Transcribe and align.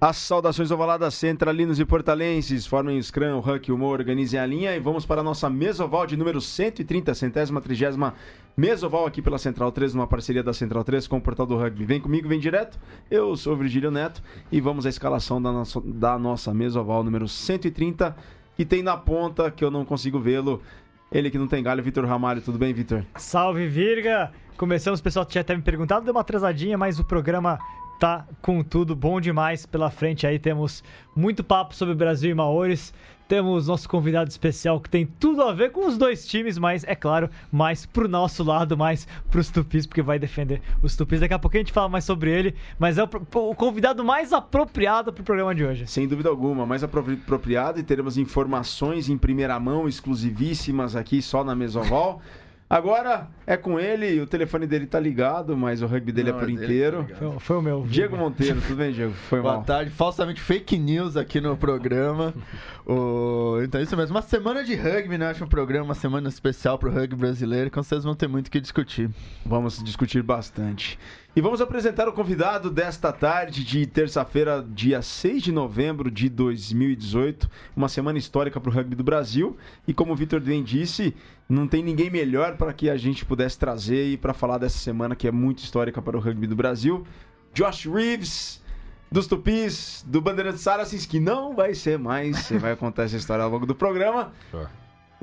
As 0.00 0.16
saudações 0.16 0.70
ovaladas 0.70 1.14
centralinos 1.14 1.80
e 1.80 1.84
portalenses 1.84 2.64
formem 2.64 3.00
o 3.00 3.02
Scrum, 3.02 3.34
o 3.34 3.40
Huck, 3.40 3.72
o 3.72 3.76
Mo, 3.76 3.86
organizem 3.86 4.38
a 4.38 4.46
linha 4.46 4.76
e 4.76 4.78
vamos 4.78 5.04
para 5.04 5.22
a 5.22 5.24
nossa 5.24 5.50
mesoval 5.50 6.06
de 6.06 6.16
número 6.16 6.40
130, 6.40 7.12
centésima, 7.14 7.60
trigésima 7.60 8.14
mesoval 8.56 9.06
aqui 9.06 9.20
pela 9.20 9.38
Central 9.38 9.72
3, 9.72 9.94
numa 9.94 10.06
parceria 10.06 10.40
da 10.40 10.52
Central 10.52 10.84
3 10.84 11.08
com 11.08 11.16
o 11.16 11.20
Portal 11.20 11.46
do 11.46 11.56
Rugby. 11.56 11.84
Vem 11.84 12.00
comigo, 12.00 12.28
vem 12.28 12.38
direto. 12.38 12.78
Eu 13.10 13.36
sou 13.36 13.54
o 13.54 13.56
Virgílio 13.56 13.90
Neto 13.90 14.22
e 14.52 14.60
vamos 14.60 14.86
à 14.86 14.88
escalação 14.88 15.42
da 15.42 15.50
nossa, 15.50 15.80
da 15.84 16.16
nossa 16.16 16.54
mesoval 16.54 17.02
número 17.02 17.26
130, 17.26 18.16
que 18.54 18.64
tem 18.64 18.84
na 18.84 18.96
ponta, 18.96 19.50
que 19.50 19.64
eu 19.64 19.70
não 19.70 19.84
consigo 19.84 20.20
vê-lo, 20.20 20.62
ele 21.10 21.28
que 21.28 21.38
não 21.38 21.48
tem 21.48 21.60
galho, 21.60 21.82
Vitor 21.82 22.04
Ramalho. 22.04 22.40
Tudo 22.40 22.56
bem, 22.56 22.72
Vitor? 22.72 23.04
Salve, 23.16 23.66
Virga! 23.66 24.30
Começamos, 24.56 25.00
pessoal 25.00 25.24
tinha 25.24 25.40
até 25.40 25.56
me 25.56 25.62
perguntado, 25.62 26.04
deu 26.04 26.14
uma 26.14 26.20
atrasadinha, 26.20 26.78
mas 26.78 27.00
o 27.00 27.04
programa 27.04 27.58
tá 27.98 28.26
com 28.40 28.62
tudo 28.62 28.94
bom 28.94 29.20
demais 29.20 29.66
pela 29.66 29.90
frente 29.90 30.26
aí. 30.26 30.38
Temos 30.38 30.84
muito 31.14 31.42
papo 31.42 31.74
sobre 31.74 31.94
Brasil 31.94 32.30
e 32.30 32.34
Maores. 32.34 32.94
Temos 33.26 33.68
nosso 33.68 33.86
convidado 33.86 34.30
especial 34.30 34.80
que 34.80 34.88
tem 34.88 35.04
tudo 35.04 35.42
a 35.42 35.52
ver 35.52 35.70
com 35.70 35.86
os 35.86 35.98
dois 35.98 36.26
times, 36.26 36.56
mas 36.56 36.82
é 36.84 36.94
claro, 36.94 37.28
mais 37.52 37.84
pro 37.84 38.08
nosso 38.08 38.42
lado, 38.42 38.74
mais 38.74 39.06
pros 39.30 39.50
Tupis, 39.50 39.86
porque 39.86 40.00
vai 40.00 40.18
defender 40.18 40.62
os 40.82 40.96
Tupis. 40.96 41.20
Daqui 41.20 41.34
a 41.34 41.38
pouco 41.38 41.54
a 41.54 41.60
gente 41.60 41.70
fala 41.70 41.90
mais 41.90 42.04
sobre 42.04 42.30
ele, 42.30 42.54
mas 42.78 42.96
é 42.96 43.04
o, 43.04 43.08
o 43.50 43.54
convidado 43.54 44.02
mais 44.02 44.32
apropriado 44.32 45.12
pro 45.12 45.22
programa 45.22 45.54
de 45.54 45.62
hoje. 45.62 45.86
Sem 45.86 46.08
dúvida 46.08 46.30
alguma, 46.30 46.64
mais 46.64 46.82
apropriado 46.82 47.78
e 47.78 47.82
teremos 47.82 48.16
informações 48.16 49.10
em 49.10 49.18
primeira 49.18 49.60
mão, 49.60 49.86
exclusivíssimas 49.86 50.96
aqui 50.96 51.20
só 51.20 51.44
na 51.44 51.54
Mesoval. 51.54 52.22
Agora 52.70 53.28
é 53.46 53.56
com 53.56 53.80
ele, 53.80 54.20
o 54.20 54.26
telefone 54.26 54.66
dele 54.66 54.86
tá 54.86 55.00
ligado, 55.00 55.56
mas 55.56 55.80
o 55.80 55.86
rugby 55.86 56.12
dele 56.12 56.28
é 56.28 56.32
Não, 56.32 56.38
é 56.38 56.42
por 56.42 56.50
inteiro. 56.50 57.06
Tá 57.08 57.16
foi, 57.16 57.38
foi, 57.38 57.56
o 57.56 57.62
meu. 57.62 57.86
Diego 57.88 58.14
Monteiro, 58.14 58.60
tudo 58.60 58.76
bem, 58.76 58.92
Diego? 58.92 59.14
Foi 59.14 59.40
Boa 59.40 59.54
mal. 59.54 59.64
tarde, 59.64 59.90
falsamente 59.90 60.38
fake 60.38 60.76
news 60.78 61.16
aqui 61.16 61.40
no 61.40 61.56
programa. 61.56 62.34
o... 62.86 63.58
Então, 63.62 63.80
isso 63.80 63.96
mesmo. 63.96 64.14
Uma 64.14 64.22
semana 64.22 64.62
de 64.62 64.74
rugby, 64.74 65.16
né? 65.16 65.30
Acho 65.30 65.44
um 65.44 65.48
programa, 65.48 65.86
uma 65.86 65.94
semana 65.94 66.28
especial 66.28 66.78
pro 66.78 66.90
rugby 66.90 67.16
brasileiro, 67.16 67.70
que 67.70 67.76
vocês 67.76 68.04
vão 68.04 68.14
ter 68.14 68.28
muito 68.28 68.48
o 68.48 68.50
que 68.50 68.60
discutir. 68.60 69.08
Vamos 69.46 69.82
discutir 69.82 70.22
bastante. 70.22 70.98
E 71.38 71.40
vamos 71.40 71.60
apresentar 71.60 72.08
o 72.08 72.12
convidado 72.12 72.68
desta 72.68 73.12
tarde 73.12 73.62
de 73.62 73.86
terça-feira, 73.86 74.60
dia 74.68 75.00
6 75.00 75.40
de 75.40 75.52
novembro 75.52 76.10
de 76.10 76.28
2018, 76.28 77.48
uma 77.76 77.88
semana 77.88 78.18
histórica 78.18 78.60
para 78.60 78.68
o 78.68 78.72
rugby 78.72 78.96
do 78.96 79.04
Brasil. 79.04 79.56
E 79.86 79.94
como 79.94 80.12
o 80.12 80.16
Vitor 80.16 80.40
bem 80.40 80.64
disse, 80.64 81.14
não 81.48 81.68
tem 81.68 81.80
ninguém 81.80 82.10
melhor 82.10 82.56
para 82.56 82.72
que 82.72 82.90
a 82.90 82.96
gente 82.96 83.24
pudesse 83.24 83.56
trazer 83.56 84.08
e 84.08 84.16
para 84.16 84.34
falar 84.34 84.58
dessa 84.58 84.78
semana 84.78 85.14
que 85.14 85.28
é 85.28 85.30
muito 85.30 85.62
histórica 85.62 86.02
para 86.02 86.16
o 86.16 86.20
rugby 86.20 86.48
do 86.48 86.56
Brasil. 86.56 87.06
Josh 87.54 87.84
Reeves, 87.86 88.60
dos 89.08 89.28
Tupis, 89.28 90.04
do 90.08 90.20
Bandeirantes 90.20 90.62
Saracens, 90.62 91.06
que 91.06 91.20
não 91.20 91.54
vai 91.54 91.72
ser 91.72 92.00
mais, 92.00 92.36
você 92.36 92.58
vai 92.58 92.74
contar 92.74 93.04
essa 93.04 93.16
história 93.16 93.44
ao 93.44 93.50
longo 93.52 93.64
do 93.64 93.76
programa. 93.76 94.32
Sure. 94.50 94.66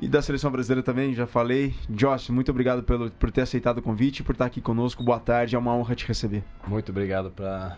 E 0.02 0.08
da 0.10 0.22
seleção 0.22 0.52
brasileira 0.52 0.84
também, 0.84 1.14
já 1.14 1.26
falei. 1.26 1.74
Josh, 1.90 2.30
muito 2.30 2.52
obrigado 2.52 2.84
pelo, 2.84 3.10
por 3.12 3.32
ter 3.32 3.42
aceitado 3.42 3.78
o 3.78 3.82
convite, 3.82 4.24
por 4.24 4.34
estar 4.34 4.46
aqui 4.46 4.60
conosco. 4.60 5.04
Boa 5.04 5.20
tarde, 5.20 5.56
é 5.56 5.60
uma 5.60 5.74
honra 5.74 5.96
te 5.96 6.06
receber. 6.06 6.44
Muito 6.68 6.92
obrigado 6.92 7.32
por 7.32 7.78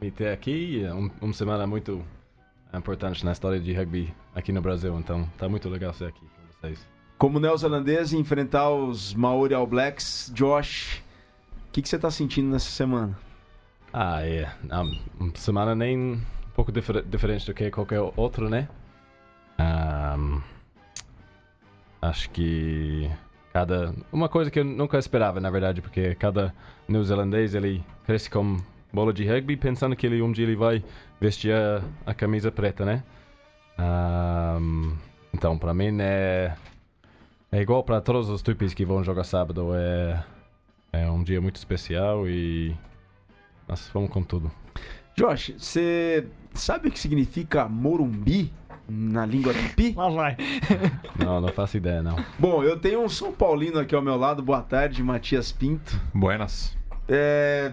me 0.00 0.10
ter 0.10 0.28
aqui. 0.28 0.84
É 0.84 0.92
um, 0.92 1.10
uma 1.22 1.32
semana 1.32 1.66
muito 1.66 2.04
importante 2.78 3.24
na 3.24 3.32
história 3.32 3.58
de 3.58 3.72
rugby 3.72 4.12
aqui 4.34 4.52
no 4.52 4.60
Brasil, 4.60 4.98
então 4.98 5.28
tá 5.38 5.48
muito 5.48 5.68
legal 5.68 5.92
ser 5.94 6.06
aqui 6.06 6.20
com 6.20 6.60
vocês. 6.60 6.86
Como 7.16 7.40
neozelandês 7.40 8.12
enfrentar 8.12 8.70
os 8.70 9.14
Maori 9.14 9.54
All 9.54 9.66
Blacks, 9.66 10.30
Josh, 10.34 11.02
o 11.68 11.72
que, 11.72 11.80
que 11.80 11.88
você 11.88 11.96
está 11.96 12.10
sentindo 12.10 12.48
nessa 12.48 12.70
semana? 12.70 13.16
Ah, 13.92 14.22
é. 14.26 14.50
Uma 15.18 15.32
semana 15.36 15.74
nem 15.74 15.96
um 15.96 16.20
pouco 16.54 16.72
difer 16.72 17.02
diferente 17.04 17.46
do 17.46 17.54
que 17.54 17.70
qualquer 17.70 18.00
outro, 18.16 18.50
né? 18.50 18.68
Um, 19.58 20.42
Acho 22.04 22.28
que 22.30 23.10
cada 23.50 23.94
uma 24.12 24.28
coisa 24.28 24.50
que 24.50 24.60
eu 24.60 24.64
nunca 24.64 24.98
esperava, 24.98 25.40
na 25.40 25.50
verdade, 25.50 25.80
porque 25.80 26.14
cada 26.14 26.54
neozelandês 26.86 27.54
ele 27.54 27.82
cresce 28.04 28.28
com 28.28 28.58
bola 28.92 29.10
de 29.10 29.26
rugby 29.26 29.56
pensando 29.56 29.96
que 29.96 30.06
ele 30.06 30.20
um 30.20 30.30
dia 30.30 30.44
ele 30.44 30.54
vai 30.54 30.84
vestir 31.18 31.54
a, 31.54 31.82
a 32.04 32.12
camisa 32.12 32.52
preta, 32.52 32.84
né? 32.84 33.02
Um, 33.78 34.94
então, 35.32 35.56
para 35.56 35.72
mim 35.72 35.96
é 36.00 36.54
é 37.50 37.62
igual 37.62 37.82
para 37.82 38.02
todos 38.02 38.28
os 38.28 38.42
tupis 38.42 38.74
que 38.74 38.84
vão 38.84 39.02
jogar 39.02 39.24
sábado. 39.24 39.70
É 39.74 40.22
é 40.92 41.10
um 41.10 41.24
dia 41.24 41.40
muito 41.40 41.56
especial 41.56 42.28
e 42.28 42.76
nós 43.66 43.90
vamos 43.94 44.10
com 44.10 44.22
tudo. 44.22 44.52
Josh, 45.16 45.54
você 45.56 46.26
sabe 46.52 46.88
o 46.88 46.92
que 46.92 46.98
significa 46.98 47.66
Morumbi? 47.66 48.52
Na 48.88 49.24
língua 49.24 49.52
tupi? 49.54 49.94
Lá 49.96 50.08
vai. 50.08 50.36
Não, 51.18 51.40
não 51.40 51.48
faço 51.48 51.76
ideia, 51.76 52.02
não. 52.02 52.16
Bom, 52.38 52.62
eu 52.62 52.78
tenho 52.78 53.02
um 53.02 53.08
São 53.08 53.32
Paulino 53.32 53.78
aqui 53.78 53.94
ao 53.94 54.02
meu 54.02 54.16
lado. 54.16 54.42
Boa 54.42 54.60
tarde, 54.60 55.02
Matias 55.02 55.52
Pinto. 55.52 56.00
Buenas. 56.12 56.76
É... 57.08 57.72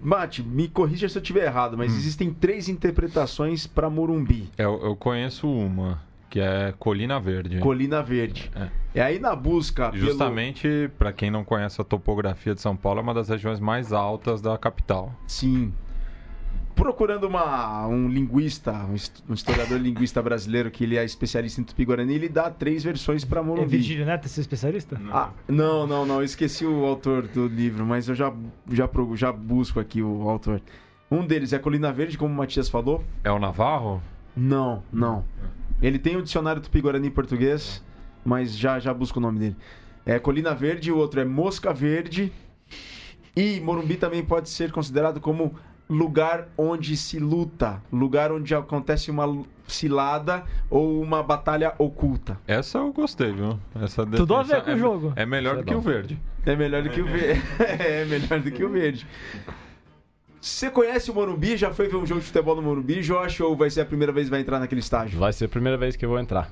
Mate, 0.00 0.42
me 0.42 0.68
corrija 0.68 1.08
se 1.08 1.16
eu 1.16 1.22
estiver 1.22 1.44
errado, 1.44 1.76
mas 1.76 1.92
hum. 1.92 1.96
existem 1.96 2.32
três 2.32 2.68
interpretações 2.68 3.66
para 3.66 3.88
Morumbi. 3.88 4.48
Eu, 4.58 4.80
eu, 4.82 4.96
conheço 4.96 5.50
uma, 5.50 6.02
que 6.28 6.40
é 6.40 6.74
Colina 6.78 7.18
Verde. 7.18 7.58
Colina 7.60 8.02
Verde. 8.02 8.50
É. 8.54 8.68
E 8.94 9.00
aí 9.00 9.18
na 9.18 9.34
busca. 9.34 9.90
Justamente, 9.94 10.62
pelo... 10.62 10.90
para 10.90 11.12
quem 11.12 11.30
não 11.30 11.44
conhece 11.44 11.80
a 11.80 11.84
topografia 11.84 12.54
de 12.54 12.60
São 12.60 12.76
Paulo, 12.76 13.00
é 13.00 13.02
uma 13.02 13.14
das 13.14 13.28
regiões 13.28 13.58
mais 13.60 13.92
altas 13.92 14.40
da 14.40 14.56
capital. 14.58 15.14
Sim 15.26 15.72
procurando 16.78 17.24
uma, 17.24 17.88
um 17.88 18.08
linguista, 18.08 18.72
um 19.28 19.34
historiador 19.34 19.78
linguista 19.80 20.22
brasileiro 20.22 20.70
que 20.70 20.84
ele 20.84 20.96
é 20.96 21.04
especialista 21.04 21.60
em 21.60 21.64
Tupi-Guarani, 21.64 22.14
ele 22.14 22.28
dá 22.28 22.48
três 22.48 22.84
versões 22.84 23.24
para 23.24 23.42
Morumbi. 23.42 23.64
É 23.64 23.66
Virgílio 23.66 24.06
Neto 24.06 24.26
esse 24.26 24.40
especialista? 24.40 24.96
Não. 24.96 25.16
Ah, 25.16 25.32
não, 25.48 25.86
não, 25.88 26.06
não, 26.06 26.22
esqueci 26.22 26.64
o 26.64 26.84
autor 26.84 27.26
do 27.26 27.48
livro, 27.48 27.84
mas 27.84 28.08
eu 28.08 28.14
já, 28.14 28.32
já, 28.70 28.88
já 29.14 29.32
busco 29.32 29.80
aqui 29.80 30.00
o 30.00 30.28
autor. 30.28 30.62
Um 31.10 31.26
deles 31.26 31.52
é 31.52 31.58
Colina 31.58 31.92
Verde, 31.92 32.16
como 32.16 32.32
o 32.32 32.36
Matias 32.36 32.68
falou. 32.68 33.02
É 33.24 33.30
o 33.32 33.40
Navarro? 33.40 34.00
Não, 34.36 34.84
não. 34.92 35.24
Ele 35.82 35.98
tem 35.98 36.14
o 36.14 36.20
um 36.20 36.22
dicionário 36.22 36.62
Tupi-Guarani 36.62 37.10
português, 37.10 37.82
mas 38.24 38.56
já, 38.56 38.78
já 38.78 38.94
busco 38.94 39.18
o 39.18 39.22
nome 39.22 39.40
dele. 39.40 39.56
É 40.06 40.18
Colina 40.20 40.54
Verde, 40.54 40.92
o 40.92 40.96
outro 40.96 41.20
é 41.20 41.24
Mosca 41.24 41.74
Verde. 41.74 42.32
E 43.34 43.60
Morumbi 43.60 43.96
também 43.96 44.24
pode 44.24 44.48
ser 44.48 44.70
considerado 44.70 45.20
como 45.20 45.54
lugar 45.88 46.48
onde 46.56 46.96
se 46.96 47.18
luta, 47.18 47.82
lugar 47.92 48.30
onde 48.30 48.54
acontece 48.54 49.10
uma 49.10 49.44
cilada 49.66 50.44
ou 50.68 51.00
uma 51.00 51.22
batalha 51.22 51.74
oculta. 51.78 52.38
Essa 52.46 52.78
eu 52.78 52.92
gostei, 52.92 53.32
viu? 53.32 53.58
Essa 53.80 54.04
Tudo 54.06 54.34
a 54.34 54.42
ver 54.42 54.62
com 54.62 54.70
é, 54.70 54.74
o 54.74 54.78
jogo. 54.78 55.12
É 55.16 55.24
melhor 55.24 55.56
do 55.56 55.62
é 55.62 55.64
que 55.64 55.74
o 55.74 55.80
verde. 55.80 56.18
É 56.44 56.54
melhor 56.54 56.82
do 56.82 56.90
que 56.90 57.00
o 57.00 57.06
verde. 57.06 57.42
é 57.58 58.04
melhor 58.04 58.40
do 58.40 58.50
que 58.50 58.64
o 58.64 58.70
verde. 58.70 59.06
Você 60.40 60.70
conhece 60.70 61.10
o 61.10 61.14
Morumbi? 61.14 61.56
Já 61.56 61.72
foi 61.72 61.88
ver 61.88 61.96
um 61.96 62.06
jogo 62.06 62.20
de 62.20 62.26
futebol 62.26 62.54
no 62.54 62.62
Morumbi, 62.62 63.00
Josh? 63.00 63.40
Ou 63.40 63.56
vai 63.56 63.70
ser 63.70 63.80
a 63.80 63.86
primeira 63.86 64.12
vez 64.12 64.26
que 64.26 64.30
vai 64.30 64.40
entrar 64.40 64.58
naquele 64.58 64.80
estágio? 64.80 65.18
Vai 65.18 65.32
ser 65.32 65.46
a 65.46 65.48
primeira 65.48 65.76
vez 65.76 65.96
que 65.96 66.04
eu 66.04 66.08
vou 66.08 66.18
entrar. 66.18 66.50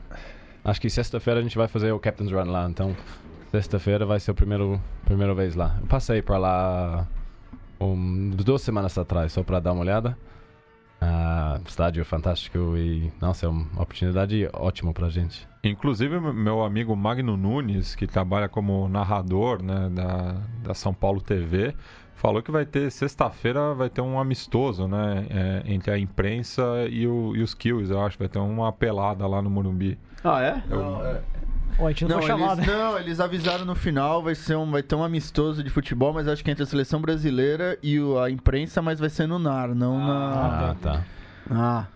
Acho 0.65 0.81
que 0.81 0.91
sexta-feira 0.91 1.41
a 1.41 1.43
gente 1.43 1.57
vai 1.57 1.69
fazer 1.69 1.93
o 1.93 2.01
Captain's 2.01 2.33
Run 2.33 2.51
lá, 2.51 2.69
então 2.69 2.97
sexta-feira 3.53 4.05
vai 4.05 4.19
ser 4.19 4.33
a 4.33 4.35
primeira, 4.35 4.65
primeira 5.05 5.33
vez 5.33 5.55
lá. 5.55 5.79
Eu 5.81 5.87
passei 5.87 6.21
por 6.21 6.37
lá 6.37 7.07
um, 7.81 8.31
duas 8.31 8.63
semanas 8.63 8.97
atrás, 8.97 9.33
só 9.33 9.43
para 9.43 9.61
dar 9.61 9.73
uma 9.73 9.83
olhada. 9.83 10.17
Uh, 11.01 11.63
estádio 11.69 12.03
fantástico 12.07 12.75
e, 12.75 13.13
nossa, 13.21 13.45
é 13.45 13.49
uma 13.49 13.83
oportunidade 13.83 14.49
ótima 14.55 14.95
pra 14.95 15.11
gente. 15.11 15.47
Inclusive, 15.63 16.19
meu 16.19 16.65
amigo 16.65 16.97
Magno 16.97 17.37
Nunes, 17.37 17.95
que 17.95 18.07
trabalha 18.07 18.49
como 18.49 18.89
narrador 18.89 19.63
né, 19.63 19.91
da, 19.91 20.41
da 20.63 20.75
São 20.75 20.95
Paulo 20.95 21.21
TV, 21.21 21.75
falou 22.15 22.43
que 22.43 22.51
vai 22.51 22.65
ter, 22.65 22.91
sexta-feira, 22.91 23.75
vai 23.75 23.91
ter 23.91 24.01
um 24.01 24.19
amistoso, 24.19 24.89
né, 24.89 25.27
é, 25.29 25.63
entre 25.73 25.91
a 25.91 25.99
imprensa 25.99 26.63
e, 26.89 27.07
o, 27.07 27.37
e 27.37 27.43
os 27.43 27.53
Kills, 27.53 27.93
eu 27.93 28.01
acho, 28.01 28.19
vai 28.19 28.29
ter 28.29 28.39
uma 28.39 28.73
pelada 28.73 29.27
lá 29.27 29.43
no 29.43 29.51
Morumbi. 29.51 29.99
Ah, 30.27 30.43
é? 30.43 30.63
Eu, 30.69 30.79
não, 30.79 31.07
é. 31.07 31.21
a 31.79 31.89
gente 31.89 32.05
não, 32.05 32.09
não 32.11 32.19
foi 32.19 32.27
chamado. 32.27 32.61
Eles, 32.61 32.67
não, 32.67 32.99
eles 32.99 33.21
avisaram 33.21 33.65
no 33.65 33.75
final, 33.75 34.23
vai, 34.23 34.35
ser 34.35 34.57
um, 34.57 34.71
vai 34.71 34.83
ter 34.83 34.95
um 34.95 35.05
amistoso 35.05 35.63
de 35.63 35.71
futebol, 35.71 36.13
mas 36.13 36.27
acho 36.27 36.43
que 36.43 36.51
entre 36.51 36.65
a 36.65 36.67
seleção 36.67 37.01
brasileira 37.01 37.79
e 37.83 37.99
a 38.25 38.31
imprensa, 38.31 38.83
mas 38.83 38.99
vai 38.99 39.09
ser 39.09 39.27
no 39.27 39.39
NAR, 39.39 39.75
não 39.75 39.97
ah, 39.99 40.07
na. 40.07 40.71
Ah, 40.71 40.77
tá. 40.81 41.05
Ah. 41.51 41.87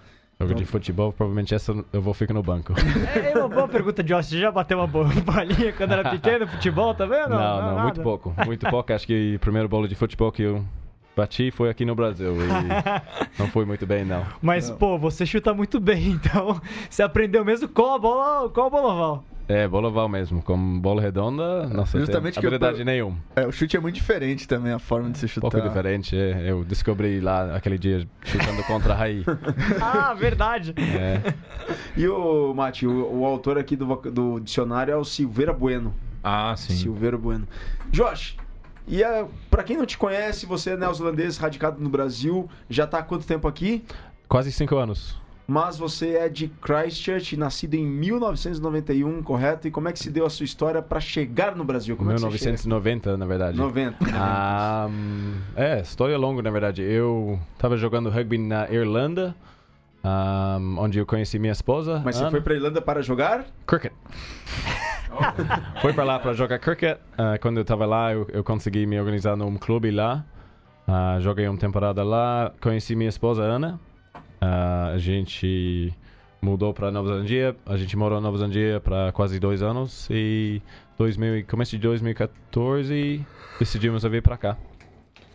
Jogo 0.40 0.54
de 0.54 0.64
futebol, 0.64 1.12
provavelmente 1.12 1.54
essa 1.54 1.74
eu 1.92 2.00
vou 2.00 2.14
ficar 2.14 2.32
no 2.32 2.42
banco. 2.42 2.72
É, 3.14 3.32
é 3.32 3.38
uma 3.38 3.48
boa 3.48 3.68
pergunta, 3.68 4.02
Josh. 4.02 4.28
Você 4.28 4.40
já 4.40 4.50
bateu 4.50 4.78
uma 4.78 4.86
bolinha 4.86 5.72
quando 5.76 5.92
era 5.92 6.08
pequeno, 6.10 6.46
futebol, 6.46 6.94
tá 6.94 7.04
vendo? 7.04 7.30
Não, 7.30 7.38
não, 7.38 7.62
não, 7.62 7.74
não 7.74 7.82
muito 7.82 8.00
pouco. 8.00 8.34
Muito 8.46 8.66
pouco. 8.70 8.92
Acho 8.92 9.06
que 9.06 9.34
o 9.36 9.38
primeiro 9.38 9.68
bolo 9.68 9.86
de 9.86 9.94
futebol 9.94 10.32
que 10.32 10.42
eu 10.42 10.64
bati 11.20 11.50
foi 11.50 11.69
aqui 11.70 11.84
no 11.84 11.94
Brasil 11.94 12.34
e 12.34 12.49
não 13.38 13.46
foi 13.49 13.64
muito 13.64 13.87
bem, 13.87 14.05
não. 14.05 14.25
Mas, 14.40 14.69
não. 14.70 14.76
pô, 14.76 14.99
você 14.99 15.25
chuta 15.26 15.52
muito 15.52 15.78
bem, 15.78 16.12
então 16.25 16.61
você 16.88 17.02
aprendeu 17.02 17.44
mesmo 17.44 17.69
com 17.69 17.94
a 17.94 17.99
bola, 17.99 18.49
com 18.49 18.61
a 18.62 18.70
bola 18.70 18.93
oval. 18.94 19.25
É, 19.49 19.67
bola 19.67 19.88
oval 19.88 20.08
mesmo. 20.08 20.40
Com 20.43 20.78
bola 20.78 21.02
redonda, 21.02 21.67
nossa, 21.69 21.99
Justamente 21.99 22.34
tem 22.34 22.40
que 22.40 22.46
eu 22.46 22.50
habilidade 22.50 22.84
nenhuma. 22.84 23.17
É, 23.34 23.44
o 23.44 23.50
chute 23.50 23.76
é 23.76 23.81
muito 23.81 23.96
diferente 23.96 24.46
também, 24.46 24.72
a 24.72 24.78
forma 24.78 25.11
de 25.11 25.19
se 25.19 25.25
Um 25.25 25.28
chutar. 25.28 25.50
pouco 25.50 25.67
diferente. 25.69 26.17
é. 26.17 26.44
Eu 26.52 26.62
descobri 26.64 27.20
lá 27.20 27.56
aquele 27.56 27.76
dia 27.76 28.06
chutando 28.25 28.62
contra 28.62 28.93
a 28.93 28.96
Raí. 28.96 29.25
Ah, 29.82 30.14
verdade. 30.14 30.73
É. 30.78 31.34
E 31.96 32.06
o 32.06 32.55
Mati, 32.55 32.87
o, 32.87 33.12
o 33.23 33.26
autor 33.26 33.58
aqui 33.58 33.75
do, 33.75 33.87
do 33.96 34.38
dicionário 34.38 34.93
é 34.93 34.96
o 34.96 35.05
Silveira 35.05 35.52
Bueno. 35.52 35.93
Ah, 36.23 36.55
sim. 36.56 36.73
Silveira 36.75 37.19
Bueno. 37.19 37.49
Josh, 37.90 38.37
e 38.86 39.02
a, 39.04 39.26
pra 39.50 39.62
quem 39.62 39.76
não 39.76 39.86
te 39.86 39.96
conhece, 39.98 40.46
você 40.46 40.70
é 40.70 40.76
neozelandês 40.76 41.36
radicado 41.36 41.80
no 41.80 41.88
Brasil, 41.88 42.48
já 42.68 42.86
tá 42.86 42.98
há 42.98 43.02
quanto 43.02 43.26
tempo 43.26 43.46
aqui? 43.46 43.84
Quase 44.28 44.52
cinco 44.52 44.76
anos. 44.76 45.18
Mas 45.50 45.76
você 45.76 46.10
é 46.10 46.28
de 46.28 46.46
Christchurch, 46.46 47.36
nascido 47.36 47.74
em 47.74 47.84
1991, 47.84 49.20
correto? 49.20 49.66
E 49.66 49.70
como 49.72 49.88
é 49.88 49.92
que 49.92 49.98
se 49.98 50.08
deu 50.08 50.24
a 50.24 50.30
sua 50.30 50.44
história 50.44 50.80
pra 50.80 51.00
chegar 51.00 51.56
no 51.56 51.64
Brasil? 51.64 51.96
Como 51.96 52.12
é 52.12 52.14
que 52.14 52.20
você 52.20 52.26
1990, 52.28 53.16
na 53.16 53.26
verdade. 53.26 53.56
chega? 53.56 53.64
90. 53.64 53.96
Ah, 54.14 54.86
hum, 54.88 55.34
é, 55.56 55.80
história 55.80 56.16
longa, 56.16 56.40
na 56.40 56.50
verdade. 56.50 56.82
Eu 56.82 57.36
tava 57.58 57.76
jogando 57.76 58.08
rugby 58.08 58.38
na 58.38 58.70
Irlanda, 58.70 59.34
ah, 60.04 60.56
onde 60.78 61.00
eu 61.00 61.04
conheci 61.04 61.36
minha 61.36 61.52
esposa. 61.52 62.00
Mas 62.04 62.14
você 62.14 62.22
Ana. 62.22 62.30
foi 62.30 62.40
pra 62.40 62.54
Irlanda 62.54 62.80
para 62.80 63.02
jogar? 63.02 63.44
Cricket. 63.66 63.92
Fui 65.80 65.92
para 65.92 66.04
lá 66.04 66.18
para 66.18 66.32
jogar 66.32 66.58
cricket. 66.58 66.98
Ah, 67.16 67.38
quando 67.38 67.58
eu 67.58 67.62
estava 67.62 67.86
lá, 67.86 68.12
eu, 68.12 68.26
eu 68.32 68.44
consegui 68.44 68.86
me 68.86 68.98
organizar 68.98 69.36
num 69.36 69.56
clube 69.56 69.90
lá. 69.90 70.24
Ah, 70.86 71.18
joguei 71.20 71.48
uma 71.48 71.58
temporada 71.58 72.02
lá. 72.02 72.52
Conheci 72.60 72.94
minha 72.94 73.08
esposa 73.08 73.42
Ana. 73.42 73.78
Ah, 74.40 74.92
a 74.94 74.98
gente 74.98 75.92
mudou 76.40 76.72
para 76.72 76.90
Nova 76.90 77.08
Zelândia. 77.08 77.56
A 77.66 77.76
gente 77.76 77.96
morou 77.96 78.20
na 78.20 78.26
Nova 78.26 78.38
Zelândia 78.38 78.80
para 78.80 79.12
quase 79.12 79.38
dois 79.38 79.62
anos 79.62 80.08
e 80.10 80.62
2000, 80.98 81.38
e 81.38 81.44
começo 81.44 81.70
de 81.72 81.78
2014 81.78 83.24
decidimos 83.58 84.02
vir 84.02 84.22
para 84.22 84.36
cá, 84.36 84.56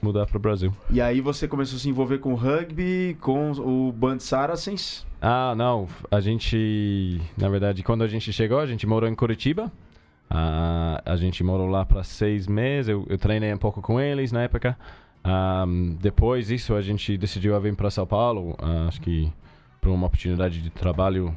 mudar 0.05 0.25
para 0.25 0.37
o 0.37 0.39
Brasil. 0.39 0.71
E 0.89 1.01
aí 1.01 1.19
você 1.19 1.47
começou 1.47 1.77
a 1.77 1.79
se 1.79 1.89
envolver 1.89 2.19
com 2.19 2.31
o 2.31 2.35
rugby, 2.35 3.17
com 3.19 3.51
o 3.51 3.91
Band 3.91 4.19
Saracens. 4.19 5.05
Ah, 5.21 5.53
não. 5.55 5.87
A 6.11 6.19
gente, 6.19 7.19
na 7.37 7.49
verdade, 7.49 7.83
quando 7.83 8.03
a 8.03 8.07
gente 8.07 8.31
chegou, 8.31 8.59
a 8.59 8.65
gente 8.65 8.85
morou 8.85 9.09
em 9.09 9.15
Curitiba. 9.15 9.71
Ah, 10.29 11.01
a 11.05 11.15
gente 11.15 11.43
morou 11.43 11.67
lá 11.67 11.83
para 11.83 12.03
seis 12.03 12.47
meses. 12.47 12.89
Eu, 12.89 13.05
eu 13.09 13.17
treinei 13.17 13.53
um 13.53 13.57
pouco 13.57 13.81
com 13.81 13.99
eles 13.99 14.31
na 14.31 14.43
época. 14.43 14.77
Ah, 15.23 15.65
depois 15.99 16.47
disso, 16.47 16.75
a 16.75 16.81
gente 16.81 17.17
decidiu 17.17 17.59
vir 17.59 17.75
para 17.75 17.89
São 17.89 18.05
Paulo. 18.05 18.55
ah, 18.59 18.85
acho 18.87 19.01
que 19.01 19.31
por 19.81 19.89
uma 19.89 20.07
oportunidade 20.07 20.61
de 20.61 20.69
trabalho 20.69 21.35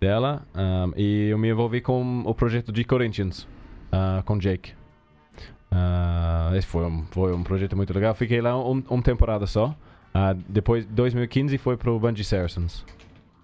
dela. 0.00 0.42
Ah, 0.54 0.88
e 0.96 1.28
eu 1.28 1.38
me 1.38 1.50
envolvi 1.50 1.80
com 1.80 2.22
o 2.24 2.34
projeto 2.34 2.72
de 2.72 2.84
Corinthians, 2.84 3.46
ah, 3.92 4.22
com 4.24 4.38
Jake. 4.38 4.72
Ah, 5.70 6.50
esse 6.54 6.66
foi 6.66 6.84
um, 6.84 7.04
foi 7.10 7.34
um 7.34 7.42
projeto 7.42 7.76
muito 7.76 7.92
legal. 7.92 8.14
Fiquei 8.14 8.40
lá 8.40 8.56
um, 8.56 8.82
uma 8.88 9.02
temporada 9.02 9.46
só. 9.46 9.74
Ah, 10.12 10.34
depois, 10.48 10.86
2015, 10.86 11.58
foi 11.58 11.76
pro 11.76 11.98
Bungie 11.98 12.24
Saracens. 12.24 12.84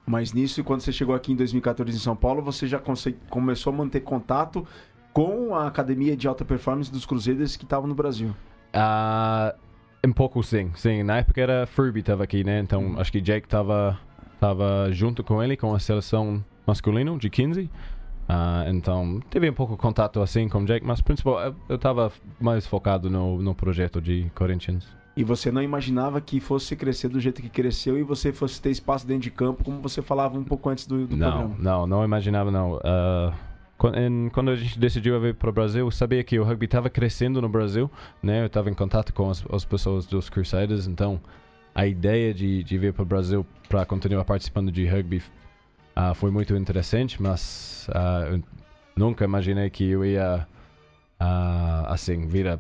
Mas 0.07 0.33
nisso, 0.33 0.63
quando 0.65 0.81
você 0.81 0.93
chegou 0.93 1.15
aqui 1.15 1.33
em 1.33 1.37
2014 1.37 1.97
em 1.97 2.01
São 2.01 2.17
Paulo, 2.17 2.43
você 2.43 2.67
já 2.67 2.81
começou 3.29 3.73
a 3.73 3.77
manter 3.77 4.01
contato 4.01 4.67
com 5.13 5.55
a 5.55 5.67
academia 5.67 6.17
de 6.17 6.27
alta 6.29 6.45
performance 6.45 6.91
dos 6.91 7.05
Cruzeiros 7.05 7.57
que 7.57 7.65
estavam 7.65 7.89
no 7.89 7.95
Brasil. 7.95 8.35
Ah, 8.73 9.55
um 10.05 10.13
pouco 10.13 10.43
sim, 10.43 10.71
sim. 10.75 11.03
Na 11.03 11.19
época 11.19 11.41
era 11.41 11.67
Furby 11.67 12.03
tava 12.03 12.25
aqui, 12.25 12.45
né? 12.45 12.61
Então 12.61 12.99
acho 12.99 13.11
que 13.13 13.21
Jake 13.21 13.49
tava, 13.49 13.99
tava 14.39 14.89
junto 14.93 15.23
com 15.23 15.43
ele, 15.43 15.57
com 15.57 15.75
a 15.75 15.79
seleção 15.79 16.45
masculina 16.67 17.17
de 17.19 17.29
15. 17.29 17.71
Ah, 18.33 18.65
então 18.69 19.19
teve 19.29 19.51
um 19.51 19.53
pouco 19.53 19.73
de 19.75 19.79
contato 19.81 20.21
assim 20.21 20.49
com 20.49 20.65
Jake, 20.65 20.87
mas 20.87 21.01
principal 21.01 21.41
eu- 21.41 21.57
eu 21.69 21.79
tava 21.79 22.13
mais 22.41 22.67
focado 22.67 23.11
no, 23.11 23.43
no 23.43 23.55
projeto 23.55 24.01
de 24.01 24.31
Corinthians. 24.35 24.87
E 25.17 25.25
você 25.25 25.51
não 25.51 25.61
imaginava 25.61 26.21
que 26.21 26.39
fosse 26.39 26.77
crescer 26.77 27.09
do 27.09 27.19
jeito 27.19 27.43
que 27.43 27.49
cresceu 27.49 27.99
e 27.99 28.03
você 28.05 28.33
fosse 28.33 28.63
ter 28.63 28.71
espaço 28.71 29.05
dentro 29.07 29.23
de 29.25 29.31
campo, 29.33 29.65
como 29.65 29.81
você 29.81 30.01
falava 30.01 30.39
um 30.39 30.45
pouco 30.45 30.69
antes 30.69 30.87
do, 30.87 31.07
do 31.07 31.17
Não, 31.17 31.31
programa. 31.33 31.57
não, 31.59 31.87
não 31.87 32.05
imaginava 32.05 32.51
não. 32.51 32.79
Em- 33.97 34.29
quando 34.31 34.51
a 34.51 34.57
gente 34.57 34.79
decidiu 34.79 35.19
vir 35.21 35.35
para 35.35 35.49
o 35.51 35.53
Brasil, 35.53 35.87
eu 35.87 35.91
sabia 35.91 36.23
que 36.23 36.39
o 36.39 36.45
rugby 36.45 36.67
estava 36.67 36.91
crescendo 36.91 37.41
no 37.41 37.49
Brasil, 37.49 37.91
né? 38.23 38.43
Eu 38.43 38.47
estava 38.47 38.69
em 38.71 38.75
contato 38.75 39.13
com 39.13 39.31
as, 39.31 39.43
as 39.51 39.65
pessoas 39.65 40.07
dos 40.07 40.29
Crusaders, 40.29 40.87
então 40.87 41.19
a 41.75 41.87
ideia 41.87 42.33
de, 42.35 42.63
de 42.63 42.79
vir 42.79 42.93
para 42.93 43.03
o 43.03 43.07
Brasil 43.07 43.45
para 43.69 43.85
continuar 43.87 44.25
participando 44.25 44.71
de 44.71 44.87
rugby 44.87 45.23
ah, 45.95 46.15
foi 46.15 46.31
muito 46.31 46.55
interessante, 46.57 47.21
mas 47.21 47.89
eu 48.31 48.43
nunca 48.97 49.25
imaginei 49.25 49.71
que 49.71 49.91
eu 49.91 50.05
ia 50.05 50.47
ah, 51.19 51.85
assim 51.89 52.27
virar 52.27 52.59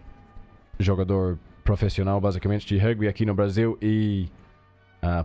jogador 0.79 1.39
profissional 1.65 2.21
basicamente 2.21 2.67
de 2.67 2.79
rugby 2.79 3.07
aqui 3.07 3.25
no 3.25 3.35
Brasil 3.35 3.79
e 3.81 4.29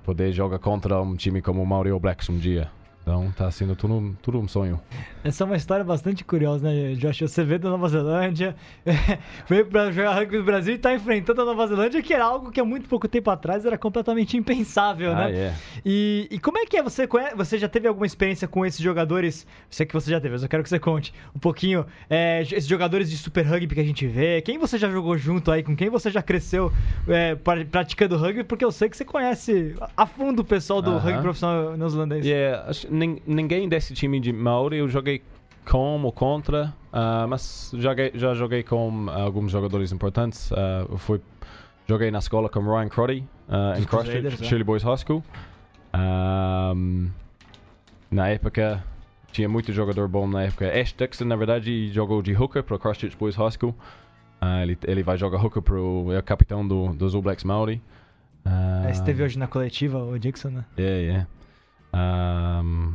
poder 0.04 0.31
jogar 0.31 0.60
contra 0.60 1.02
um 1.02 1.16
time 1.16 1.42
como 1.42 1.62
o 1.62 1.66
Mario 1.66 2.00
Blacks 2.00 2.30
um 2.30 2.38
dia. 2.38 2.72
Então 3.07 3.31
tá 3.38 3.52
sendo 3.52 3.75
tudo, 3.75 3.94
um- 3.94 4.16
tudo 4.19 4.40
um 4.40 4.48
sonho. 4.48 4.81
Essa 5.24 5.44
é 5.44 5.46
uma 5.46 5.56
história 5.56 5.86
bastante 5.86 6.24
curiosa, 6.24 6.68
né, 6.72 6.96
Josh? 6.96 7.19
Você 7.22 7.44
veio 7.44 7.60
da 7.60 7.69
Nova 7.69 7.88
Zelândia, 7.88 8.56
veio 9.48 9.68
pra 9.68 9.92
jogar 9.92 10.13
rugby 10.16 10.38
no 10.40 10.44
Brasil 10.44 10.74
e 10.74 10.78
tá 10.80 10.92
enfrentando 10.92 11.40
a 11.42 11.46
Nova 11.46 11.68
Zelândia, 11.68 12.02
que 12.02 12.12
era 12.12 12.25
algo 12.25 12.52
que 12.52 12.60
há 12.60 12.66
muito 12.66 12.90
pouco 12.90 13.07
tempo 13.07 13.30
atrás 13.30 13.63
era 13.63 13.78
completamente 13.78 14.36
impensável, 14.38 15.12
Ah, 15.12 15.28
né? 15.28 15.31
é. 15.36 15.54
E, 15.86 16.28
e 16.31 16.40
como 16.40 16.57
é 16.57 16.66
que 16.66 16.78
é? 16.78 16.81
Você, 16.81 17.06
conhe- 17.06 17.36
você 17.36 17.60
já 17.60 17.69
teve 17.69 17.88
alguma 17.88 18.07
experiência 18.07 18.48
com 18.48 18.66
esses 18.66 18.80
jogadores? 18.81 19.46
Sei 19.69 19.86
que 19.86 19.94
você 19.94 20.10
já 20.10 20.19
teve, 20.19 20.34
mas 20.34 20.42
eu 20.42 20.50
quero 20.50 20.63
que 20.63 20.69
você 20.69 20.80
conte 20.80 21.13
um 21.36 21.40
pouquinho. 21.40 21.86
é, 22.10 22.42
esses 22.42 22.66
jogadores 22.66 23.07
de 23.12 23.18
super 23.19 23.46
rugby 23.46 23.75
que 23.75 23.81
a 23.81 23.86
gente 23.86 24.07
vê. 24.07 24.42
Quem 24.42 24.57
você 24.57 24.80
já 24.80 24.90
jogou 24.90 25.16
junto 25.16 25.52
aí? 25.52 25.62
Com 25.62 25.75
quem 25.75 25.90
você 25.92 26.10
já 26.10 26.24
cresceu 26.24 26.72
é, 27.07 27.36
pra- 27.36 27.63
praticando 27.66 28.18
rugby? 28.18 28.44
Porque 28.44 28.66
eu 28.66 28.72
sei 28.72 28.90
que 28.90 28.98
você 28.98 29.06
conhece 29.06 29.75
a 29.96 30.07
fundo 30.07 30.40
o 30.42 30.46
pessoal 30.46 30.81
do 30.81 30.90
Aham. 30.90 31.00
rugby 31.00 31.22
profissional 31.22 31.78
neozelandês. 31.78 32.25
Yeah, 32.25 32.72
nin- 32.90 32.94
ninguém 33.25 33.68
desse 33.69 33.94
time 33.94 34.19
de 34.19 34.31
Maori 34.31 34.77
eu 34.77 34.89
joguei 34.89 35.21
com 35.69 36.01
ou 36.03 36.12
contra, 36.12 36.74
ah, 36.94 37.25
mas 37.27 37.71
joguei, 37.75 38.12
já 38.13 38.33
joguei 38.33 38.63
com 38.63 39.09
alguns 39.09 39.51
jogadores 39.51 39.92
importantes. 39.92 40.51
Ah, 40.53 40.86
eu 40.89 40.97
fui, 40.97 41.19
joguei 41.88 42.12
na 42.12 42.19
escola 42.19 42.47
com 42.50 42.59
Ryan 42.62 42.89
Crotty 42.89 43.24
ah, 43.50 43.74
em 43.77 43.83
Christchurch, 43.83 44.21
né? 44.21 44.30
Shirley 44.31 44.63
Boys 44.63 44.83
High 44.83 44.97
School. 44.97 45.23
Ahm, 45.94 47.09
na 48.11 48.28
época 48.30 48.83
tinha 49.31 49.49
muito 49.49 49.71
jogador 49.73 50.07
bom 50.07 50.28
na 50.28 50.44
época. 50.44 50.68
Ash 50.68 50.94
Dixon, 50.94 51.25
na 51.25 51.35
verdade, 51.35 51.92
jogou 51.92 52.21
de 52.21 52.33
hooker 52.33 52.64
para 52.64 52.78
Christchurch 52.78 53.18
Boys 53.18 53.35
High 53.35 53.52
School. 53.52 53.75
Ah, 54.40 54.61
ele, 54.61 54.78
ele 54.85 55.04
vai 55.04 55.18
jogar 55.18 55.44
hooker 55.44 55.61
pro 55.61 56.11
é 56.14 56.19
o 56.19 56.23
capitão 56.23 56.66
do, 56.68 56.94
dos 56.94 57.16
All 57.16 57.21
Blacks 57.21 57.44
Maori. 57.44 57.81
Ah, 58.45 58.83
É, 58.87 58.92
Esteve 58.92 59.23
hoje 59.23 59.40
na 59.40 59.47
coletiva, 59.47 59.97
o 59.97 60.18
Dixon, 60.19 60.49
né? 60.49 60.66
Yeah, 60.78 61.02
yeah. 61.02 61.28
Um, 61.95 62.94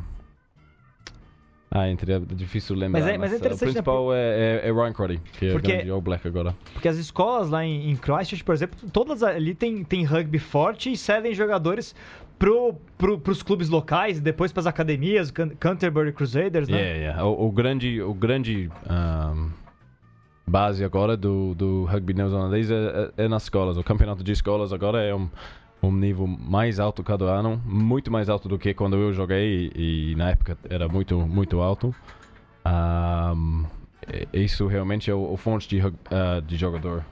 ah, 1.73 1.89
entre, 1.89 2.13
é 2.13 2.19
difícil 2.19 2.75
lembrar. 2.75 3.01
Mas 3.01 3.09
é- 3.09 3.17
mas 3.19 3.31
é 3.33 3.35
uh, 3.35 3.39
interessante, 3.39 3.69
O 3.69 3.73
principal 3.73 4.13
é, 4.13 4.61
é, 4.65 4.69
é 4.69 4.73
Ryan 4.73 4.93
Crotty, 4.93 5.21
que 5.39 5.47
é 5.47 5.53
Porque- 5.53 5.73
grande 5.77 5.91
All 5.91 6.01
Black 6.01 6.27
agora. 6.27 6.55
Porque 6.73 6.89
as 6.89 6.97
escolas 6.97 7.49
lá 7.49 7.65
em, 7.65 7.91
em 7.91 7.97
Christchurch, 7.97 8.43
por 8.45 8.55
exemplo, 8.55 8.77
todas 8.93 9.23
ali 9.23 9.55
tem, 9.55 9.85
tem 9.85 10.05
rugby 10.05 10.39
forte 10.41 10.91
e 10.91 10.97
cedem 10.97 11.33
jogadores 11.33 11.95
pro, 12.39 12.75
pro, 12.99 13.19
pros 13.21 13.43
clubes 13.43 13.69
locais 13.69 14.19
e 14.19 14.21
depois 14.21 14.51
pras 14.53 14.67
academias, 14.67 15.31
Can- 15.31 15.51
Canterbury 15.61 16.13
Crusaders, 16.13 16.69
né? 16.69 16.77
Yeah, 16.79 16.99
yeah. 16.99 17.25
O, 17.25 17.47
o 17.47 17.53
grande, 17.53 18.03
o 18.03 18.15
grande 18.15 18.69
um, 18.91 19.51
base 20.47 20.83
agora 20.85 21.17
do, 21.17 21.55
do 21.55 21.85
rugby 21.85 22.15
neozelandês 22.15 22.69
é, 22.69 23.11
é, 23.17 23.25
é 23.25 23.29
nas 23.29 23.45
escolas. 23.45 23.77
O 23.77 23.85
campeonato 23.85 24.25
de 24.25 24.33
escolas 24.33 24.73
agora 24.73 25.01
é 25.03 25.15
um, 25.15 25.29
um 25.83 25.93
nível 25.93 26.27
mais 26.27 26.79
alto 26.79 27.03
cada 27.03 27.25
ano, 27.25 27.61
muito 27.65 28.11
mais 28.11 28.29
alto 28.29 28.49
do 28.49 28.59
que 28.59 28.75
quando 28.75 28.97
eu 28.97 29.13
joguei 29.13 29.71
e, 29.75 30.13
e 30.13 30.15
na 30.15 30.31
época 30.31 30.59
era 30.69 30.89
muito, 30.89 31.19
muito 31.21 31.61
alto. 31.61 31.95
Um, 32.67 33.65
isso 34.33 34.67
realmente 34.67 35.11
é 35.11 35.15
o, 35.15 35.33
o 35.33 35.37
fonte 35.37 35.69
de, 35.69 35.81
ah, 36.11 36.41
de 36.45 36.57
jogador 36.57 37.05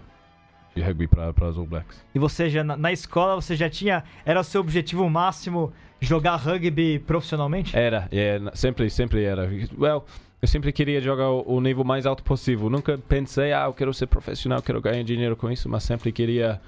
de 0.74 0.82
rugby 0.82 1.06
para 1.06 1.48
os 1.48 1.58
All 1.58 1.66
Blacks. 1.66 2.04
E 2.14 2.18
você 2.18 2.48
já, 2.48 2.62
na, 2.62 2.76
na 2.76 2.92
escola, 2.92 3.34
você 3.34 3.56
já 3.56 3.68
tinha. 3.68 4.04
Era 4.24 4.40
o 4.40 4.44
seu 4.44 4.60
objetivo 4.60 5.08
máximo 5.08 5.72
jogar 6.00 6.36
rugby 6.36 6.98
profissionalmente? 6.98 7.76
Era, 7.76 8.08
é, 8.12 8.40
sempre, 8.54 8.88
sempre 8.90 9.24
era. 9.24 9.50
Well, 9.76 10.04
eu 10.40 10.48
sempre 10.48 10.72
queria 10.72 11.00
jogar 11.00 11.30
o, 11.30 11.56
o 11.56 11.60
nível 11.60 11.84
mais 11.84 12.06
alto 12.06 12.22
possível. 12.22 12.70
Nunca 12.70 12.96
pensei, 12.96 13.52
ah, 13.52 13.64
eu 13.64 13.74
quero 13.74 13.92
ser 13.92 14.06
profissional, 14.06 14.62
quero 14.62 14.80
ganhar 14.80 15.02
dinheiro 15.02 15.36
com 15.36 15.50
isso, 15.50 15.68
mas 15.68 15.82
sempre 15.82 16.12
queria 16.12 16.60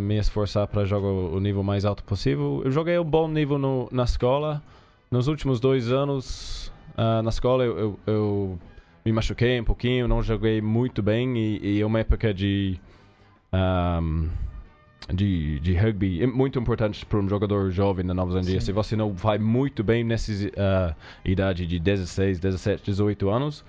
me 0.00 0.18
esforçar 0.18 0.66
para 0.66 0.84
jogar 0.84 1.08
o, 1.08 1.40
nível 1.40 1.62
mais 1.62 1.84
alto 1.84 2.02
possível. 2.04 2.62
Eu 2.64 2.70
joguei 2.70 2.98
um 2.98 3.04
bom 3.04 3.28
nível 3.28 3.58
no, 3.58 3.88
na 3.90 4.04
escola. 4.04 4.62
Nos 5.10 5.28
últimos 5.28 5.60
dois 5.60 5.92
anos 5.92 6.72
ah, 6.96 7.22
na 7.22 7.30
escola 7.30 7.64
eu, 7.64 7.76
eu, 7.78 7.98
eu 8.06 8.58
me 9.04 9.12
machuquei 9.12 9.60
um 9.60 9.64
pouquinho, 9.64 10.06
não 10.06 10.22
joguei 10.22 10.60
muito 10.60 11.02
bem 11.02 11.36
e, 11.36 11.76
e 11.76 11.80
é 11.80 11.86
uma 11.86 12.00
época 12.00 12.32
de 12.32 12.78
ahm, 13.52 14.28
de, 15.12 15.60
de 15.60 15.74
rugby 15.74 16.22
é 16.22 16.26
muito 16.26 16.58
importante 16.58 17.04
para 17.04 17.18
um 17.18 17.28
jogador 17.28 17.70
jovem 17.70 18.04
na 18.04 18.14
Nova 18.14 18.30
Zelândia. 18.32 18.60
Se 18.60 18.72
você 18.72 18.96
não 18.96 19.12
vai 19.12 19.38
muito 19.38 19.84
bem 19.84 20.02
nessa 20.04 20.32
uh, 20.32 20.94
idade 21.24 21.66
de 21.66 21.78
16, 21.78 22.38
17, 22.38 22.84
18 22.84 23.28
anos, 23.28 23.64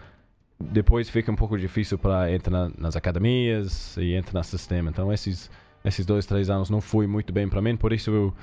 depois 0.59 1.09
fica 1.09 1.29
um 1.31 1.35
pouco 1.35 1.57
difícil 1.57 1.97
para 1.97 2.31
entrar 2.31 2.71
nas 2.77 2.95
academias 2.95 3.97
e 3.97 4.13
entrar 4.13 4.39
no 4.39 4.43
sistema. 4.45 4.89
Então, 4.89 5.11
esses, 5.11 5.51
esses 5.85 6.05
dois, 6.05 6.25
três 6.25 6.49
anos 6.49 6.69
não 6.69 6.81
foi 6.81 7.07
muito 7.07 7.31
bem 7.31 7.47
para 7.47 7.61
mim, 7.61 7.77
por 7.77 7.93
isso 7.93 8.11
eu, 8.11 8.33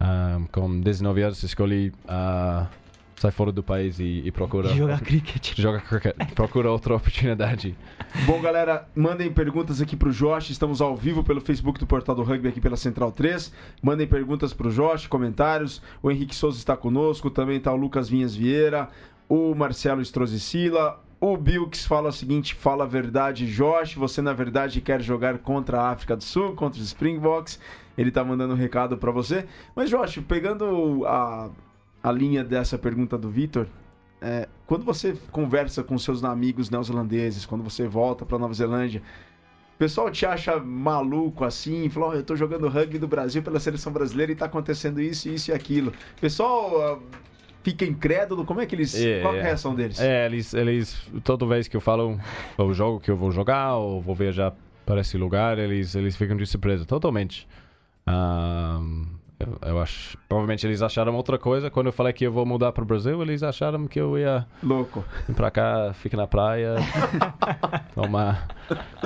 uh, 0.00 0.48
com 0.50 0.80
19 0.80 1.22
anos, 1.22 1.42
escolhi 1.42 1.92
uh, 2.04 2.66
sai 3.20 3.30
fora 3.30 3.52
do 3.52 3.62
país 3.62 3.98
e, 4.00 4.22
e 4.24 4.32
procura. 4.32 4.70
Jogar 4.70 5.00
cricket. 5.02 5.52
Joga 5.54 5.80
cricket. 5.80 6.16
Procura 6.34 6.70
outra 6.70 6.96
oportunidade. 6.96 7.76
Bom, 8.24 8.40
galera, 8.40 8.88
mandem 8.94 9.30
perguntas 9.30 9.78
aqui 9.78 9.94
pro 9.94 10.10
Josh. 10.10 10.48
Estamos 10.48 10.80
ao 10.80 10.96
vivo 10.96 11.22
pelo 11.22 11.38
Facebook 11.38 11.78
do 11.78 11.86
Portal 11.86 12.14
do 12.14 12.22
Rugby 12.22 12.48
aqui 12.48 12.62
pela 12.62 12.78
Central 12.78 13.12
3. 13.12 13.52
Mandem 13.82 14.06
perguntas 14.06 14.54
pro 14.54 14.72
Josh, 14.72 15.06
comentários. 15.06 15.82
O 16.02 16.10
Henrique 16.10 16.34
Souza 16.34 16.56
está 16.56 16.74
conosco. 16.74 17.28
Também 17.28 17.58
está 17.58 17.70
o 17.70 17.76
Lucas 17.76 18.08
Vinhas 18.08 18.34
Vieira, 18.34 18.88
o 19.28 19.54
Marcelo 19.54 20.00
Estrozicila. 20.00 20.98
O 21.20 21.36
Bilks 21.36 21.84
fala 21.84 22.08
o 22.08 22.12
seguinte: 22.12 22.54
fala 22.54 22.84
a 22.84 22.86
verdade, 22.86 23.46
Josh. 23.46 23.94
Você 23.94 24.22
na 24.22 24.32
verdade 24.32 24.80
quer 24.80 25.02
jogar 25.02 25.38
contra 25.38 25.80
a 25.80 25.90
África 25.90 26.16
do 26.16 26.24
Sul, 26.24 26.54
contra 26.54 26.80
os 26.80 26.86
Springboks. 26.86 27.60
Ele 27.98 28.10
tá 28.10 28.24
mandando 28.24 28.54
um 28.54 28.56
recado 28.56 28.96
para 28.96 29.10
você. 29.10 29.46
Mas, 29.76 29.90
Josh, 29.90 30.20
pegando 30.26 31.04
a 31.06 31.50
a 32.02 32.10
linha 32.10 32.42
dessa 32.42 32.78
pergunta 32.78 33.16
do 33.18 33.28
Vitor, 33.28 33.66
é, 34.20 34.48
quando 34.66 34.84
você 34.84 35.16
conversa 35.30 35.82
com 35.82 35.98
seus 35.98 36.24
amigos 36.24 36.70
neozelandeses, 36.70 37.46
quando 37.46 37.62
você 37.62 37.86
volta 37.86 38.24
para 38.24 38.38
Nova 38.38 38.54
Zelândia, 38.54 39.02
o 39.74 39.78
pessoal 39.78 40.10
te 40.10 40.26
acha 40.26 40.58
maluco 40.58 41.44
assim, 41.44 41.88
falou, 41.88 42.10
oh, 42.10 42.14
eu 42.14 42.22
tô 42.22 42.36
jogando 42.36 42.68
rugby 42.68 42.98
do 42.98 43.08
Brasil 43.08 43.42
pela 43.42 43.58
seleção 43.58 43.92
brasileira 43.92 44.32
e 44.32 44.34
tá 44.34 44.44
acontecendo 44.46 45.00
isso, 45.00 45.28
isso 45.28 45.50
e 45.50 45.54
aquilo. 45.54 45.92
Pessoal 46.20 46.96
uh, 46.96 47.02
fica 47.62 47.84
incrédulo, 47.84 48.44
como 48.44 48.60
é 48.60 48.66
que 48.66 48.74
eles, 48.74 48.94
é, 48.94 49.20
qual 49.20 49.34
é 49.34 49.40
a 49.40 49.42
reação 49.42 49.74
deles? 49.74 50.00
É, 50.00 50.26
eles, 50.26 50.54
eles, 50.54 51.08
toda 51.24 51.46
vez 51.46 51.68
que 51.68 51.76
eu 51.76 51.80
falo 51.80 52.18
o 52.58 52.72
jogo 52.72 53.00
que 53.00 53.10
eu 53.10 53.16
vou 53.16 53.30
jogar 53.30 53.76
ou 53.76 54.00
vou 54.00 54.14
viajar 54.14 54.54
para 54.86 55.00
esse 55.00 55.16
lugar, 55.16 55.58
eles, 55.58 55.94
eles 55.94 56.16
ficam 56.16 56.36
de 56.36 56.46
surpresa, 56.46 56.84
totalmente. 56.84 57.46
Um, 58.08 59.06
eu, 59.38 59.58
eu, 59.62 59.80
acho. 59.80 60.18
Provavelmente 60.28 60.66
eles 60.66 60.82
acharam 60.82 61.14
outra 61.14 61.38
coisa. 61.38 61.70
Quando 61.70 61.86
eu 61.86 61.92
falei 61.92 62.12
que 62.12 62.26
eu 62.26 62.32
vou 62.32 62.44
mudar 62.44 62.72
para 62.72 62.82
o 62.82 62.86
Brasil, 62.86 63.22
eles 63.22 63.42
acharam 63.42 63.86
que 63.86 64.00
eu 64.00 64.18
ia. 64.18 64.46
Louco. 64.62 65.04
Ir 65.28 65.34
para 65.34 65.50
cá, 65.50 65.92
fica 65.94 66.16
na 66.16 66.26
praia, 66.26 66.74
tomar 67.94 68.48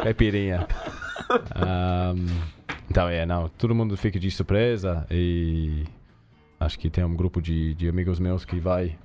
caipirinha. 0.02 0.66
Um, 1.54 2.26
então, 2.90 3.08
é, 3.08 3.24
não. 3.24 3.48
Todo 3.50 3.74
mundo 3.74 3.96
fica 3.96 4.18
de 4.18 4.30
surpresa 4.30 5.06
e. 5.10 5.84
Acho 6.64 6.78
que 6.78 6.88
tem 6.90 7.04
um 7.04 7.14
grupo 7.14 7.40
de, 7.42 7.74
de 7.74 7.88
amigos 7.88 8.18
meus 8.18 8.44
que 8.44 8.58
vai, 8.58 8.96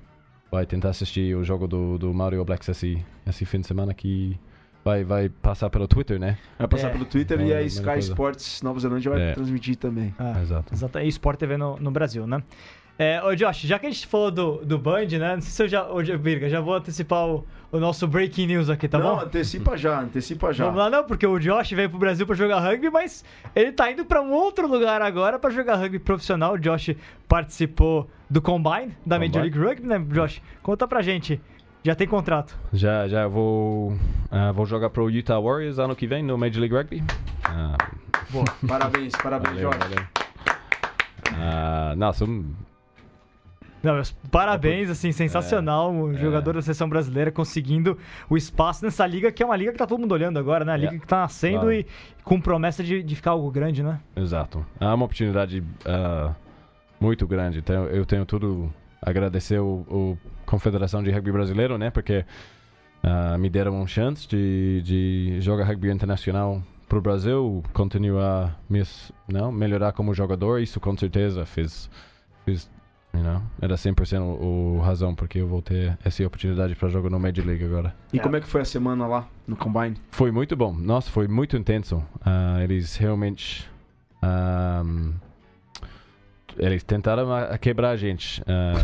vai 0.50 0.64
tentar 0.66 0.90
assistir 0.90 1.34
o 1.36 1.44
jogo 1.44 1.66
do, 1.66 1.98
do 1.98 2.12
Mario 2.14 2.44
Blacks 2.44 2.68
esse, 2.68 3.04
esse 3.26 3.44
fim 3.44 3.60
de 3.60 3.66
semana 3.66 3.92
que 3.94 4.38
vai, 4.84 5.04
vai 5.04 5.28
passar 5.28 5.68
pelo 5.70 5.86
Twitter, 5.86 6.18
né? 6.18 6.38
Vai 6.58 6.68
passar 6.68 6.88
É. 6.88 6.92
pelo 6.92 7.04
Twitter 7.04 7.40
É, 7.40 7.44
e 7.46 7.54
a 7.54 7.62
Sky 7.62 7.84
coisa. 7.84 8.08
Sports 8.12 8.62
Nova 8.62 8.80
Zelândia 8.80 9.10
vai 9.10 9.20
É. 9.22 9.32
transmitir 9.34 9.76
também. 9.76 10.14
Ah, 10.18 10.40
Exato. 10.40 10.72
Exato. 10.74 10.98
E 10.98 11.08
Sport 11.08 11.38
TV 11.38 11.56
no, 11.56 11.76
no 11.78 11.90
Brasil, 11.90 12.26
né? 12.26 12.42
É, 13.02 13.22
ô 13.24 13.34
Josh, 13.34 13.62
já 13.62 13.78
que 13.78 13.86
a 13.86 13.90
gente 13.90 14.06
falou 14.06 14.30
do, 14.30 14.56
do 14.62 14.78
Band, 14.78 15.06
né? 15.18 15.34
Não 15.36 15.40
sei 15.40 15.50
se 15.50 15.62
eu 15.62 15.68
já. 15.68 15.88
Ô, 15.90 16.02
Virga, 16.18 16.50
já 16.50 16.60
vou 16.60 16.74
antecipar 16.74 17.26
o, 17.26 17.46
o 17.72 17.80
nosso 17.80 18.06
breaking 18.06 18.46
news 18.48 18.68
aqui, 18.68 18.86
tá 18.86 18.98
Não, 18.98 19.16
bom? 19.16 19.22
antecipa 19.22 19.74
já, 19.74 20.00
antecipa 20.00 20.52
já. 20.52 20.64
Vamos 20.66 20.78
lá, 20.80 20.90
não, 20.90 21.04
porque 21.04 21.26
o 21.26 21.38
Josh 21.38 21.70
veio 21.70 21.88
pro 21.88 21.98
Brasil 21.98 22.26
pra 22.26 22.36
jogar 22.36 22.60
rugby, 22.60 22.90
mas 22.90 23.24
ele 23.56 23.72
tá 23.72 23.90
indo 23.90 24.04
pra 24.04 24.20
um 24.20 24.30
outro 24.32 24.68
lugar 24.68 25.00
agora 25.00 25.38
pra 25.38 25.48
jogar 25.48 25.76
rugby 25.76 25.98
profissional. 25.98 26.52
O 26.52 26.58
Josh 26.58 26.90
participou 27.26 28.06
do 28.28 28.42
Combine 28.42 28.94
da 29.06 29.18
Major 29.18 29.40
Combine. 29.40 29.42
League 29.44 29.58
Rugby, 29.58 29.86
né, 29.88 29.98
Josh? 30.14 30.42
Conta 30.62 30.86
pra 30.86 31.00
gente. 31.00 31.40
Já 31.82 31.94
tem 31.94 32.06
contrato. 32.06 32.54
Já, 32.70 33.08
já 33.08 33.26
vou, 33.26 33.96
ah, 34.30 34.52
vou 34.52 34.66
jogar 34.66 34.90
pro 34.90 35.08
Utah 35.08 35.40
Warriors 35.40 35.78
ano 35.78 35.96
que 35.96 36.06
vem 36.06 36.22
no 36.22 36.36
Major 36.36 36.60
League 36.60 36.74
Rugby. 36.76 37.02
Ah, 37.44 37.78
Boa, 38.28 38.44
parabéns, 38.68 39.14
parabéns, 39.22 39.54
valeu, 39.54 39.72
Jorge. 39.72 39.88
valeu. 39.88 40.06
Ah, 41.32 41.94
não, 41.96 42.12
sou- 42.12 42.28
Não, 43.82 43.94
meus 43.94 44.10
parabéns, 44.30 44.90
assim, 44.90 45.10
sensacional. 45.12 45.92
o 45.94 46.14
jogador 46.14 46.54
da 46.54 46.62
seleção 46.62 46.88
brasileira 46.88 47.30
conseguindo 47.32 47.96
o 48.28 48.36
espaço 48.36 48.84
nessa 48.84 49.06
liga, 49.06 49.32
que 49.32 49.42
é 49.42 49.46
uma 49.46 49.56
liga 49.56 49.72
que 49.72 49.78
tá 49.78 49.86
todo 49.86 49.98
mundo 50.00 50.12
olhando 50.12 50.38
agora, 50.38 50.64
né? 50.64 50.72
A 50.72 50.76
liga 50.76 50.96
É. 50.96 50.98
que 50.98 51.06
tá 51.06 51.20
nascendo 51.20 51.60
Claro. 51.60 51.72
e 51.72 51.86
com 52.22 52.40
promessa 52.40 52.82
de, 52.84 53.02
de 53.02 53.16
ficar 53.16 53.30
algo 53.32 53.50
grande, 53.50 53.82
né? 53.82 53.98
Exato. 54.14 54.64
É 54.78 54.84
uma 54.86 55.04
oportunidade 55.06 55.62
ah, 55.86 56.34
muito 57.00 57.26
grande. 57.26 57.58
Então, 57.60 57.84
eu 57.86 58.04
tenho 58.04 58.26
tudo 58.26 58.72
a 59.02 59.08
agradecer 59.10 59.58
o, 59.60 59.84
o 59.88 60.18
Confederação 60.44 61.02
de 61.02 61.10
Rugby 61.10 61.32
Brasileiro, 61.32 61.78
né? 61.78 61.90
Porque 61.90 62.24
ah, 63.02 63.38
me 63.38 63.48
deram 63.48 63.76
uma 63.76 63.86
chance 63.86 64.28
de, 64.28 64.82
de 64.82 65.40
jogar 65.40 65.64
rugby 65.64 65.90
internacional 65.90 66.62
para 66.86 66.98
o 66.98 67.00
Brasil, 67.00 67.62
continuar 67.72 68.60
me, 68.68 68.82
não, 69.26 69.50
melhorar 69.52 69.92
como 69.92 70.12
jogador. 70.12 70.60
Isso 70.60 70.78
com 70.80 70.94
certeza 70.96 71.46
fez, 71.46 71.88
fez 72.44 72.68
you 73.14 73.22
know, 73.22 73.42
era 73.60 73.74
100% 73.74 74.20
o, 74.20 74.76
o 74.76 74.80
razão 74.80 75.14
porque 75.14 75.38
eu 75.40 75.46
vou 75.48 75.60
ter 75.62 75.98
essa 76.04 76.24
oportunidade 76.26 76.74
para 76.74 76.88
jogar 76.88 77.10
no 77.10 77.18
Major 77.18 77.44
League 77.46 77.64
agora. 77.64 77.94
E 78.12 78.18
como 78.20 78.36
é 78.36 78.40
que 78.40 78.46
foi 78.46 78.60
a 78.60 78.64
semana 78.64 79.06
lá 79.06 79.26
no 79.46 79.56
Combine? 79.56 79.96
Foi 80.10 80.30
muito 80.30 80.54
bom. 80.56 80.72
Nossa, 80.72 81.10
foi 81.10 81.26
muito 81.28 81.56
intenso. 81.56 82.02
Ah, 82.24 82.58
eles 82.62 82.96
realmente. 82.96 83.68
ahm, 84.22 85.12
eles 86.58 86.82
tentaram 86.82 87.32
a, 87.32 87.42
a 87.44 87.58
quebrar 87.58 87.90
a 87.90 87.96
gente. 87.96 88.42
ah, 88.46 88.74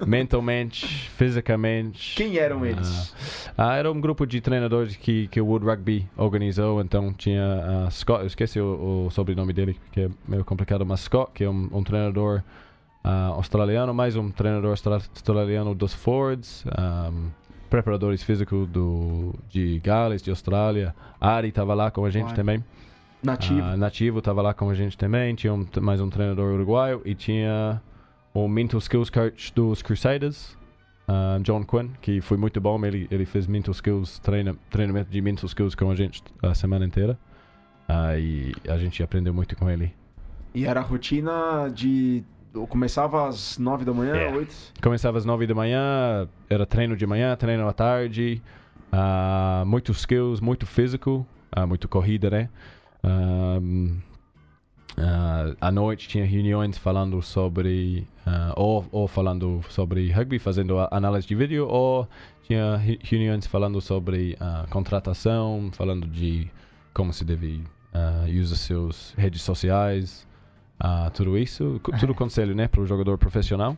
men- 0.00 0.06
mentalmente, 0.20 0.86
fisicamente. 1.10 2.14
Quem 2.16 2.38
eram 2.38 2.64
eles? 2.64 3.14
Ah, 3.58 3.74
era 3.74 3.90
um 3.90 4.00
grupo 4.00 4.24
de 4.26 4.40
treinadores 4.40 4.96
que, 4.96 5.26
que 5.28 5.40
o 5.40 5.46
World 5.46 5.66
Rugby 5.66 6.08
organizou. 6.16 6.80
Então 6.80 7.12
tinha 7.12 7.84
ah, 7.86 7.90
Scott, 7.90 8.20
eu 8.20 8.26
esqueci 8.26 8.60
o, 8.60 9.06
o 9.06 9.10
sobrenome 9.10 9.52
dele, 9.52 9.78
que 9.92 10.02
é 10.02 10.08
meio 10.26 10.44
complicado, 10.44 10.86
mas 10.86 11.00
Scott, 11.00 11.32
que 11.34 11.44
é 11.44 11.50
um, 11.50 11.68
um 11.72 11.82
treinador 11.82 12.42
ah, 13.04 13.28
australiano, 13.28 13.92
mais 13.94 14.16
um 14.16 14.30
treinador 14.30 14.70
austra- 14.70 14.94
australiano 14.94 15.74
dos 15.74 15.94
Fords, 15.94 16.64
ahm, 16.76 17.28
preparadores 17.70 18.22
físicos 18.22 18.66
do, 18.68 19.34
de 19.48 19.78
Gales, 19.80 20.22
de 20.22 20.30
Austrália. 20.30 20.94
Ari 21.20 21.48
estava 21.48 21.74
lá 21.74 21.90
com 21.90 22.04
a 22.04 22.10
gente 22.10 22.26
Uai. 22.28 22.34
também. 22.34 22.64
Nativo. 23.22 23.60
Ah, 23.62 23.76
nativo 23.76 24.18
estava 24.20 24.40
lá 24.42 24.54
com 24.54 24.70
a 24.70 24.74
gente 24.74 24.96
também. 24.96 25.34
Tinha 25.34 25.52
um- 25.52 25.66
mais 25.80 26.00
um 26.00 26.08
treinador 26.08 26.54
uruguaio 26.54 27.02
e 27.04 27.14
tinha 27.14 27.80
o 28.32 28.46
mental 28.48 28.78
skills 28.78 29.10
coach 29.10 29.52
dos 29.54 29.82
Crusaders, 29.82 30.56
ah, 31.08 31.38
John 31.42 31.64
Quinn, 31.64 31.90
que 32.00 32.20
foi 32.20 32.36
muito 32.36 32.60
bom. 32.60 32.82
Ele, 32.86 33.06
ele 33.10 33.24
fez 33.26 33.46
mental 33.46 33.72
skills, 33.72 34.18
treina, 34.20 34.54
treinamento 34.70 35.10
de 35.10 35.20
mental 35.20 35.46
skills 35.46 35.74
com 35.74 35.90
a 35.90 35.94
gente 35.94 36.22
a 36.42 36.54
semana 36.54 36.84
inteira. 36.84 37.18
Ah, 37.88 38.16
e 38.18 38.52
a 38.68 38.76
gente 38.78 39.02
aprendeu 39.02 39.34
muito 39.34 39.56
com 39.56 39.68
ele. 39.68 39.92
E 40.54 40.64
era 40.64 40.80
a 40.80 40.82
rotina 40.82 41.68
de. 41.74 42.22
Começava 42.68 43.28
às 43.28 43.58
9 43.58 43.84
da 43.84 43.92
manhã, 43.92 44.14
É. 44.16 44.30
8. 44.32 44.54
Começava 44.82 45.18
às 45.18 45.24
nove 45.24 45.46
da 45.46 45.54
manhã, 45.54 46.28
era 46.48 46.64
treino 46.66 46.96
de 46.96 47.06
manhã, 47.06 47.36
treino 47.36 47.68
à 47.68 47.72
tarde, 47.72 48.42
ah, 48.90 49.62
muito 49.66 49.92
skills, 49.92 50.40
muito 50.40 50.66
físico, 50.66 51.26
ah, 51.52 51.66
muito 51.66 51.88
corrida, 51.88 52.30
né? 52.30 52.48
Ahm, 53.04 53.98
ah, 54.96 55.54
à 55.60 55.70
noite 55.70 56.08
tinha 56.08 56.24
reuniões 56.24 56.76
falando 56.78 57.20
sobre, 57.22 58.06
ah, 58.26 58.52
ou, 58.56 58.84
ou 58.90 59.06
falando 59.08 59.60
sobre 59.68 60.10
rugby, 60.10 60.38
fazendo 60.38 60.78
análise 60.90 61.26
de 61.26 61.34
vídeo, 61.34 61.66
ou 61.68 62.08
tinha 62.44 62.76
re- 62.76 62.98
reuniões 63.02 63.46
falando 63.46 63.80
sobre 63.80 64.36
ah, 64.40 64.66
contratação, 64.70 65.70
falando 65.72 66.06
de 66.06 66.50
como 66.94 67.12
se 67.12 67.24
deve 67.24 67.62
ah, 67.94 68.24
usar 68.40 68.56
seus 68.56 69.14
redes 69.16 69.42
sociais, 69.42 70.26
ah, 70.78 71.10
tudo 71.12 71.36
isso, 71.36 71.80
tudo 71.98 72.14
conselho, 72.16 72.54
né, 72.54 72.68
para 72.68 72.80
o 72.80 72.86
jogador 72.86 73.18
profissional. 73.18 73.76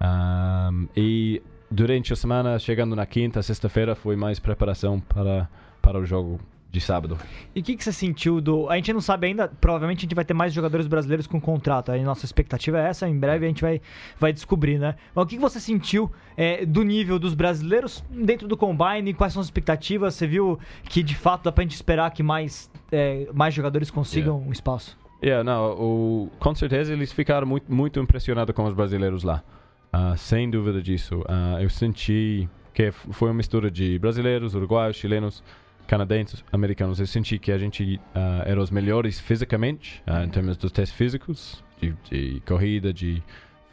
Um, 0.00 0.88
e 0.96 1.42
durante 1.70 2.12
a 2.12 2.16
semana, 2.16 2.58
chegando 2.58 2.94
na 2.94 3.06
quinta, 3.06 3.42
sexta-feira, 3.42 3.94
foi 3.94 4.16
mais 4.16 4.38
preparação 4.38 5.00
para, 5.00 5.48
para 5.80 5.98
o 5.98 6.04
jogo 6.04 6.38
de 6.70 6.80
sábado. 6.80 7.16
E 7.54 7.60
o 7.60 7.62
que, 7.62 7.76
que 7.76 7.84
você 7.84 7.92
sentiu 7.92 8.40
do. 8.40 8.68
A 8.68 8.74
gente 8.74 8.92
não 8.92 9.00
sabe 9.00 9.28
ainda, 9.28 9.46
provavelmente 9.46 9.98
a 9.98 10.02
gente 10.02 10.14
vai 10.14 10.24
ter 10.24 10.34
mais 10.34 10.52
jogadores 10.52 10.88
brasileiros 10.88 11.26
com 11.26 11.40
contrato. 11.40 11.92
A 11.92 11.98
nossa 11.98 12.24
expectativa 12.24 12.80
é 12.80 12.88
essa, 12.88 13.08
em 13.08 13.16
breve 13.16 13.46
a 13.46 13.48
gente 13.48 13.62
vai, 13.62 13.80
vai 14.18 14.32
descobrir, 14.32 14.78
né? 14.78 14.96
Mas 15.14 15.24
o 15.24 15.26
que, 15.26 15.36
que 15.36 15.40
você 15.40 15.60
sentiu 15.60 16.10
é, 16.36 16.66
do 16.66 16.82
nível 16.82 17.16
dos 17.18 17.32
brasileiros 17.32 18.04
dentro 18.10 18.48
do 18.48 18.56
Combine? 18.56 19.14
Quais 19.14 19.32
são 19.32 19.40
as 19.40 19.46
expectativas? 19.46 20.14
Você 20.16 20.26
viu 20.26 20.58
que 20.84 21.02
de 21.02 21.14
fato 21.14 21.44
dá 21.44 21.52
pra 21.52 21.62
gente 21.62 21.74
esperar 21.74 22.10
que 22.10 22.24
mais, 22.24 22.68
é, 22.90 23.28
mais 23.32 23.54
jogadores 23.54 23.88
consigam 23.88 24.42
um 24.42 24.50
espaço? 24.50 24.98
Yeah, 25.24 25.42
não, 25.42 25.72
o, 25.72 26.30
com 26.38 26.54
certeza 26.54 26.92
eles 26.92 27.10
ficaram 27.10 27.46
muito, 27.46 27.72
muito 27.72 27.98
impressionados 27.98 28.54
com 28.54 28.64
os 28.66 28.74
brasileiros 28.74 29.22
lá. 29.22 29.42
Ah, 29.90 30.14
sem 30.18 30.50
dúvida 30.50 30.82
disso. 30.82 31.24
Ah, 31.26 31.56
eu 31.62 31.70
senti 31.70 32.46
que 32.74 32.90
foi 32.92 33.28
uma 33.28 33.34
mistura 33.34 33.70
de 33.70 33.98
brasileiros, 33.98 34.54
uruguaios, 34.54 34.96
chilenos, 34.96 35.42
canadenses, 35.86 36.44
americanos, 36.52 37.00
eu 37.00 37.06
senti 37.06 37.38
que 37.38 37.52
a 37.52 37.56
gente 37.56 37.98
ah, 38.14 38.42
era 38.44 38.60
os 38.60 38.70
melhores 38.70 39.18
fisicamente, 39.18 40.02
em 40.24 40.28
termos 40.28 40.58
dos 40.58 40.70
testes 40.70 40.94
físicos, 40.94 41.64
de, 41.80 41.94
de 42.10 42.42
corrida, 42.46 42.92
de 42.92 43.22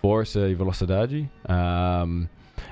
força 0.02 0.48
e 0.48 0.56
velocidade. 0.56 1.30
Ahm, 1.50 2.28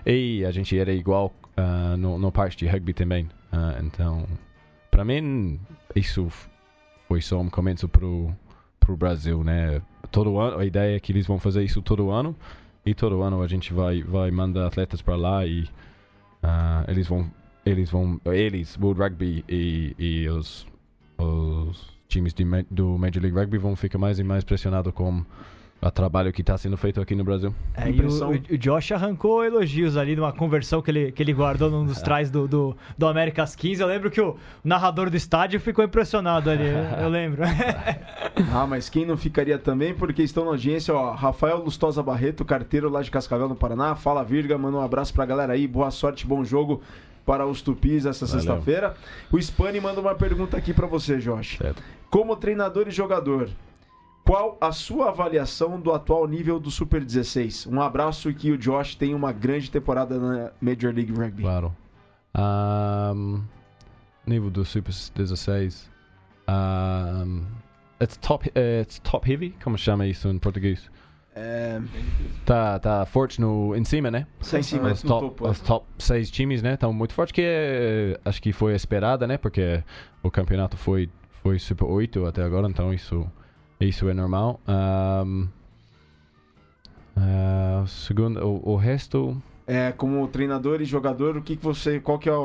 e 0.05 0.45
a 0.45 0.51
gente 0.51 0.79
era 0.79 0.93
igual 0.93 1.33
ah, 1.57 1.97
no, 1.97 2.17
no 2.17 2.31
parte 2.31 2.55
de 2.55 2.65
rugby 2.65 2.93
também. 2.93 3.27
Então, 3.83 4.25
para 4.89 5.03
mim, 5.03 5.59
isso 5.93 6.29
foi 7.09 7.19
só 7.19 7.41
um 7.41 7.49
começo 7.49 7.89
pro, 7.89 8.31
pro 8.89 8.97
Brasil, 8.97 9.43
né? 9.43 9.81
Todo 10.09 10.39
ano, 10.39 10.57
a 10.57 10.65
ideia 10.65 10.95
é 10.95 10.99
que 10.99 11.11
eles 11.11 11.27
vão 11.27 11.37
fazer 11.37 11.63
isso 11.63 11.81
todo 11.81 12.09
ano. 12.09 12.35
E 12.83 12.95
todo 12.95 13.21
ano 13.21 13.41
a 13.43 13.47
gente 13.47 13.71
vai, 13.71 14.01
vai 14.01 14.31
mandar 14.31 14.65
atletas 14.65 15.01
para 15.01 15.15
lá 15.15 15.45
e 15.45 15.67
ah, 16.41 16.83
eles 16.87 17.07
vão 17.07 17.29
eles 17.65 17.91
vão 17.91 18.19
eles 18.25 18.77
World 18.81 19.01
Rugby 19.01 19.43
e, 19.47 19.95
e 19.99 20.29
os, 20.29 20.65
os 21.17 21.93
times 22.07 22.33
de, 22.33 22.43
do 22.71 22.97
Major 22.97 23.21
League 23.21 23.37
Rugby 23.37 23.57
vão 23.59 23.75
ficar 23.75 23.99
mais 23.99 24.17
e 24.17 24.23
mais 24.23 24.43
pressionados 24.43 24.91
com 24.93 25.23
o 25.81 25.91
trabalho 25.91 26.33
que 26.33 26.41
está 26.41 26.57
sendo 26.57 26.75
feito 26.75 26.99
aqui 26.99 27.15
no 27.15 27.23
Brasil. 27.23 27.53
É, 27.73 27.89
e 27.89 28.01
o, 28.01 28.29
o- 28.31 28.57
Josh 28.57 28.91
arrancou 28.91 29.45
elogios 29.45 29.95
ali 29.95 30.15
numa 30.15 30.33
conversão 30.33 30.81
que 30.81 30.91
ele, 30.91 31.11
que 31.11 31.23
ele 31.23 31.31
guardou 31.33 31.69
num 31.71 31.85
dos 31.85 32.01
trás 32.01 32.29
do, 32.29 32.47
do, 32.47 32.75
do 32.97 33.07
Américas 33.07 33.55
15. 33.55 33.81
Eu 33.81 33.87
lembro 33.87 34.11
que 34.11 34.19
o 34.19 34.35
narrador 34.63 35.09
do 35.09 35.15
estádio 35.15 35.59
ficou 35.59 35.83
impressionado 35.85 36.49
ali, 36.49 36.67
eu, 36.67 36.77
eu 37.03 37.09
lembro. 37.09 37.43
Ah, 38.53 38.65
mas 38.65 38.87
quem 38.89 39.05
não 39.05 39.17
ficaria 39.17 39.57
também, 39.57 39.93
porque 39.93 40.23
estão 40.23 40.45
na 40.45 40.51
audiência, 40.51 40.93
ó, 40.93 41.11
Rafael 41.13 41.57
Lustosa 41.57 42.01
Barreto, 42.01 42.45
carteiro 42.45 42.89
lá 42.89 43.01
de 43.01 43.11
Cascavel, 43.11 43.49
no 43.49 43.55
Paraná. 43.55 43.95
Fala, 43.95 44.23
Virga, 44.23 44.57
manda 44.57 44.77
um 44.77 44.81
abraço 44.81 45.13
pra 45.13 45.25
galera 45.25 45.53
aí, 45.53 45.67
boa 45.67 45.91
sorte, 45.91 46.25
bom 46.25 46.43
jogo 46.43 46.81
para 47.25 47.45
os 47.45 47.61
Tupis 47.61 48.05
essa 48.05 48.25
sexta-feira. 48.25 48.95
O 49.31 49.37
Spani 49.37 49.79
manda 49.81 49.99
uma 49.99 50.15
pergunta 50.15 50.55
aqui 50.57 50.73
pra 50.73 50.87
você, 50.87 51.17
Josh. 51.17 51.57
Certo. 51.57 51.83
Como 52.09 52.35
treinador 52.35 52.87
e 52.87 52.91
jogador, 52.91 53.49
qual 54.29 54.59
a 54.61 54.71
sua 54.71 55.09
avaliação 55.09 55.81
do 55.81 55.91
atual 55.91 56.27
nível 56.27 56.59
do 56.59 56.69
Super 56.69 57.03
16? 57.03 57.65
Um 57.65 57.81
abraço 57.81 58.29
e 58.29 58.33
que 58.35 58.51
o 58.51 58.57
Josh 58.59 58.93
tenha 58.93 59.15
uma 59.15 59.31
grande 59.31 59.71
temporada 59.71 60.19
na 60.19 60.51
Major 60.61 60.93
League 60.93 61.11
Rugby. 61.11 61.41
Claro. 61.41 61.75
Ahm, 62.35 63.41
nível 64.27 64.51
do 64.51 64.63
Super 64.63 64.93
16. 65.15 65.89
ahm, 66.47 67.41
it's 67.99 68.17
top, 68.17 68.51
it's 68.55 68.99
top 68.99 69.27
heavy, 69.27 69.55
como 69.63 69.75
chama 69.79 70.05
isso 70.05 70.27
em 70.29 70.37
português? 70.37 70.91
É, 71.35 71.81
Tá, 72.45 72.77
tá 72.77 73.05
forte 73.07 73.41
no, 73.41 73.75
em 73.75 73.83
cima, 73.83 74.11
né? 74.11 74.27
tá 74.47 74.59
em 74.59 74.63
cima, 74.63 74.91
os 74.91 75.01
top, 75.01 75.25
topo. 75.25 75.47
é. 75.47 75.49
os 75.49 75.59
top 75.59 75.87
seis 75.97 76.29
times, 76.29 76.61
né? 76.61 76.75
Estão 76.75 76.93
muito 76.93 77.15
fortes, 77.15 77.31
que 77.31 77.41
é, 77.43 78.19
acho 78.23 78.39
que 78.39 78.53
foi 78.53 78.75
esperada, 78.75 79.25
né? 79.25 79.39
Porque 79.39 79.83
o 80.21 80.29
campeonato 80.29 80.77
foi, 80.77 81.09
foi 81.41 81.57
Super 81.57 81.85
8 81.85 82.27
até 82.27 82.43
agora, 82.43 82.67
então 82.67 82.93
isso, 82.93 83.27
isso 83.79 84.09
é 84.09 84.13
normal. 84.13 84.59
Ahm, 84.67 85.47
ah, 87.15 87.83
segundo, 87.87 88.39
o, 88.45 88.73
o 88.73 88.75
resto... 88.75 89.41
É, 89.67 89.91
como 89.91 90.27
treinador 90.27 90.81
e 90.81 90.85
jogador, 90.85 91.37
o 91.37 91.41
que, 91.43 91.55
que 91.55 91.63
você, 91.63 91.99
qual 91.99 92.17
que 92.17 92.27
é 92.27 92.31
a, 92.31 92.35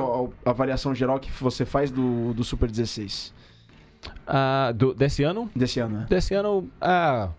a 0.45 0.51
avaliação 0.51 0.95
geral 0.95 1.19
que 1.19 1.31
você 1.43 1.65
faz 1.65 1.91
do, 1.91 2.35
do 2.35 2.45
Super 2.45 2.71
16 2.71 3.33
ah, 4.27 4.73
do, 4.75 4.95
desse 4.95 5.23
ano? 5.23 5.51
desse 5.55 5.81
ano? 5.81 5.99
né? 5.99 6.07
Desse 6.09 6.35
ano, 6.35 6.69
ah, 6.81 7.31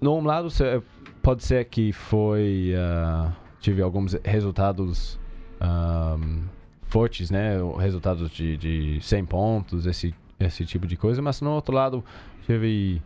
num 0.00 0.24
lado 0.24 0.48
pode 1.22 1.44
ser 1.44 1.64
que 1.64 1.92
foi 1.92 2.72
ah, 2.76 3.32
tive 3.60 3.82
alguns 3.82 4.14
resultados 4.24 5.18
ahm, 5.60 6.44
fortes, 6.86 7.30
né? 7.30 7.56
Resultados 7.78 8.30
de, 8.30 8.56
de 8.56 8.98
100 9.00 9.24
pontos, 9.24 9.86
esse 9.86 10.14
esse 10.40 10.64
tipo 10.64 10.86
de 10.86 10.96
coisa, 10.96 11.20
mas 11.20 11.40
no 11.40 11.50
outro 11.50 11.74
lado 11.74 12.04
tive 12.48 13.02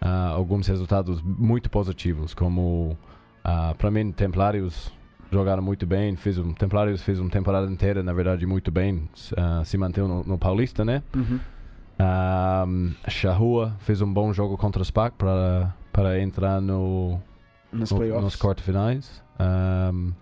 ah, 0.00 0.28
alguns 0.28 0.66
resultados 0.68 1.20
muito 1.22 1.68
positivos, 1.70 2.34
como 2.34 2.96
para 3.78 3.90
mim 3.90 4.12
Templários 4.12 4.92
jogaram 5.32 5.62
muito 5.62 5.86
bem, 5.86 6.14
fez 6.14 6.36
um 6.38 6.52
Templários 6.52 7.02
fez 7.02 7.18
uma 7.18 7.30
temporada 7.30 7.66
inteira, 7.70 8.02
na 8.02 8.12
verdade, 8.12 8.44
muito 8.46 8.70
bem, 8.70 9.08
ah, 9.36 9.62
se 9.64 9.76
manteve 9.78 10.06
no, 10.06 10.22
no 10.22 10.38
Paulista, 10.38 10.84
né? 10.84 11.02
Uhum. 11.16 11.40
Um, 12.00 12.94
Shahua 13.08 13.76
fez 13.80 14.00
um 14.00 14.12
bom 14.12 14.32
jogo 14.32 14.56
contra 14.56 14.82
o 14.82 14.84
SPAC 14.84 15.16
para, 15.16 15.74
para 15.92 16.20
entrar 16.20 16.60
no, 16.60 17.20
Nos 17.72 17.90
no- 17.90 17.96
playoffs. 17.98 18.24
nos 18.24 18.36
quarterfinais. 18.36 19.22
Um, 19.38 20.12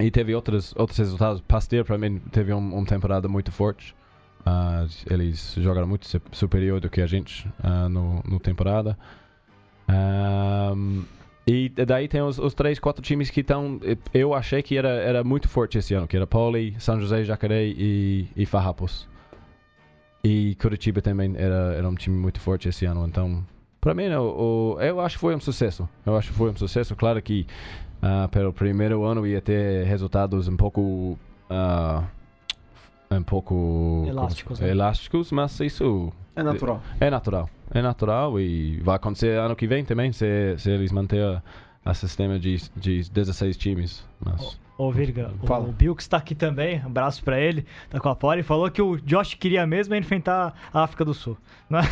e 0.00 0.10
teve 0.10 0.34
outros, 0.34 0.74
outros 0.76 0.98
resultados. 0.98 1.40
Pasteur, 1.42 1.84
para 1.84 1.98
mim, 1.98 2.18
teve 2.32 2.52
um, 2.52 2.74
uma 2.74 2.84
temporada 2.86 3.28
muito 3.28 3.52
forte. 3.52 3.94
Ah, 4.44 4.84
eles 5.08 5.54
jogaram 5.58 5.86
muito 5.86 6.06
su- 6.06 6.20
superior 6.32 6.80
do 6.80 6.90
que 6.90 7.00
a 7.00 7.06
gente 7.06 7.48
ah, 7.62 7.88
no, 7.88 8.22
no 8.28 8.40
temporada. 8.40 8.98
Um, 9.88 11.04
e 11.46 11.68
daí 11.68 12.06
tem 12.08 12.22
os, 12.22 12.38
os 12.38 12.54
três, 12.54 12.78
quatro 12.78 13.02
times 13.02 13.30
que 13.30 13.40
estão. 13.40 13.80
Eu 14.14 14.32
achei 14.34 14.62
que 14.62 14.76
era, 14.76 14.88
era 14.88 15.24
muito 15.24 15.48
forte 15.48 15.78
esse 15.78 15.92
ano, 15.94 16.06
que 16.06 16.16
era 16.16 16.26
Poli, 16.26 16.74
São 16.78 17.00
José, 17.00 17.24
Jacaré 17.24 17.64
e, 17.66 18.28
e 18.36 18.46
Farrapos. 18.46 19.08
E 20.24 20.54
Curitiba 20.60 21.02
também 21.02 21.34
era, 21.36 21.74
era 21.74 21.88
um 21.88 21.94
time 21.94 22.16
muito 22.16 22.38
forte 22.40 22.68
esse 22.68 22.84
ano. 22.86 23.04
Então, 23.06 23.44
para 23.80 23.92
mim, 23.92 24.08
o, 24.10 24.74
o- 24.76 24.80
eu 24.80 25.00
acho 25.00 25.16
que 25.16 25.20
foi 25.20 25.34
um 25.34 25.40
sucesso. 25.40 25.88
Eu 26.06 26.16
acho 26.16 26.30
que 26.30 26.34
foi 26.38 26.50
um 26.50 26.56
sucesso. 26.56 26.94
Claro 26.94 27.20
que 27.20 27.44
ah, 28.00 28.28
pelo 28.30 28.52
primeiro 28.52 29.02
ano 29.04 29.26
ia 29.26 29.40
ter 29.40 29.84
resultados 29.84 30.46
um 30.46 30.56
pouco. 30.56 31.18
ah, 31.50 32.04
um 33.18 33.22
pouco. 33.22 34.04
Elásticos, 34.08 34.58
como- 34.58 34.66
né? 34.68 34.74
elásticos, 34.74 35.32
mas 35.32 35.58
isso 35.60 36.12
É 36.36 36.42
natural. 36.42 36.82
é 37.00 37.10
natural. 37.10 37.48
É 37.74 37.80
natural 37.82 38.38
e 38.40 38.78
vai 38.80 38.96
acontecer 38.96 39.38
ano 39.38 39.56
que 39.56 39.66
vem 39.66 39.84
também, 39.84 40.12
se, 40.12 40.56
se 40.58 40.70
eles 40.70 40.92
manterem 40.92 41.40
a 41.84 41.94
sistema 41.94 42.38
de, 42.38 42.56
de 42.76 43.10
16 43.10 43.56
times. 43.56 44.04
Mas, 44.24 44.58
Ô, 44.78 44.90
Virga, 44.90 45.30
Fala. 45.44 45.68
o 45.68 45.72
Bill 45.72 45.94
que 45.94 46.02
está 46.02 46.16
aqui 46.16 46.34
também, 46.34 46.80
um 46.82 46.86
abraço 46.86 47.22
pra 47.22 47.38
ele, 47.40 47.64
tá 47.88 48.00
com 48.00 48.08
a 48.08 48.16
Poli, 48.16 48.42
falou 48.42 48.70
que 48.70 48.82
o 48.82 48.96
Josh 49.00 49.34
queria 49.34 49.66
mesmo 49.66 49.94
é 49.94 49.98
enfrentar 49.98 50.54
a 50.72 50.82
África 50.82 51.04
do 51.04 51.14
Sul. 51.14 51.36
Não 51.70 51.78
é? 51.78 51.84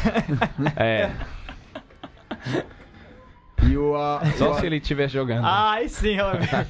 é, 0.77 1.13
E 3.69 3.77
o, 3.77 3.95
a, 3.97 4.23
o 4.25 4.27
só 4.39 4.53
a- 4.53 4.61
se 4.61 4.67
ele 4.67 4.77
estiver 4.77 5.09
jogando. 5.09 5.45
Ah, 5.45 5.73
aí 5.73 5.89
sim, 5.89 6.19
ó, 6.21 6.33
Virga. 6.33 6.67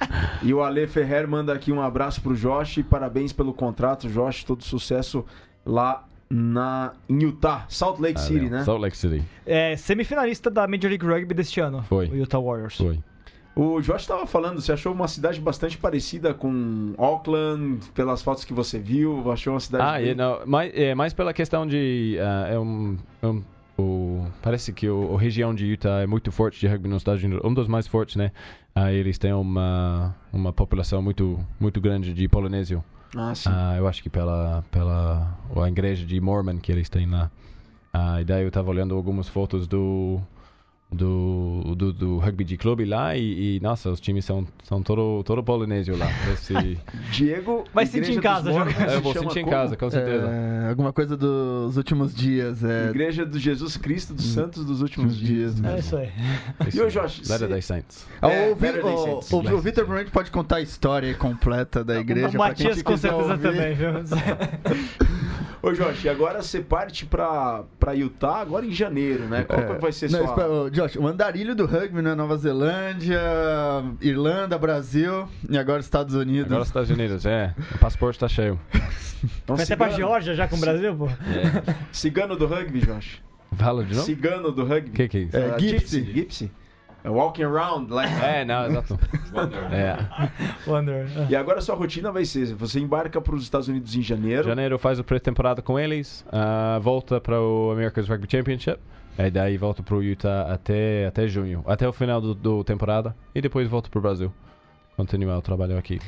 e 0.42 0.54
o 0.54 0.62
Ale 0.62 0.86
Ferrer 0.86 1.26
manda 1.28 1.52
aqui 1.52 1.70
um 1.72 1.80
abraço 1.82 2.20
pro 2.20 2.34
Josh 2.34 2.78
e 2.78 2.82
parabéns 2.82 3.32
pelo 3.32 3.52
contrato, 3.52 4.08
Josh. 4.08 4.44
Todo 4.44 4.62
sucesso 4.64 5.24
lá 5.66 6.04
na, 6.30 6.92
em 7.08 7.22
Utah, 7.22 7.66
Salt 7.68 7.98
Lake 8.00 8.18
Ah, 8.18 8.22
City, 8.22 8.44
não. 8.48 8.58
né? 8.58 8.64
Salt 8.64 8.80
Lake 8.80 8.96
City. 8.96 9.22
É 9.44 9.76
semifinalista 9.76 10.50
da 10.50 10.66
Major 10.66 10.88
League 10.88 11.04
Rugby 11.06 11.34
deste 11.34 11.60
ano. 11.60 11.82
Foi. 11.82 12.06
O 12.08 12.16
Utah 12.16 12.38
Warriors. 12.40 12.76
Foi. 12.76 12.98
O 13.56 13.80
Josh 13.82 14.02
estava 14.02 14.26
falando, 14.26 14.60
você 14.60 14.72
achou 14.72 14.92
uma 14.92 15.08
cidade 15.08 15.40
bastante 15.40 15.76
parecida 15.76 16.32
com 16.32 16.94
Auckland, 16.96 17.80
pelas 17.92 18.22
fotos 18.22 18.44
que 18.44 18.54
você 18.54 18.78
viu, 18.78 19.30
achou 19.30 19.52
uma 19.54 19.60
cidade... 19.60 19.84
Ah, 19.84 19.98
bem- 20.00 20.10
é, 20.10 20.14
não, 20.14 20.46
mais, 20.46 20.72
é, 20.72 20.94
mais 20.94 21.12
pela 21.12 21.34
questão 21.34 21.66
de. 21.66 22.16
ah, 22.20 22.48
é 22.48 22.58
um, 22.58 22.96
é 23.20 23.26
um- 23.26 23.42
o, 23.80 24.26
parece 24.42 24.72
que 24.72 24.88
o, 24.88 25.16
a 25.16 25.20
região 25.20 25.54
de 25.54 25.66
Utah 25.66 26.00
é 26.00 26.06
muito 26.06 26.30
forte 26.30 26.60
de 26.60 26.66
rugby 26.66 26.88
nos 26.88 26.98
Estados 26.98 27.22
Unidos, 27.22 27.44
um 27.44 27.52
dos 27.52 27.66
mais 27.66 27.86
fortes, 27.86 28.16
né? 28.16 28.32
Ah, 28.74 28.92
eles 28.92 29.18
têm 29.18 29.32
uma, 29.32 30.14
uma 30.32 30.52
população 30.52 31.02
muito, 31.02 31.38
muito 31.58 31.80
grande 31.80 32.12
de 32.14 32.28
polinésio. 32.28 32.84
Ah, 33.16 33.34
sim. 33.34 33.48
Ah, 33.52 33.74
eu 33.76 33.88
acho 33.88 34.02
que 34.02 34.08
pela, 34.08 34.64
pela 34.70 35.36
a 35.56 35.68
igreja 35.68 36.06
de 36.06 36.20
Mormon 36.20 36.58
que 36.58 36.70
eles 36.70 36.88
têm 36.88 37.06
lá. 37.06 37.30
Ah, 37.92 38.20
e 38.20 38.24
daí 38.24 38.42
eu 38.42 38.48
estava 38.48 38.70
olhando 38.70 38.94
algumas 38.94 39.28
fotos 39.28 39.66
do 39.66 40.20
do, 40.92 41.74
do, 41.76 41.92
do 41.92 42.18
rugby 42.18 42.44
de 42.44 42.56
clube 42.56 42.84
lá 42.84 43.16
e, 43.16 43.56
e, 43.56 43.60
nossa, 43.60 43.90
os 43.90 44.00
times 44.00 44.24
são, 44.24 44.46
são 44.64 44.82
todo, 44.82 45.22
todo 45.22 45.42
polinésio 45.42 45.96
lá. 45.96 46.08
Esse, 46.32 46.52
Diego... 47.12 47.64
Vai 47.72 47.84
Igreja 47.84 48.06
sentir 48.06 48.18
em 48.18 48.20
casa 48.20 48.50
Mormons 48.50 48.72
jogando. 48.74 48.88
se 48.90 48.94
eu 48.96 49.00
vou 49.00 49.12
sentir 49.14 49.38
em 49.38 49.44
como? 49.44 49.54
casa, 49.56 49.76
com 49.76 49.90
certeza. 49.90 50.26
É, 50.28 50.68
alguma 50.68 50.92
coisa 50.92 51.16
dos 51.16 51.76
últimos 51.76 52.14
dias. 52.14 52.64
É, 52.64 52.88
Igreja 52.90 53.24
do 53.24 53.38
Jesus 53.38 53.76
Cristo 53.76 54.14
dos 54.14 54.26
Santos 54.26 54.64
dos 54.64 54.82
últimos 54.82 55.16
dias. 55.16 55.56
dias, 55.56 55.72
É 55.74 55.78
isso 55.78 55.96
aí. 55.96 56.08
E 56.74 56.80
o 56.80 56.88
Josh, 56.90 57.20
Letter 57.20 57.38
cê- 57.38 57.46
Day 57.48 57.62
Saints. 57.62 58.06
É, 58.20 58.50
o, 58.50 58.54
Vi- 58.54 58.60
Better 58.60 58.82
Day 58.82 58.92
o- 58.92 59.20
o- 59.30 59.54
o 59.56 59.60
Vitor 59.60 59.84
provavelmente 59.84 60.10
pode 60.10 60.30
contar 60.30 60.56
a 60.56 60.60
história 60.60 61.14
completa 61.14 61.84
da 61.84 62.00
igreja. 62.00 62.30
o 62.36 62.38
Matias 62.38 62.82
com 62.82 62.96
certeza 62.96 63.32
ouvir. 63.32 63.42
também, 63.42 63.74
viu? 63.74 63.90
Ô 65.62 65.72
Josh, 65.72 66.04
e 66.04 66.08
agora 66.08 66.42
você 66.42 66.60
parte 66.60 67.04
pra, 67.04 67.64
pra 67.78 67.92
Utah 67.92 68.36
agora 68.38 68.64
em 68.64 68.72
janeiro, 68.72 69.24
né? 69.24 69.44
Qual 69.44 69.60
que 69.62 69.72
É. 69.72 69.78
vai 69.78 69.92
ser 69.92 70.10
Não, 70.10 70.20
sua... 70.20 70.28
espera, 70.30 70.70
Josh, 70.70 70.96
o 70.96 71.06
andarilho 71.06 71.54
do 71.54 71.66
rugby 71.66 72.00
na 72.00 72.16
Nova 72.16 72.36
Zelândia, 72.38 73.20
Irlanda, 74.00 74.56
Brasil 74.58 75.28
e 75.48 75.58
agora 75.58 75.80
Estados 75.80 76.14
Unidos. 76.14 76.46
Agora 76.50 76.64
Estados 76.64 76.90
Unidos, 76.90 77.26
é. 77.26 77.54
O 77.74 77.78
passaporte 77.78 78.16
está 78.16 78.28
cheio. 78.28 78.58
Então, 79.42 79.54
Vai 79.56 79.64
até 79.66 79.76
pra 79.76 79.90
cigano- 79.90 80.08
Geórgia 80.08 80.34
já 80.34 80.48
com 80.48 80.56
o 80.56 80.60
Brasil, 80.60 80.96
pô. 80.96 81.08
Cigano 81.92 82.36
do 82.36 82.46
rugby, 82.46 82.80
Josh. 82.80 83.20
Fala 83.56 83.84
de 83.84 83.94
novo? 83.94 84.06
Cigano 84.06 84.50
do 84.52 84.64
rugby. 84.64 84.90
O 84.90 84.92
que, 84.92 85.08
que 85.08 85.18
é 85.18 85.20
isso? 85.22 85.36
É, 85.36 85.50
Ah, 85.54 85.58
Gypsy. 85.58 86.50
É 87.02 87.08
walking 87.08 87.44
around, 87.44 87.92
like... 87.92 88.12
É, 88.22 88.44
não, 88.44 88.66
exato. 88.66 88.98
É. 89.72 89.96
Wonder. 90.68 91.06
E 91.30 91.36
agora 91.36 91.58
a 91.58 91.62
sua 91.62 91.76
rotina 91.76 92.10
vai 92.10 92.24
ser, 92.24 92.52
você 92.54 92.80
embarca 92.80 93.20
para 93.20 93.34
os 93.34 93.44
Estados 93.44 93.68
Unidos 93.68 93.94
em 93.94 94.02
janeiro. 94.02 94.44
Janeiro 94.48 94.78
faz 94.78 94.98
a 94.98 95.04
pré-temporada 95.04 95.62
com 95.62 95.78
eles, 95.78 96.26
ah, 96.32 96.78
volta 96.82 97.20
para 97.20 97.40
o 97.40 97.70
America's 97.70 98.08
Rugby 98.08 98.26
Championship, 98.30 98.78
e 99.16 99.30
daí 99.30 99.56
volta 99.56 99.82
para 99.82 99.94
o 99.94 100.02
Utah 100.02 100.52
até, 100.52 101.06
até 101.06 101.28
junho, 101.28 101.62
até 101.66 101.88
o 101.88 101.92
final 101.92 102.20
do, 102.20 102.34
do 102.34 102.64
temporada, 102.64 103.14
e 103.34 103.40
depois 103.40 103.68
volta 103.68 103.88
para 103.88 103.98
o 103.98 104.02
Brasil. 104.02 104.32
Continuar 104.96 105.38
o 105.38 105.42
trabalho 105.42 105.78
aqui. 105.78 106.00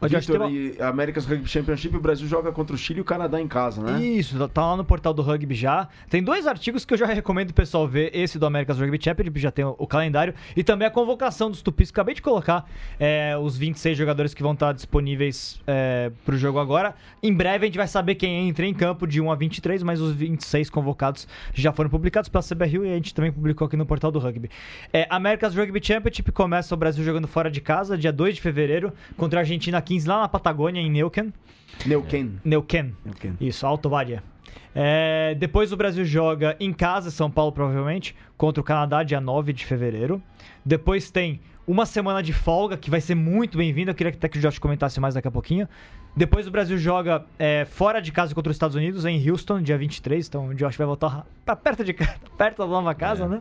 Victor, 0.00 0.36
uma- 0.42 0.50
e 0.50 0.76
America's 0.80 1.26
Rugby 1.26 1.48
Championship, 1.48 1.96
o 1.96 2.00
Brasil 2.00 2.28
joga 2.28 2.52
contra 2.52 2.74
o 2.74 2.78
Chile 2.78 2.98
e 2.98 3.02
o 3.02 3.04
Canadá 3.04 3.40
em 3.40 3.48
casa, 3.48 3.82
né? 3.82 4.00
Isso, 4.00 4.48
tá 4.48 4.66
lá 4.66 4.76
no 4.76 4.84
portal 4.84 5.12
do 5.12 5.22
Rugby 5.22 5.54
já. 5.54 5.88
Tem 6.08 6.22
dois 6.22 6.46
artigos 6.46 6.84
que 6.84 6.94
eu 6.94 6.98
já 6.98 7.06
recomendo 7.06 7.50
o 7.50 7.54
pessoal 7.54 7.86
ver. 7.88 8.10
Esse 8.14 8.38
do 8.38 8.46
America's 8.46 8.78
Rugby 8.78 8.98
Championship, 9.02 9.40
já 9.40 9.50
tem 9.50 9.64
o, 9.64 9.86
calendário. 9.86 10.34
E 10.56 10.62
também 10.62 10.86
a 10.86 10.90
convocação 10.90 11.50
dos 11.50 11.62
Tupis. 11.62 11.90
Acabei 11.90 12.14
de 12.14 12.22
colocar 12.22 12.68
é, 13.00 13.36
os 13.36 13.56
26 13.56 13.96
jogadores 13.98 14.34
que 14.34 14.42
vão 14.42 14.52
estar 14.52 14.72
disponíveis 14.72 15.60
é, 15.66 16.12
pro 16.24 16.36
jogo 16.36 16.58
agora. 16.58 16.94
Em 17.22 17.32
breve 17.32 17.64
a 17.64 17.68
gente 17.68 17.78
vai 17.78 17.88
saber 17.88 18.14
quem 18.14 18.48
entra 18.48 18.64
em 18.66 18.74
campo 18.74 19.06
de 19.06 19.20
1 19.20 19.32
a 19.32 19.34
23, 19.34 19.82
mas 19.82 20.00
os 20.00 20.12
26 20.12 20.70
convocados 20.70 21.26
já 21.54 21.72
foram 21.72 21.90
publicados 21.90 22.28
pela 22.28 22.42
CBRU 22.42 22.84
e 22.84 22.92
a 22.92 22.94
gente 22.94 23.14
também 23.14 23.32
publicou 23.32 23.66
aqui 23.66 23.76
no 23.76 23.86
portal 23.86 24.10
do 24.12 24.18
Rugby. 24.18 24.50
É, 24.92 25.06
America's 25.10 25.54
Rugby 25.54 25.80
Championship 25.82 26.30
começa 26.32 26.74
o 26.74 26.78
Brasil 26.78 27.04
jogando 27.04 27.26
fora 27.26 27.50
de 27.50 27.60
casa, 27.60 27.96
dia 27.98 28.12
2 28.12 28.36
de 28.36 28.40
fevereiro, 28.40 28.92
contra 29.16 29.40
a 29.40 29.42
Argentina 29.42 29.78
15 29.88 30.06
lá 30.06 30.20
na 30.20 30.28
Patagônia, 30.28 30.82
em 30.82 30.90
Neuquén. 30.90 31.32
Neuquén. 31.86 32.38
Neuquén. 32.44 32.94
Neuquén. 33.02 33.36
Isso, 33.40 33.66
Alto 33.66 33.88
Varia. 33.88 34.22
É, 34.74 35.34
depois 35.34 35.72
o 35.72 35.78
Brasil 35.78 36.04
joga 36.04 36.54
em 36.60 36.74
casa, 36.74 37.10
São 37.10 37.30
Paulo 37.30 37.52
provavelmente, 37.52 38.14
contra 38.36 38.60
o 38.60 38.64
Canadá, 38.64 39.02
dia 39.02 39.18
9 39.18 39.50
de 39.54 39.64
fevereiro. 39.64 40.22
Depois 40.62 41.10
tem 41.10 41.40
uma 41.66 41.86
semana 41.86 42.22
de 42.22 42.34
folga, 42.34 42.76
que 42.76 42.90
vai 42.90 43.00
ser 43.00 43.14
muito 43.14 43.56
bem-vinda. 43.56 43.92
Eu 43.92 43.94
queria 43.94 44.12
até 44.12 44.28
que 44.28 44.36
o 44.36 44.42
Josh 44.42 44.58
comentasse 44.58 45.00
mais 45.00 45.14
daqui 45.14 45.28
a 45.28 45.30
pouquinho. 45.30 45.66
Depois 46.18 46.48
o 46.48 46.50
Brasil 46.50 46.76
joga 46.76 47.24
é, 47.38 47.64
fora 47.64 48.02
de 48.02 48.10
casa 48.10 48.34
contra 48.34 48.50
os 48.50 48.56
Estados 48.56 48.74
Unidos, 48.74 49.04
em 49.04 49.30
Houston, 49.30 49.62
dia 49.62 49.78
23. 49.78 50.26
Então 50.26 50.48
o 50.48 50.54
Josh 50.54 50.76
vai 50.76 50.84
voltar 50.86 51.24
pra 51.44 51.54
perto, 51.54 51.84
de, 51.84 51.92
perto 52.36 52.58
da 52.58 52.66
nova 52.66 52.92
casa, 52.92 53.24
É. 53.24 53.28
né? 53.28 53.40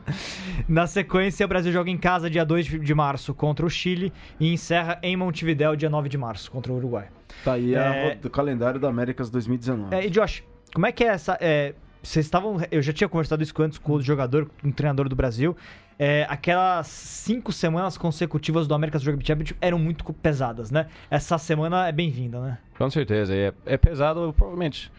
Na 0.68 0.86
sequência, 0.86 1.44
o 1.44 1.50
Brasil 1.50 1.72
joga 1.74 1.90
em 1.90 1.98
casa, 1.98 2.30
dia 2.30 2.46
2 2.46 2.68
de 2.68 2.94
março, 2.94 3.34
contra 3.34 3.66
o 3.66 3.70
Chile. 3.70 4.14
E 4.40 4.54
encerra 4.54 5.00
em 5.02 5.18
Montevidéu, 5.18 5.76
dia 5.76 5.90
9 5.90 6.08
de 6.08 6.18
março, 6.20 6.52
contra 6.52 6.72
o 6.72 6.76
Uruguai. 6.78 7.08
Tá 7.44 7.54
aí 7.54 7.74
É. 7.74 8.14
do 8.16 8.30
calendário 8.30 8.80
da 8.80 8.90
Américas 8.90 9.32
2019. 9.32 9.96
É, 9.96 10.06
e 10.06 10.10
Josh, 10.12 10.44
como 10.72 10.86
é 10.86 10.92
que 10.92 11.04
é 11.04 11.08
essa. 11.08 11.36
é, 11.42 11.74
vocês 12.08 12.26
estavam. 12.26 12.58
Eu 12.72 12.82
já 12.82 12.94
tinha 12.94 13.10
conversado 13.10 13.44
isso 13.44 13.54
antes 13.62 13.78
com 13.78 13.94
o 13.94 14.02
jogador, 14.02 14.50
com 14.62 14.70
o 14.70 14.72
treinador 14.72 15.10
do 15.10 15.16
Brasil. 15.16 15.56
É, 16.00 16.26
aquelas 16.30 16.88
cinco 16.88 17.52
semanas 17.52 17.98
consecutivas 17.98 18.68
do 18.68 18.74
America's 18.74 19.06
Rugby 19.06 19.26
Championship 19.26 19.58
eram 19.60 19.80
muito 19.80 20.06
pesadas, 20.14 20.72
né? 20.72 20.88
Essa 21.10 21.38
semana 21.38 21.88
é 21.88 21.92
bem-vinda, 21.92 22.40
né? 22.40 22.58
Com 22.78 22.90
certeza, 22.90 23.34
é, 23.36 23.54
é 23.66 23.78
pesado, 23.78 24.34
provavelmente. 24.38 24.92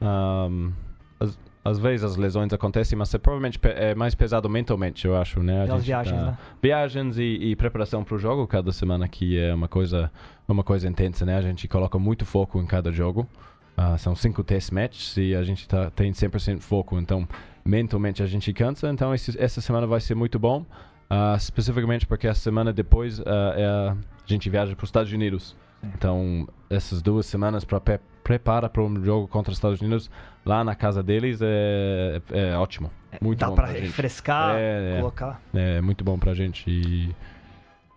Ahm, 0.00 0.70
às, 1.18 1.38
às 1.64 1.78
vezes 1.78 2.04
as 2.04 2.16
lesões 2.16 2.52
acontecem, 2.52 2.96
mas 2.96 3.12
é 3.12 3.18
provavelmente 3.18 3.58
é 3.62 3.94
mais 3.94 4.14
pesado 4.14 4.48
mentalmente, 4.48 5.06
eu 5.06 5.16
acho, 5.16 5.42
né? 5.42 5.62
A 5.62 5.66
Pelas 5.66 5.80
gente 5.80 5.86
viagens, 5.88 6.22
né? 6.22 6.38
Viagens 6.62 7.18
e, 7.18 7.22
e 7.22 7.56
preparação 7.56 8.04
para 8.04 8.14
o 8.14 8.18
jogo 8.18 8.46
cada 8.46 8.72
semana, 8.72 9.08
que 9.08 9.38
é 9.38 9.52
uma 9.52 9.68
coisa, 9.68 10.10
uma 10.46 10.62
coisa 10.62 10.88
intensa, 10.88 11.26
né? 11.26 11.36
A 11.36 11.42
gente 11.42 11.66
coloca 11.66 11.98
muito 11.98 12.24
foco 12.24 12.60
em 12.60 12.66
cada 12.66 12.92
jogo. 12.92 13.28
Ah, 13.76 13.98
são 13.98 14.16
cinco 14.16 14.42
test 14.42 14.72
matches 14.72 15.16
e 15.16 15.34
a 15.34 15.42
gente 15.42 15.68
tá, 15.68 15.90
tem 15.90 16.10
100% 16.10 16.60
foco, 16.60 16.98
então 16.98 17.28
mentalmente 17.64 18.22
a 18.22 18.26
gente 18.26 18.52
cansa. 18.52 18.88
Então 18.88 19.14
esse, 19.14 19.38
essa 19.40 19.60
semana 19.60 19.86
vai 19.86 20.00
ser 20.00 20.14
muito 20.14 20.38
bom, 20.38 20.64
ah, 21.10 21.34
especificamente 21.36 22.06
porque 22.06 22.26
a 22.26 22.34
semana 22.34 22.72
depois 22.72 23.20
ah, 23.20 23.54
é 23.56 23.66
a, 23.66 23.92
a 23.92 23.96
gente 24.26 24.48
viaja 24.48 24.74
para 24.74 24.84
os 24.84 24.88
Estados 24.88 25.12
Unidos. 25.12 25.54
Então 25.94 26.48
essas 26.70 27.02
duas 27.02 27.26
semanas 27.26 27.64
para 27.64 27.80
pre 27.80 28.00
prepara 28.24 28.68
para 28.68 28.82
um 28.82 29.04
jogo 29.04 29.28
contra 29.28 29.52
os 29.52 29.56
Estados 29.58 29.80
Unidos 29.80 30.10
lá 30.44 30.64
na 30.64 30.74
casa 30.74 31.00
deles 31.00 31.38
é, 31.40 32.20
é 32.32 32.56
ótimo, 32.56 32.90
muito 33.20 33.38
Dá 33.38 33.46
bom 33.48 33.54
pra 33.54 33.68
gente. 33.68 33.82
refrescar, 33.82 34.56
É, 34.56 34.94
é. 34.96 34.98
colocar. 34.98 35.40
É 35.54 35.80
muito 35.80 36.02
bom 36.02 36.18
pra 36.18 36.34
gente 36.34 36.68
e 36.68 37.14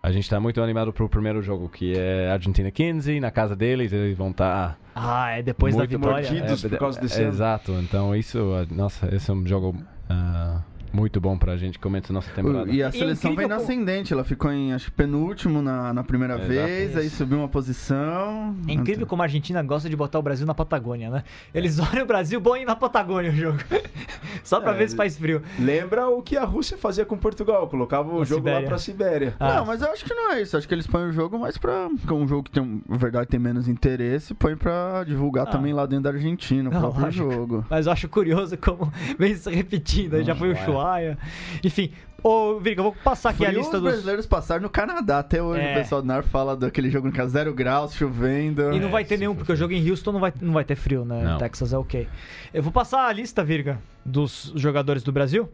a 0.02 0.10
gente 0.10 0.28
tá 0.30 0.40
muito 0.40 0.60
animado 0.62 0.92
pro 0.92 1.08
primeiro 1.08 1.42
jogo, 1.42 1.68
que 1.68 1.96
é 1.98 2.30
Argentina 2.30 2.70
15, 2.70 3.20
na 3.20 3.30
casa 3.30 3.54
deles, 3.54 3.92
eles 3.92 4.16
vão 4.16 4.30
estar 4.30 4.78
Ah, 4.94 5.30
é 5.30 5.42
depois 5.42 5.74
Muito 5.74 5.90
da 5.90 5.96
vitória. 5.98 6.30
mordido. 6.42 6.68
por 6.70 6.78
causa 6.78 7.00
desse 7.00 7.20
ano. 7.20 7.28
Exato, 7.30 7.72
então 7.82 8.14
isso, 8.16 8.38
nossa, 8.70 9.14
esse 9.14 9.30
é 9.30 9.34
um 9.34 9.46
jogo 9.46 9.76
ah, 10.08 10.60
muito 10.92 11.20
bom 11.20 11.36
pra 11.38 11.56
gente 11.56 11.78
começar 11.78 12.12
nossa 12.12 12.30
temporada. 12.32 12.70
E 12.70 12.82
a 12.82 12.90
seleção 12.90 13.32
incrível 13.32 13.48
vem 13.48 13.56
na 13.58 13.62
ascendente, 13.62 14.12
ela 14.12 14.24
ficou 14.24 14.50
em 14.52 14.72
acho 14.72 14.86
que 14.86 14.90
penúltimo 14.92 15.62
na, 15.62 15.92
na 15.92 16.02
primeira 16.04 16.34
Exato. 16.34 16.48
vez, 16.48 16.96
aí 16.96 17.08
subiu 17.10 17.38
uma 17.38 17.48
posição. 17.48 18.54
É 18.68 18.72
incrível 18.72 19.06
como 19.06 19.22
a 19.22 19.24
Argentina 19.26 19.62
gosta 19.62 19.88
de 19.88 19.96
botar 19.96 20.18
o 20.18 20.22
Brasil 20.22 20.46
na 20.46 20.54
Patagônia, 20.54 21.10
né? 21.10 21.24
Eles 21.54 21.78
olham 21.78 22.04
o 22.04 22.06
Brasil 22.06 22.40
bom 22.40 22.56
ir 22.56 22.64
na 22.64 22.76
Patagônia 22.76 23.30
o 23.30 23.34
jogo. 23.34 23.58
Só 24.44 24.60
pra 24.60 24.72
É, 24.72 24.78
ver 24.78 24.88
se 24.88 24.96
faz 24.96 25.16
frio. 25.18 25.42
Lembra 25.58 26.08
o 26.08 26.22
que 26.22 26.36
a 26.36 26.44
Rússia 26.44 26.76
fazia 26.78 27.04
com 27.04 27.16
Portugal, 27.16 27.68
colocava 27.68 28.08
o 28.12 28.18
Na 28.20 28.24
jogo 28.24 28.40
Sibéria. 28.40 28.60
lá 28.60 28.66
pra 28.66 28.78
Sibéria. 28.78 29.34
Ah. 29.38 29.54
Não, 29.56 29.66
mas 29.66 29.82
eu 29.82 29.90
acho 29.92 30.04
que 30.04 30.14
não 30.14 30.32
é 30.32 30.42
isso. 30.42 30.56
Acho 30.56 30.66
que 30.66 30.74
eles 30.74 30.86
põem 30.86 31.08
o 31.08 31.12
jogo 31.12 31.38
mais 31.38 31.56
pra. 31.58 31.88
Com 32.06 32.22
um 32.22 32.28
jogo 32.28 32.44
que 32.44 32.50
tem, 32.50 32.82
na 32.88 32.96
verdade, 32.96 33.28
tem 33.28 33.38
menos 33.40 33.68
interesse, 33.68 34.34
põe 34.34 34.56
pra 34.56 35.04
divulgar 35.04 35.46
Ah. 35.46 35.50
também 35.50 35.72
lá 35.72 35.84
dentro 35.86 36.04
da 36.04 36.10
Argentina, 36.10 36.68
o 36.70 36.72
Não, 36.72 36.80
próprio 36.80 37.04
lógico. 37.04 37.32
jogo. 37.32 37.66
Mas 37.68 37.86
eu 37.86 37.92
acho 37.92 38.08
curioso 38.08 38.56
como 38.58 38.90
vem 39.18 39.34
se 39.34 39.50
repetindo. 39.50 40.14
Aí 40.14 40.24
já 40.24 40.34
foi 40.34 40.50
o 40.50 40.56
Ushuaia. 40.80 41.18
Enfim, 41.62 41.92
ô, 42.22 42.58
Virga, 42.58 42.80
eu 42.80 42.84
vou 42.84 42.92
passar 43.04 43.30
aqui 43.30 43.44
a 43.44 43.48
Frio 43.48 43.60
lista 43.60 43.76
os 43.76 43.82
dos. 43.82 43.90
brasileiros 43.92 44.26
passaram 44.26 44.62
no 44.62 44.70
Canadá. 44.70 45.18
Até 45.20 45.42
hoje 45.42 45.60
É. 45.60 45.72
o 45.72 45.74
pessoal 45.74 46.02
do 46.02 46.08
NAR 46.08 46.22
fala 46.22 46.56
daquele 46.56 46.90
jogo 46.90 47.10
no 47.10 47.28
zero 47.28 47.52
graus, 47.54 47.94
chovendo. 47.94 48.72
E 48.72 48.80
não 48.80 48.90
vai 48.90 49.04
ter 49.04 49.14
É, 49.14 49.18
nenhum, 49.18 49.34
porque 49.34 49.52
o 49.52 49.56
jogo 49.56 49.72
em 49.72 49.88
Houston 49.90 50.12
não 50.12 50.20
vai, 50.20 50.32
não 50.40 50.52
vai 50.52 50.64
ter 50.64 50.76
frio, 50.76 51.04
né? 51.04 51.22
Não. 51.22 51.38
Texas 51.38 51.72
é 51.72 51.78
ok. 51.78 52.08
Eu 52.52 52.62
vou 52.62 52.72
passar 52.72 53.06
a 53.06 53.12
lista, 53.12 53.44
Virga, 53.44 53.78
dos 54.04 54.52
jogadores 54.56 55.02
do 55.02 55.12
Brasil. 55.12 55.48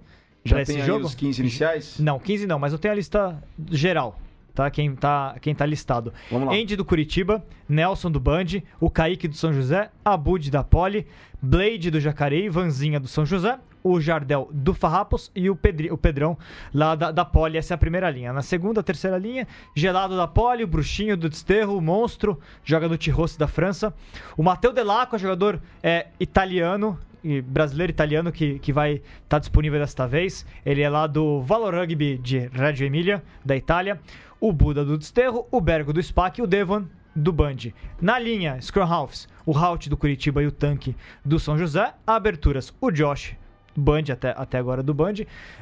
Já 0.45 0.57
tem 0.57 0.63
esse 0.63 0.81
aí 0.81 0.87
jogo. 0.87 1.05
os 1.07 1.15
15 1.15 1.41
iniciais? 1.43 1.99
Não, 1.99 2.19
15 2.21 2.47
não, 2.47 2.59
mas 2.59 2.73
eu 2.73 2.79
tenho 2.79 2.93
a 2.93 2.97
lista 2.97 3.37
geral, 3.69 4.17
tá? 4.55 4.71
Quem 4.71 4.95
tá, 4.95 5.35
quem 5.41 5.53
tá 5.53 5.67
listado. 5.67 6.13
Vamos 6.31 6.47
lá. 6.49 6.55
Andy 6.55 6.77
do 6.77 6.85
Curitiba, 6.85 7.45
Nelson 7.69 8.13
do 8.13 8.21
Band, 8.21 8.45
o 8.79 8.89
Kaique 8.89 9.27
do 9.27 9.35
São 9.35 9.53
José, 9.53 9.91
Abud 10.05 10.49
da 10.49 10.63
Poli, 10.63 11.05
Blade 11.43 11.91
do 11.91 11.99
Jacareí, 11.99 12.49
Vanzinha 12.49 13.01
do 13.01 13.09
São 13.09 13.27
José, 13.27 13.59
o 13.87 14.01
Jardel 14.01 14.49
do 14.53 14.75
Farrapos 14.75 15.31
e 15.35 15.49
o, 15.49 15.55
Pedri, 15.55 15.93
o 15.93 15.97
Pedrão 15.97 16.37
lá 16.75 16.97
da, 16.97 17.13
da 17.13 17.25
Poli. 17.25 17.57
Essa 17.57 17.75
é 17.75 17.77
a 17.77 17.79
primeira 17.79 18.11
linha. 18.11 18.33
Na 18.33 18.43
segunda, 18.43 18.83
terceira 18.83 19.17
linha, 19.17 19.47
Gelado 19.77 20.17
da 20.17 20.27
Poli, 20.27 20.65
o 20.65 20.67
Bruxinho 20.67 21.17
do 21.17 21.29
Desterro, 21.29 21.77
o 21.77 21.81
Monstro, 21.81 22.41
joga 22.65 22.89
no 22.89 22.99
Tirrossi 22.99 23.39
da 23.39 23.47
França. 23.47 23.95
O 24.37 24.43
Matteo 24.43 24.73
Delacqua, 24.73 25.19
jogador 25.19 25.61
é, 25.83 26.09
italiano, 26.19 26.99
e 27.23 27.41
brasileiro 27.41 27.93
italiano 27.93 28.33
que, 28.33 28.59
que 28.59 28.73
vai 28.73 29.01
estar 29.23 29.39
disponível 29.39 29.79
desta 29.79 30.07
vez. 30.07 30.45
Ele 30.65 30.83
é 30.83 30.89
lá 30.89 31.07
do 31.07 31.41
Valor 31.43 31.75
Rugby 31.75 32.19
de 32.19 32.49
Reggio 32.49 32.87
Emilia, 32.87 33.23
da 33.45 33.57
Itália. 33.57 34.01
O 34.41 34.53
Buda 34.53 34.85
do 34.85 34.99
Desterro, 34.99 35.47
o 35.51 35.61
Bergo 35.61 35.93
do 35.93 36.03
SPAC 36.03 36.41
e 36.41 36.43
o 36.43 36.47
Devon 36.47 36.85
do 37.15 37.33
Band. 37.33 37.73
Na 38.01 38.19
linha, 38.19 38.61
Scrum 38.61 38.83
Halves, 38.83 39.29
o 39.47 39.57
Halt 39.57 39.89
do 39.89 39.97
Curitiba 39.97 40.43
e 40.43 40.47
o 40.47 40.53
Tanque 40.53 40.95
do 41.25 41.39
São 41.39 41.57
José. 41.57 41.95
Aberturas, 42.07 42.75
o 42.81 42.91
Josh 42.91 43.35
Band, 43.77 44.05
até, 44.13 44.35
até 44.37 44.59
agora 44.59 44.83
do 44.83 44.95
Band. 44.95 45.15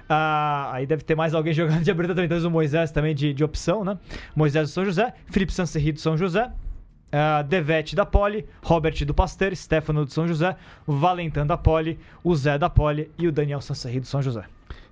Ah, 0.08 0.70
aí 0.72 0.86
deve 0.86 1.02
ter 1.02 1.14
mais 1.14 1.34
alguém 1.34 1.52
jogando 1.54 1.82
de 1.82 1.90
abertura 1.90 2.14
também. 2.14 2.38
Então, 2.38 2.48
o 2.48 2.52
Moisés 2.52 2.90
também 2.90 3.14
de, 3.14 3.32
de 3.32 3.44
opção, 3.44 3.84
né? 3.84 3.98
Moisés 4.34 4.68
do 4.68 4.72
São 4.72 4.84
José, 4.84 5.12
Felipe 5.26 5.52
Sancerri 5.52 5.92
do 5.92 6.00
São 6.00 6.16
José, 6.16 6.50
ah, 7.12 7.42
Devete 7.42 7.94
da 7.94 8.04
Poli, 8.04 8.44
Robert 8.62 9.04
do 9.04 9.14
Pasteur, 9.14 9.54
Stefano 9.54 10.04
do 10.04 10.12
São 10.12 10.26
José, 10.26 10.56
Valentin 10.86 11.46
da 11.46 11.56
Poli, 11.56 11.98
o 12.22 12.34
Zé 12.34 12.58
da 12.58 12.68
Poli 12.68 13.10
e 13.18 13.28
o 13.28 13.32
Daniel 13.32 13.60
Sancerri 13.60 14.00
do 14.00 14.06
São 14.06 14.20
José. 14.20 14.44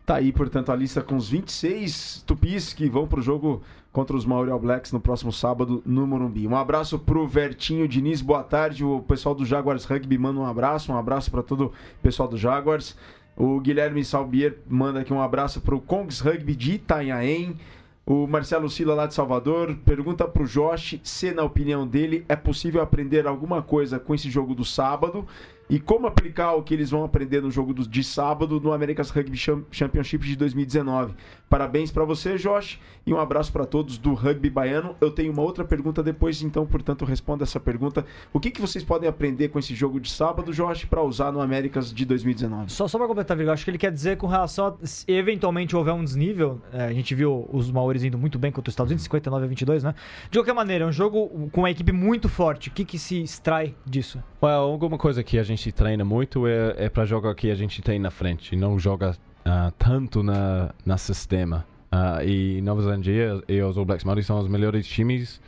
Tá 0.04 0.16
aí, 0.16 0.32
portanto, 0.32 0.72
a 0.72 0.76
lista 0.76 1.00
com 1.00 1.16
os 1.16 1.28
26 1.28 2.24
tupis 2.26 2.72
que 2.72 2.88
vão 2.88 3.06
pro 3.06 3.22
jogo 3.22 3.62
contra 3.92 4.16
os 4.16 4.24
Maori 4.24 4.50
All 4.50 4.58
Blacks 4.58 4.90
no 4.90 4.98
próximo 4.98 5.30
sábado 5.30 5.82
no 5.84 6.06
Morumbi. 6.06 6.48
Um 6.48 6.56
abraço 6.56 6.98
pro 6.98 7.26
Vertinho 7.26 7.86
Diniz, 7.86 8.22
boa 8.22 8.42
tarde. 8.42 8.84
O 8.84 9.02
pessoal 9.02 9.34
do 9.34 9.44
Jaguars 9.44 9.84
Rugby 9.84 10.16
manda 10.16 10.40
um 10.40 10.46
abraço, 10.46 10.90
um 10.90 10.96
abraço 10.96 11.30
para 11.30 11.42
todo 11.42 11.66
o 11.66 11.72
pessoal 12.02 12.26
do 12.26 12.38
Jaguars. 12.38 12.96
O 13.36 13.60
Guilherme 13.60 14.04
Salbier 14.04 14.58
manda 14.66 15.00
aqui 15.00 15.12
um 15.12 15.20
abraço 15.20 15.60
pro 15.60 15.80
Kongs 15.80 16.20
Rugby 16.20 16.56
de 16.56 16.72
Itanhaém. 16.72 17.56
O 18.04 18.26
Marcelo 18.26 18.68
Sila 18.68 18.94
lá 18.94 19.06
de 19.06 19.14
Salvador 19.14 19.76
pergunta 19.84 20.26
pro 20.26 20.46
Josh 20.46 20.98
se, 21.04 21.30
na 21.30 21.44
opinião 21.44 21.86
dele, 21.86 22.24
é 22.28 22.34
possível 22.34 22.82
aprender 22.82 23.26
alguma 23.26 23.62
coisa 23.62 23.98
com 23.98 24.14
esse 24.14 24.28
jogo 24.28 24.54
do 24.54 24.64
sábado. 24.64 25.26
E 25.70 25.80
como 25.80 26.06
aplicar 26.06 26.52
o 26.54 26.62
que 26.62 26.74
eles 26.74 26.90
vão 26.90 27.04
aprender 27.04 27.40
no 27.40 27.50
jogo 27.50 27.72
do- 27.72 27.88
de 27.88 28.02
sábado 28.04 28.60
no 28.60 28.72
America's 28.72 29.10
Rugby 29.10 29.36
Cham- 29.36 29.64
Championship 29.70 30.24
de 30.26 30.36
2019. 30.36 31.14
Parabéns 31.48 31.90
para 31.90 32.04
você, 32.04 32.36
Josh, 32.36 32.80
e 33.06 33.12
um 33.12 33.18
abraço 33.20 33.52
para 33.52 33.66
todos 33.66 33.98
do 33.98 34.14
rugby 34.14 34.48
baiano. 34.48 34.96
Eu 35.00 35.10
tenho 35.10 35.30
uma 35.32 35.42
outra 35.42 35.64
pergunta 35.64 36.02
depois, 36.02 36.40
então, 36.42 36.66
portanto, 36.66 37.04
responda 37.04 37.44
essa 37.44 37.60
pergunta. 37.60 38.04
O 38.32 38.40
que, 38.40 38.50
que 38.50 38.60
vocês 38.60 38.82
podem 38.82 39.08
aprender 39.08 39.48
com 39.48 39.58
esse 39.58 39.74
jogo 39.74 40.00
de 40.00 40.10
sábado, 40.10 40.52
Josh, 40.52 40.84
para 40.86 41.02
usar 41.02 41.30
no 41.30 41.40
Americas 41.40 41.92
de 41.92 42.04
2019? 42.06 42.70
Só, 42.72 42.88
só 42.88 42.96
pra 42.98 43.06
completar, 43.06 43.36
Vigo, 43.36 43.50
acho 43.50 43.64
que 43.64 43.70
ele 43.70 43.78
quer 43.78 43.92
dizer 43.92 44.16
com 44.16 44.26
relação 44.26 44.78
a 44.82 44.86
se 44.86 45.04
eventualmente 45.10 45.76
houver 45.76 45.92
um 45.92 46.02
desnível. 46.04 46.60
é, 46.72 46.84
a 46.84 46.92
gente 46.92 47.14
viu 47.14 47.46
os 47.52 47.70
Maoris 47.70 48.02
indo 48.02 48.16
muito 48.16 48.38
bem 48.38 48.50
contra 48.50 48.70
os 48.70 48.72
Estados 48.72 48.90
Unidos, 48.90 49.04
59 49.04 49.44
a 49.44 49.48
22, 49.48 49.84
né? 49.84 49.94
De 50.30 50.38
qualquer 50.38 50.54
maneira, 50.54 50.84
é 50.84 50.88
um 50.88 50.92
jogo 50.92 51.28
com 51.52 51.60
uma 51.62 51.70
equipe 51.70 51.92
muito 51.92 52.28
forte. 52.30 52.68
O 52.70 52.72
que, 52.72 52.84
que 52.84 52.98
se 52.98 53.22
extrai 53.22 53.74
disso? 53.84 54.22
Well, 54.42 54.54
alguma 54.62 54.96
coisa 54.96 55.22
que 55.22 55.38
a 55.38 55.42
gente 55.42 55.51
treina 55.72 56.04
muito 56.04 56.46
é, 56.46 56.86
é 56.86 56.88
para 56.88 57.04
jogar 57.04 57.34
que 57.34 57.50
a 57.50 57.54
gente 57.54 57.82
tem 57.82 57.98
na 57.98 58.10
frente, 58.10 58.56
não 58.56 58.78
joga 58.78 59.16
ah, 59.44 59.72
tanto 59.78 60.22
na, 60.22 60.72
na 60.84 60.96
sistema. 60.96 61.66
Ah, 61.90 62.24
e 62.24 62.62
Nova 62.62 62.80
Zelândia 62.80 63.42
e 63.46 63.60
os 63.60 63.76
All 63.76 63.84
Blacks 63.84 64.04
Māori 64.04 64.22
são 64.22 64.38
os 64.38 64.48
melhores 64.48 64.86
times 64.86 65.40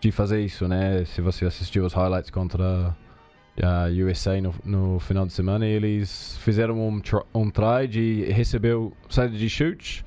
de 0.00 0.12
fazer 0.12 0.40
isso, 0.40 0.68
né? 0.68 1.04
Se 1.04 1.20
você 1.20 1.44
assistiu 1.44 1.84
os 1.84 1.92
highlights 1.92 2.30
contra 2.30 2.96
a 3.60 3.86
USA 4.06 4.40
no, 4.40 4.54
no 4.64 4.98
final 5.00 5.26
de 5.26 5.32
semana, 5.32 5.66
eles 5.66 6.36
fizeram 6.38 6.78
um, 6.78 7.00
um 7.34 7.50
try 7.50 7.86
de 7.88 8.24
recebeu 8.32 8.92
saída 9.08 9.36
de 9.36 9.48
chute, 9.48 10.04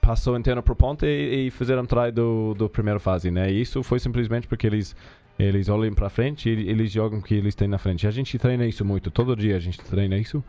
passou 0.00 0.36
interno 0.36 0.62
pro 0.62 0.74
ponte 0.74 1.06
e, 1.06 1.46
e 1.46 1.50
fizeram 1.50 1.84
try 1.84 2.10
do, 2.12 2.54
do 2.54 2.68
primeira 2.68 2.98
fase, 2.98 3.30
né? 3.30 3.50
E 3.50 3.60
isso 3.60 3.82
foi 3.82 3.98
simplesmente 3.98 4.46
porque 4.46 4.66
eles 4.66 4.94
eles 5.42 5.68
olham 5.68 5.94
para 5.94 6.08
frente 6.08 6.48
e 6.48 6.68
eles 6.68 6.90
jogam 6.90 7.18
o 7.18 7.22
que 7.22 7.34
eles 7.34 7.54
têm 7.54 7.68
na 7.68 7.78
frente. 7.78 8.06
A 8.06 8.10
gente 8.10 8.38
treina 8.38 8.66
isso 8.66 8.84
muito, 8.84 9.10
todo 9.10 9.36
dia 9.36 9.56
a 9.56 9.60
gente 9.60 9.78
treina 9.80 10.16
isso. 10.16 10.42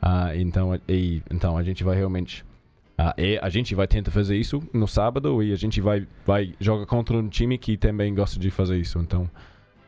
Ah, 0.00 0.36
então, 0.36 0.78
e, 0.88 1.22
então 1.30 1.56
a 1.56 1.62
gente 1.62 1.84
vai 1.84 1.96
realmente 1.96 2.44
ah, 2.98 3.14
e 3.16 3.38
a 3.40 3.48
gente 3.48 3.74
vai 3.74 3.86
tentar 3.86 4.10
fazer 4.10 4.36
isso 4.36 4.62
no 4.72 4.86
sábado 4.86 5.42
e 5.42 5.52
a 5.52 5.56
gente 5.56 5.80
vai 5.80 6.06
vai 6.26 6.54
jogar 6.60 6.86
contra 6.86 7.16
um 7.16 7.28
time 7.28 7.56
que 7.56 7.76
também 7.76 8.14
gosta 8.14 8.38
de 8.38 8.50
fazer 8.50 8.78
isso. 8.78 8.98
Então, 8.98 9.30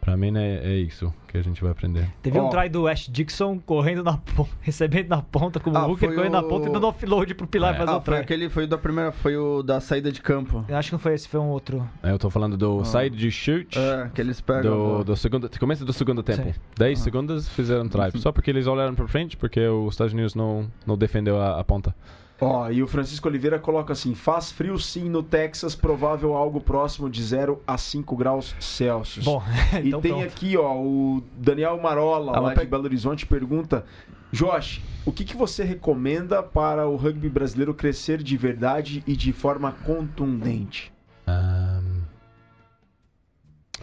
para 0.05 0.17
mim 0.19 0.37
é, 0.37 0.61
é 0.63 0.77
isso 0.77 1.13
que 1.27 1.39
a 1.39 1.43
gente 1.43 1.63
vai 1.63 1.73
aprender. 1.73 2.09
Teve 2.23 2.39
um 2.39 2.49
try 2.51 2.69
do 2.69 2.87
Ash 2.87 3.09
Dixon 3.11 3.59
correndo 3.59 4.05
na 4.05 4.19
ponta, 4.19 4.51
recebendo 4.61 5.09
na 5.09 5.23
ponta, 5.23 5.59
como 5.59 5.77
Ah, 5.79 5.87
o 5.87 5.93
Hooker 5.93 6.09
foi 6.09 6.17
correndo 6.17 6.33
na 6.33 6.41
o- 6.41 6.49
ponta 6.49 6.69
e 6.69 6.73
dando 6.73 6.87
offload 6.87 7.35
pro 7.35 7.47
Pilar 7.47 7.75
É. 7.75 7.79
fazer 7.79 7.91
Ah, 7.91 7.97
o 7.97 8.01
foi 8.03 8.15
try. 8.15 8.23
aquele, 8.23 8.49
foi 8.51 8.65
o 8.65 8.69
da 8.69 8.77
primeira, 8.77 9.11
foi 9.13 9.37
o 9.37 9.63
da 9.63 9.81
saída 9.81 10.13
de 10.13 10.21
campo. 10.21 10.65
Eu 10.69 10.77
acho 10.77 10.91
que 10.91 10.93
não 10.93 10.99
foi 11.01 11.15
esse, 11.15 11.27
foi 11.27 11.41
um 11.41 11.49
outro. 11.49 11.89
Eu 12.03 12.19
tô 12.19 12.29
falando 12.29 12.57
do 12.57 12.81
Ah. 12.81 12.85
side 12.85 13.17
de 13.17 13.31
chute. 13.31 13.79
É, 13.79 14.11
que 14.15 14.21
eles 14.21 14.41
pegam. 14.41 14.99
Do, 14.99 15.05
do 15.05 15.17
segundo, 15.17 15.51
começo 15.59 15.85
do 15.85 15.93
segundo 15.93 16.23
tempo. 16.23 16.43
Sim. 16.43 16.55
10 16.77 17.01
Ah. 17.01 17.03
segundos 17.03 17.49
fizeram 17.49 17.89
try. 17.89 18.11
Só 18.19 18.31
porque 18.31 18.51
eles 18.51 18.67
olharam 18.67 18.95
para 18.95 19.09
frente, 19.09 19.37
porque 19.37 19.67
os 19.67 19.95
Estados 19.95 20.13
Unidos 20.13 20.35
não, 20.35 20.71
não 20.87 20.99
defendeu 20.99 21.41
a, 21.41 21.59
a 21.59 21.65
ponta. 21.65 21.95
Ó, 22.45 22.71
e 22.71 22.83
o 22.83 22.87
Francisco 22.87 23.29
Oliveira 23.29 23.59
coloca 23.59 23.93
assim: 23.93 24.15
faz 24.15 24.53
frio 24.53 24.79
sim 24.79 25.09
no 25.09 25.23
Texas, 25.23 25.75
provável 25.75 26.35
algo 26.35 26.61
próximo 26.61 27.09
de 27.09 27.23
0 27.23 27.63
a 27.67 27.79
5 27.79 28.17
graus 28.17 28.55
Celsius. 28.61 29.25
Bom, 29.25 29.43
E 29.83 29.89
então 29.89 30.01
tem 30.01 30.13
pronto. 30.13 30.27
aqui, 30.27 30.57
ó, 30.57 30.75
o 30.77 31.23
Daniel 31.37 31.81
Marola, 31.81 32.37
Ah, 32.37 32.41
lá 32.41 32.55
de 32.55 32.67
Belo 32.67 32.85
Horizonte, 32.85 33.27
pergunta: 33.27 33.85
Josh, 34.33 34.83
o 35.07 35.13
que, 35.13 35.25
que 35.25 35.37
você 35.37 35.65
recomenda 35.65 36.43
para 36.43 36.87
o 36.87 36.97
rugby 36.97 37.29
brasileiro 37.29 37.73
crescer 37.73 38.23
de 38.23 38.37
verdade 38.37 39.03
e 39.07 39.17
de 39.17 39.33
forma 39.33 39.73
contundente? 39.73 40.93
Ahn, 41.27 42.03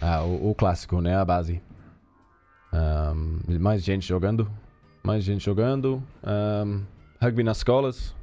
ah, 0.01 0.23
o, 0.23 0.51
o 0.51 0.55
clássico, 0.55 1.01
né? 1.01 1.15
A 1.17 1.25
base. 1.25 1.61
Ahn, 2.73 3.39
mais 3.59 3.83
gente 3.83 4.07
jogando. 4.07 4.49
Mais 5.03 5.23
gente 5.23 5.43
jogando. 5.43 6.01
Ahn, 6.23 6.81
rugby 7.21 7.43
nas 7.43 7.57
escolas. 7.57 8.15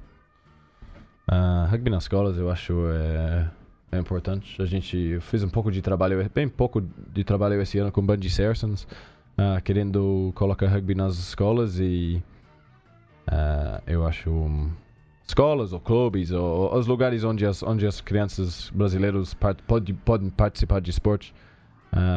Ah, 1.31 1.69
rugby 1.71 1.91
nas 1.91 2.05
escolas 2.05 2.39
eu 2.39 2.51
acho 2.51 2.73
é, 2.91 3.51
é 3.93 3.99
importante. 3.99 4.61
A 4.61 4.65
gente 4.65 5.21
fez 5.21 5.45
um 5.45 5.49
pouco 5.51 5.71
de 5.71 5.83
trabalho, 5.83 6.29
bem 6.35 6.49
pouco 6.49 6.81
de 6.81 7.23
trabalho 7.23 7.61
esse 7.61 7.79
ano 7.79 7.93
com 7.93 8.05
Bungie 8.05 8.31
Saracens. 8.31 8.89
ah, 9.37 9.61
querendo 9.61 10.33
colocar 10.35 10.69
rugby 10.69 10.95
nas 10.95 11.19
escolas 11.19 11.79
e 11.79 12.23
ah, 13.27 13.83
eu 13.87 14.07
acho 14.07 14.31
hum, 14.31 14.71
escolas 15.27 15.75
ou 15.75 15.81
clubes 15.81 16.31
ou, 16.33 16.43
ou 16.43 16.79
os 16.79 16.87
lugares 16.87 17.23
onde 17.25 17.45
as, 17.45 17.63
onde 17.63 17.87
as 17.87 18.01
crianças 18.01 18.71
brasileiras 18.75 19.35
part, 19.35 19.63
pode, 19.65 19.93
podem 19.93 20.31
participar 20.31 20.81
de 20.81 20.91
esporte. 20.91 21.35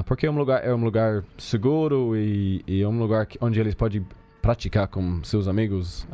Porque 0.05 0.25
é 0.25 0.31
um 0.31 0.37
lugar 0.37 0.65
é 0.65 0.73
um 0.73 0.83
lugar 0.83 1.23
seguro 1.37 2.15
e, 2.15 2.61
e 2.67 2.81
é 2.81 2.87
um 2.87 2.99
lugar 2.99 3.25
onde 3.39 3.59
eles 3.59 3.73
podem 3.73 4.05
praticar 4.41 4.87
com 4.87 5.23
seus 5.23 5.47
amigos. 5.47 6.05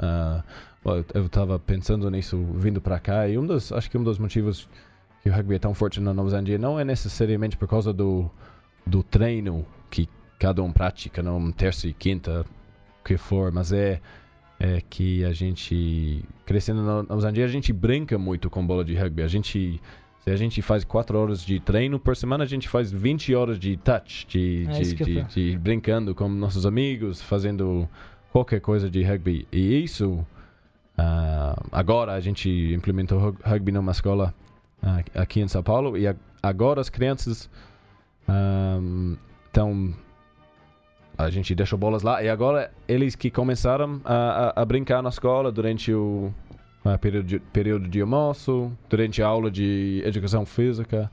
Eu- 0.86 1.26
estava 1.26 1.60
pensando 1.60 2.10
nisso 2.10 2.38
vindo 2.56 2.80
para 2.80 3.00
cá 3.00 3.28
e 3.28 3.38
um 3.38 3.46
dos 3.46 3.72
acho 3.72 3.90
que 3.90 3.98
um 3.98 4.04
dos 4.04 4.18
motivos 4.18 4.70
que 5.22 5.30
o 5.30 5.34
rugby 5.34 5.56
é 5.56 5.60
tão 5.60 5.74
forte 5.74 6.00
na 6.00 6.14
Nova 6.14 6.30
Zelândia 6.30 6.58
não 6.58 6.80
é 6.80 6.86
necessariamente 6.86 7.58
por 7.58 7.68
causa 7.68 7.92
do 7.92 8.30
do 8.86 9.04
treino 9.04 9.66
que 9.90 10.08
cada 10.40 10.64
um 10.64 10.72
pratica, 10.72 11.22
não 11.22 11.52
terça 11.52 11.88
e 11.88 11.94
quinta, 11.94 12.46
que 13.04 13.18
for, 13.18 13.52
mas 13.52 13.72
é 13.72 14.00
é 14.60 14.82
que 14.90 15.24
a 15.26 15.34
gente 15.34 16.24
crescendo 16.46 16.82
na 16.84 17.04
Nova 17.04 17.20
Zelândia 17.22 17.46
a 17.46 17.50
gente 17.50 17.72
brinca 17.74 18.18
muito 18.18 18.50
com 18.50 18.66
bola 18.66 18.84
de 18.86 18.96
rugby. 18.96 19.22
A 19.24 19.28
gente 19.28 19.82
se 20.20 20.32
a 20.32 20.36
gente 20.36 20.62
faz 20.62 20.84
4 20.84 21.18
horas 21.18 21.42
de 21.42 21.60
treino 21.60 22.00
por 22.00 22.16
semana, 22.16 22.44
a 22.44 22.48
gente 22.48 22.68
faz 22.68 22.92
20 22.92 23.34
horas 23.36 23.58
de 23.60 23.78
touch, 23.78 24.26
de, 24.28 24.66
É 24.70 24.80
de, 24.82 24.96
de, 24.96 25.24
de 25.24 25.58
brincando 25.58 26.14
com 26.16 26.28
nossos 26.28 26.66
amigos, 26.66 27.22
fazendo 27.22 27.88
qualquer 28.32 28.60
coisa 28.60 28.90
de 28.90 29.04
rugby. 29.04 29.48
E 29.54 29.82
isso, 29.84 30.26
ah, 30.98 31.56
agora 31.72 32.14
a 32.14 32.20
gente 32.20 32.50
implementou 32.74 33.20
rug- 33.20 33.40
rugby 33.44 33.72
numa 33.72 33.92
escola 33.92 34.34
ah, 34.82 35.02
aqui 35.16 35.42
em 35.42 35.48
São 35.48 35.64
Paulo 35.64 35.98
e 35.98 36.06
agora 36.42 36.82
as 36.82 36.90
crianças 36.90 37.50
estão 39.46 39.94
a 41.18 41.30
gente 41.30 41.56
deixou 41.56 41.80
bolas 41.80 42.04
lá 42.04 42.22
e 42.22 42.30
agora 42.30 42.72
eles 42.88 43.16
que 43.16 43.32
começaram 43.32 44.00
a, 44.06 44.54
a, 44.56 44.62
a 44.62 44.66
brincar 44.66 45.02
na 45.02 45.10
escola 45.10 45.52
durante 45.52 45.92
o 45.92 46.32
ah, 46.86 46.98
período, 46.98 47.26
de, 47.26 47.40
período 47.40 47.88
de 47.88 48.02
almoço, 48.02 48.72
durante 48.90 49.22
a 49.22 49.28
aula 49.28 49.50
de 49.50 50.02
educação 50.06 50.46
física. 50.46 51.12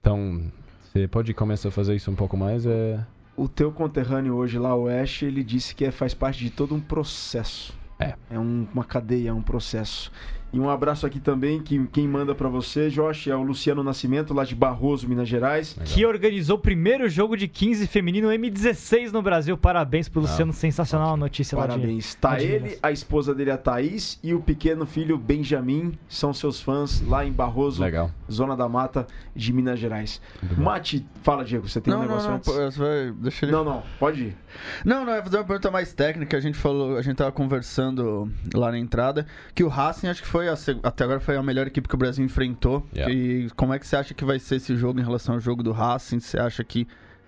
Então, 0.00 0.42
você 0.82 1.06
pode 1.06 1.32
começar 1.34 1.68
a 1.68 1.72
fazer 1.72 1.94
isso 1.94 2.10
um 2.10 2.14
pouco 2.14 2.36
mais. 2.36 2.66
É... 2.66 2.98
O 3.36 3.48
teu 3.48 3.70
conterrâneo 3.70 4.34
hoje 4.34 4.58
lá, 4.58 4.74
o 4.74 4.88
Ash, 4.88 5.22
ele 5.22 5.44
disse 5.44 5.74
que 5.74 5.84
é, 5.84 5.90
faz 5.90 6.12
parte 6.12 6.42
de 6.42 6.50
todo 6.50 6.74
um 6.74 6.80
processo. 6.80 7.72
É. 8.02 8.14
É 8.30 8.38
um- 8.38 8.66
uma 8.72 8.84
cadeia, 8.84 9.30
é 9.30 9.32
um 9.32 9.42
processo. 9.42 10.10
E 10.52 10.60
um 10.60 10.68
abraço 10.68 11.06
aqui 11.06 11.18
também, 11.18 11.60
que 11.62 11.86
quem 11.86 12.06
manda 12.06 12.34
pra 12.34 12.48
você, 12.48 12.90
Josh, 12.90 13.26
é 13.26 13.34
o 13.34 13.42
Luciano 13.42 13.82
Nascimento, 13.82 14.34
lá 14.34 14.44
de 14.44 14.54
Barroso, 14.54 15.08
Minas 15.08 15.26
Gerais. 15.28 15.74
Que 15.84 16.04
organizou 16.04 16.56
o 16.56 16.60
primeiro 16.60 17.08
jogo 17.08 17.36
de 17.36 17.48
15 17.48 17.86
feminino 17.86 18.28
M16 18.28 19.10
no 19.12 19.22
Brasil. 19.22 19.56
Parabéns 19.56 20.08
pro 20.10 20.20
Luciano, 20.20 20.52
sensacional 20.52 21.14
a 21.14 21.16
notícia 21.16 21.56
lá 21.56 21.66
de. 21.66 21.72
Parabéns. 21.76 22.14
Tá 22.16 22.30
lá 22.32 22.36
de 22.36 22.44
ele, 22.44 22.64
Minas. 22.64 22.78
a 22.82 22.92
esposa 22.92 23.34
dele, 23.34 23.50
a 23.50 23.56
Thaís, 23.56 24.18
e 24.22 24.34
o 24.34 24.40
pequeno 24.40 24.84
filho 24.84 25.16
Benjamin, 25.16 25.98
são 26.08 26.34
seus 26.34 26.60
fãs 26.60 27.00
lá 27.06 27.24
em 27.24 27.32
Barroso, 27.32 27.82
Legal. 27.82 28.10
Zona 28.30 28.54
da 28.56 28.68
Mata 28.68 29.06
de 29.34 29.52
Minas 29.54 29.78
Gerais. 29.78 30.20
Mate, 30.58 31.06
fala, 31.22 31.44
Diego, 31.44 31.66
você 31.66 31.80
tem 31.80 31.94
um 31.94 31.96
Não, 31.96 32.02
não, 32.02 32.08
negócio 32.10 32.28
não, 32.28 32.36
antes? 32.36 32.52
pô, 32.52 32.60
você 32.60 32.78
vai- 32.78 33.12
deixa 33.12 33.46
ele 33.46 33.52
Não, 33.52 33.64
não, 33.64 33.82
pode 33.98 34.22
ir. 34.24 34.36
Não, 34.84 35.04
não, 35.04 35.12
eu 35.12 35.16
ia 35.16 35.22
fazer 35.22 35.36
uma 35.38 35.44
pergunta 35.44 35.70
mais 35.70 35.94
técnica. 35.94 36.36
A 36.36 36.40
gente 36.40 36.58
falou, 36.58 36.98
a 36.98 37.02
gente 37.02 37.16
tava 37.16 37.32
conversando 37.32 38.30
lá 38.54 38.70
na 38.70 38.78
entrada 38.78 39.26
que 39.54 39.64
o 39.64 39.68
Racing 39.68 40.08
acho 40.08 40.20
que 40.22 40.28
foi 40.28 40.41
a 40.48 40.56
seg- 40.56 40.80
até 40.82 41.04
agora 41.04 41.20
foi 41.20 41.36
a 41.36 41.42
melhor 41.42 41.66
equipe 41.66 41.88
que 41.88 41.94
o 41.94 41.98
Brasil 41.98 42.24
enfrentou. 42.24 42.86
Yeah. 42.94 43.12
E 43.12 43.50
como 43.56 43.72
é 43.74 43.78
que 43.78 43.86
você 43.86 43.96
acha 43.96 44.14
que 44.14 44.24
vai 44.24 44.38
ser 44.38 44.56
esse 44.56 44.76
jogo 44.76 44.98
em 45.00 45.02
relação 45.02 45.34
ao 45.34 45.40
jogo 45.40 45.62
do 45.62 45.72
Racing? 45.72 46.20
Você 46.20 46.38
acha 46.38 46.62
que 46.64 46.86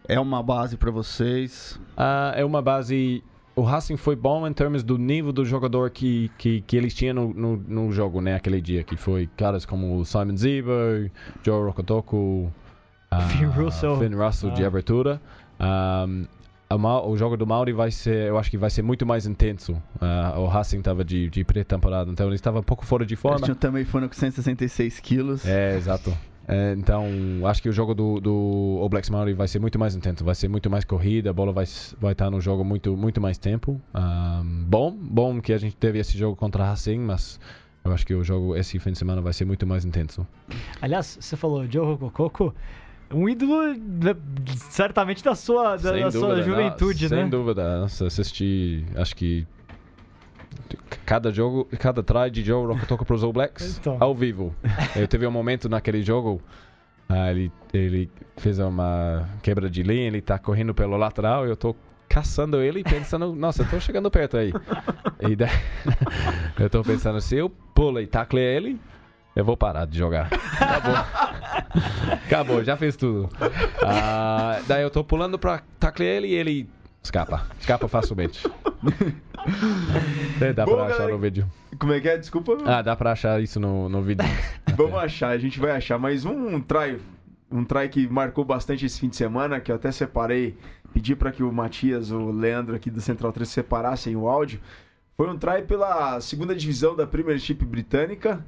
é 0.08 0.18
uma 0.20 0.42
base 0.42 0.76
pra 0.76 0.90
vocês? 0.90 1.80
Ah, 1.96 2.32
é 2.36 2.44
uma 2.44 2.60
base. 2.60 3.22
O 3.56 3.62
Racing 3.62 3.96
foi 3.96 4.16
bom 4.16 4.46
em 4.48 4.52
termos 4.52 4.82
do 4.82 4.98
nível 4.98 5.32
do 5.32 5.44
jogador 5.44 5.88
que, 5.90 6.28
que, 6.36 6.60
que 6.62 6.76
eles 6.76 6.92
tinham 6.92 7.14
no, 7.14 7.32
no, 7.34 7.56
no 7.56 7.92
jogo, 7.92 8.20
né? 8.20 8.34
Aquele 8.34 8.60
dia, 8.60 8.82
que 8.82 8.96
foi 8.96 9.28
caras 9.36 9.64
como 9.64 9.96
o 9.98 10.04
Simon 10.04 10.36
Ziba, 10.36 11.08
Joe 11.42 11.62
Rokotoku, 11.64 12.52
ah, 13.10 13.20
Finn 13.28 13.48
Russell. 13.50 13.96
Finn 13.98 14.14
Russell 14.16 14.50
de 14.50 14.64
Ah. 14.64 14.66
abertura. 14.66 15.20
Um, 15.60 16.26
o 16.76 17.16
jogo 17.16 17.36
do 17.36 17.46
Mauri 17.46 17.72
vai 17.72 17.90
ser, 17.90 18.28
eu 18.28 18.38
acho 18.38 18.50
que 18.50 18.58
vai 18.58 18.70
ser 18.70 18.82
muito 18.82 19.04
mais 19.06 19.26
intenso. 19.26 19.80
Ah, 20.00 20.34
o 20.38 20.46
Racing 20.46 20.78
estava 20.78 21.04
de, 21.04 21.28
de 21.28 21.44
pré-temporada, 21.44 22.10
então 22.10 22.26
ele 22.26 22.34
estava 22.36 22.60
um 22.60 22.62
pouco 22.62 22.84
fora 22.84 23.04
de 23.04 23.14
Eles 23.14 23.20
forma. 23.20 23.40
tinham 23.40 23.56
também 23.56 23.84
foram 23.84 24.08
com 24.08 24.14
166 24.14 25.00
quilos. 25.00 25.46
É, 25.46 25.76
exato. 25.76 26.16
É, 26.46 26.74
então, 26.76 27.06
acho 27.46 27.62
que 27.62 27.68
o 27.68 27.72
jogo 27.72 27.94
do, 27.94 28.20
do 28.20 28.78
All 28.80 28.88
Blacks 28.88 29.08
Maori 29.08 29.32
vai 29.32 29.48
ser 29.48 29.58
muito 29.58 29.78
mais 29.78 29.96
intenso, 29.96 30.24
vai 30.24 30.34
ser 30.34 30.48
muito 30.48 30.68
mais 30.68 30.84
corrida, 30.84 31.30
a 31.30 31.32
bola 31.32 31.52
vai, 31.52 31.64
vai 31.98 32.12
estar 32.12 32.30
no 32.30 32.40
jogo 32.40 32.62
muito, 32.64 32.96
muito 32.96 33.20
mais 33.20 33.38
tempo. 33.38 33.80
Bom, 34.66 34.94
bom 34.94 35.40
que 35.40 35.52
a 35.52 35.58
gente 35.58 35.76
teve 35.76 35.98
esse 35.98 36.18
jogo 36.18 36.36
contra 36.36 36.64
Racing, 36.64 36.98
mas 36.98 37.40
eu 37.84 37.92
acho 37.92 38.06
que 38.06 38.14
o 38.14 38.22
jogo 38.22 38.56
esse 38.56 38.78
fim 38.78 38.92
de 38.92 38.98
semana 38.98 39.22
vai 39.22 39.32
ser 39.32 39.44
muito 39.44 39.66
mais 39.66 39.84
intenso. 39.84 40.26
Aliás, 40.82 41.16
você 41.20 41.36
falou 41.36 41.66
Joe 41.70 41.94
Rococo. 41.96 42.54
Um 43.14 43.28
ídolo 43.28 43.76
certamente 44.56 45.22
da 45.22 45.34
sua, 45.34 45.76
da, 45.76 45.92
da 45.92 46.10
sua 46.10 46.34
dúvida, 46.34 46.42
juventude, 46.42 47.08
não, 47.08 47.16
né? 47.16 47.22
Sem 47.22 47.30
dúvida. 47.30 47.80
Nossa, 47.80 48.06
assisti, 48.06 48.84
acho 48.96 49.14
que 49.14 49.46
cada 51.04 51.30
jogo, 51.30 51.68
cada 51.78 52.02
try 52.02 52.30
de 52.30 52.42
Joe 52.42 52.66
Rock 52.66 52.86
toca 52.86 53.04
para 53.04 53.14
os 53.14 53.22
All 53.22 53.32
Blacks 53.32 53.78
Então. 53.78 53.96
ao 54.00 54.14
vivo. 54.14 54.54
Eu 54.96 55.06
teve 55.06 55.26
um 55.26 55.30
momento 55.30 55.68
naquele 55.68 56.02
jogo, 56.02 56.42
ah, 57.08 57.30
ele, 57.30 57.52
ele 57.72 58.10
fez 58.36 58.58
uma 58.58 59.28
quebra 59.42 59.68
de 59.68 59.82
linha, 59.82 60.06
ele 60.06 60.20
tá 60.20 60.38
correndo 60.38 60.74
pelo 60.74 60.96
lateral, 60.96 61.46
eu 61.46 61.56
tô 61.56 61.76
caçando 62.08 62.60
ele 62.60 62.82
pensando, 62.82 63.34
nossa, 63.36 63.62
eu 63.62 63.68
tô 63.68 63.80
chegando 63.80 64.10
perto 64.10 64.36
aí. 64.36 64.52
E 65.20 65.36
daí, 65.36 65.50
eu 66.58 66.70
tô 66.70 66.82
pensando, 66.82 67.20
se 67.20 67.36
eu 67.36 67.48
pulo 67.48 68.00
e 68.00 68.06
tacle 68.06 68.40
ele, 68.40 68.80
eu 69.34 69.44
vou 69.44 69.56
parar 69.56 69.86
de 69.86 69.98
jogar. 69.98 70.28
Acabou. 70.60 70.94
Acabou, 72.26 72.64
já 72.64 72.76
fez 72.76 72.96
tudo. 72.96 73.28
Ah, 73.82 74.60
daí 74.66 74.82
eu 74.82 74.90
tô 74.90 75.02
pulando 75.02 75.38
pra 75.38 75.62
tacle 75.78 76.04
ele 76.04 76.28
e 76.28 76.34
ele 76.34 76.68
escapa. 77.02 77.46
Escapa 77.58 77.88
facilmente. 77.88 78.42
Dá 80.54 80.64
Bom, 80.64 80.74
pra 80.74 80.84
achar 80.84 80.98
galera, 80.98 81.12
no 81.12 81.18
vídeo. 81.18 81.46
Como 81.78 81.92
é 81.92 82.00
que 82.00 82.08
é? 82.08 82.16
Desculpa. 82.16 82.56
Ah, 82.64 82.80
dá 82.82 82.96
pra 82.96 83.12
achar 83.12 83.42
isso 83.42 83.58
no, 83.60 83.88
no 83.88 84.02
vídeo. 84.02 84.24
Vamos 84.76 84.94
achar, 84.94 85.28
a 85.28 85.38
gente 85.38 85.58
vai 85.60 85.72
achar. 85.72 85.98
Mas 85.98 86.24
um 86.24 86.60
try, 86.60 86.98
um 87.50 87.64
try 87.64 87.88
que 87.88 88.08
marcou 88.08 88.44
bastante 88.44 88.86
esse 88.86 89.00
fim 89.00 89.08
de 89.08 89.16
semana, 89.16 89.60
que 89.60 89.70
eu 89.70 89.76
até 89.76 89.90
separei, 89.92 90.56
pedi 90.92 91.14
para 91.14 91.32
que 91.32 91.42
o 91.42 91.52
Matias, 91.52 92.10
o 92.10 92.30
Leandro 92.30 92.74
aqui 92.74 92.90
do 92.90 93.00
Central 93.00 93.32
3 93.32 93.48
separassem 93.48 94.16
o 94.16 94.28
áudio. 94.28 94.60
Foi 95.16 95.28
um 95.28 95.36
try 95.36 95.62
pela 95.62 96.20
segunda 96.20 96.54
divisão 96.54 96.96
da 96.96 97.06
Premiership 97.06 97.64
britânica, 97.64 98.44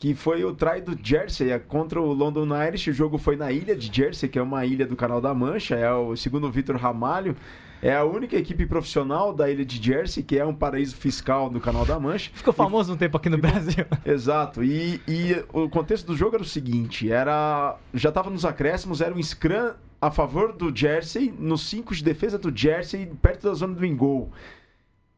que 0.00 0.14
foi 0.14 0.42
o 0.42 0.54
try 0.54 0.80
do 0.80 0.98
Jersey 1.00 1.56
contra 1.68 2.00
o 2.00 2.10
London 2.14 2.48
Irish. 2.66 2.88
O 2.88 2.92
jogo 2.92 3.18
foi 3.18 3.36
na 3.36 3.52
ilha 3.52 3.76
de 3.76 3.94
Jersey, 3.94 4.30
que 4.30 4.38
é 4.38 4.42
uma 4.42 4.64
ilha 4.64 4.86
do 4.86 4.96
Canal 4.96 5.20
da 5.20 5.34
Mancha. 5.34 5.76
É 5.76 5.92
o 5.92 6.16
segundo 6.16 6.46
o 6.46 6.50
Vitor 6.50 6.74
Ramalho. 6.76 7.36
É 7.82 7.94
a 7.94 8.02
única 8.02 8.34
equipe 8.34 8.64
profissional 8.64 9.30
da 9.30 9.50
ilha 9.50 9.64
de 9.64 9.80
Jersey, 9.80 10.22
que 10.22 10.38
é 10.38 10.44
um 10.44 10.54
paraíso 10.54 10.96
fiscal 10.96 11.50
do 11.50 11.60
Canal 11.60 11.84
da 11.84 12.00
Mancha. 12.00 12.30
Ficou 12.32 12.52
famoso 12.52 12.94
um 12.94 12.96
tempo 12.96 13.18
aqui 13.18 13.28
no 13.28 13.36
Brasil. 13.36 13.84
Exato. 14.02 14.64
E, 14.64 15.02
e 15.06 15.44
o 15.52 15.68
contexto 15.68 16.06
do 16.06 16.16
jogo 16.16 16.36
era 16.36 16.42
o 16.42 16.46
seguinte: 16.46 17.12
era 17.12 17.76
já 17.92 18.08
estava 18.08 18.30
nos 18.30 18.46
acréscimos, 18.46 19.02
era 19.02 19.14
um 19.14 19.22
scrum 19.22 19.72
a 20.00 20.10
favor 20.10 20.54
do 20.54 20.74
Jersey, 20.74 21.30
nos 21.38 21.68
5 21.68 21.94
de 21.94 22.02
defesa 22.02 22.38
do 22.38 22.50
Jersey, 22.56 23.04
perto 23.20 23.48
da 23.48 23.52
zona 23.52 23.74
do 23.74 23.84
engol. 23.84 24.30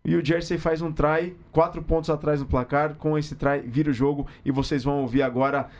E 0.05 0.17
o 0.17 0.25
Jersey 0.25 0.59
faz 0.59 0.83
um 0.83 0.93
try, 0.93 1.37
quatro 1.53 1.81
pontos 1.83 2.11
atrás 2.11 2.41
no 2.41 2.47
placar. 2.47 2.95
Com 2.97 3.17
esse 3.17 3.37
try, 3.37 3.61
vira 3.61 3.91
o 3.91 3.95
jogo. 3.95 4.27
E 4.45 4.51
vocês 4.51 4.83
vão 4.83 5.01
ouvir 5.01 5.23
agora 5.23 5.71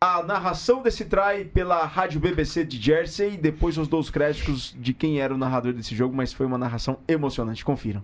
a 0.00 0.22
narração 0.22 0.82
desse 0.82 1.04
try 1.06 1.44
pela 1.52 1.84
Rádio 1.84 2.20
BBC 2.20 2.64
de 2.64 2.80
Jersey. 2.80 3.36
Depois 3.36 3.76
os 3.76 3.88
dois 3.88 4.10
créditos 4.10 4.74
de 4.78 4.94
quem 4.94 5.20
era 5.20 5.34
o 5.34 5.38
narrador 5.38 5.72
desse 5.72 5.94
jogo, 5.94 6.14
mas 6.14 6.32
foi 6.32 6.46
uma 6.46 6.58
narração 6.58 6.98
emocionante. 7.08 7.64
Confiram. 7.64 8.02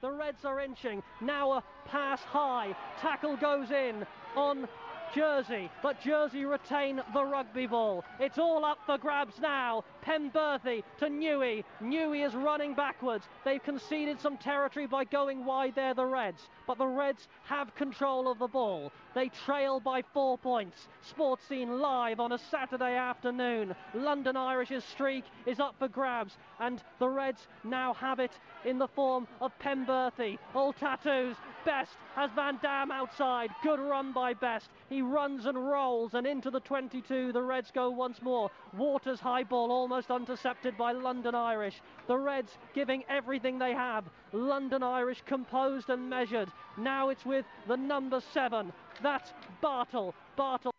The 0.00 0.08
Reds 0.08 0.44
are 0.44 0.64
inching. 0.64 1.02
Now 1.20 1.52
a 1.52 1.62
pass 1.90 2.22
high. 2.24 2.76
Tackle 3.00 3.36
goes 3.36 3.70
in 3.70 4.04
on 4.36 4.68
Jersey, 5.14 5.70
but 5.82 6.00
Jersey 6.00 6.44
retain 6.44 7.02
the 7.12 7.24
rugby 7.24 7.66
ball. 7.66 8.04
It's 8.18 8.38
all 8.38 8.64
up 8.64 8.78
for 8.86 8.98
grabs 8.98 9.38
now. 9.40 9.84
Penberthy 10.04 10.82
to 10.98 11.06
Newey. 11.06 11.64
Newey 11.82 12.26
is 12.26 12.34
running 12.34 12.74
backwards. 12.74 13.24
They've 13.44 13.62
conceded 13.62 14.20
some 14.20 14.36
territory 14.36 14.86
by 14.86 15.04
going 15.04 15.44
wide 15.44 15.74
there, 15.74 15.94
the 15.94 16.06
Reds. 16.06 16.48
But 16.66 16.78
the 16.78 16.86
Reds 16.86 17.28
have 17.44 17.74
control 17.74 18.30
of 18.30 18.38
the 18.38 18.48
ball. 18.48 18.92
They 19.14 19.28
trail 19.28 19.80
by 19.80 20.02
four 20.14 20.38
points. 20.38 20.88
Sports 21.02 21.44
scene 21.46 21.80
live 21.80 22.18
on 22.18 22.32
a 22.32 22.38
Saturday 22.38 22.96
afternoon. 22.96 23.74
London 23.94 24.36
Irish's 24.36 24.84
streak 24.84 25.24
is 25.46 25.60
up 25.60 25.74
for 25.78 25.88
grabs, 25.88 26.36
and 26.58 26.82
the 26.98 27.08
Reds 27.08 27.46
now 27.64 27.94
have 27.94 28.18
it 28.18 28.32
in 28.64 28.78
the 28.78 28.88
form 28.88 29.26
of 29.40 29.52
Penberthy. 29.58 30.38
All 30.54 30.72
tattoos. 30.72 31.36
Best 31.64 31.92
has 32.14 32.30
Van 32.32 32.58
Dam 32.62 32.90
outside. 32.90 33.50
Good 33.62 33.80
run 33.80 34.12
by 34.12 34.34
Best. 34.34 34.68
He 34.88 35.02
runs 35.02 35.46
and 35.46 35.56
rolls 35.56 36.14
and 36.14 36.26
into 36.26 36.50
the 36.50 36.60
22. 36.60 37.32
The 37.32 37.42
Reds 37.42 37.70
go 37.70 37.90
once 37.90 38.20
more. 38.20 38.50
Waters 38.76 39.20
high 39.20 39.44
ball 39.44 39.70
almost 39.70 40.10
intercepted 40.10 40.76
by 40.76 40.92
London 40.92 41.34
Irish. 41.34 41.80
The 42.06 42.18
Reds 42.18 42.58
giving 42.74 43.04
everything 43.08 43.58
they 43.58 43.72
have. 43.72 44.04
London 44.32 44.82
Irish 44.82 45.22
composed 45.26 45.90
and 45.90 46.08
measured. 46.10 46.50
Now 46.76 47.10
it's 47.10 47.24
with 47.24 47.46
the 47.68 47.76
number 47.76 48.20
seven. 48.32 48.72
That's 49.02 49.32
Bartle. 49.60 50.14
Bartle 50.36 50.72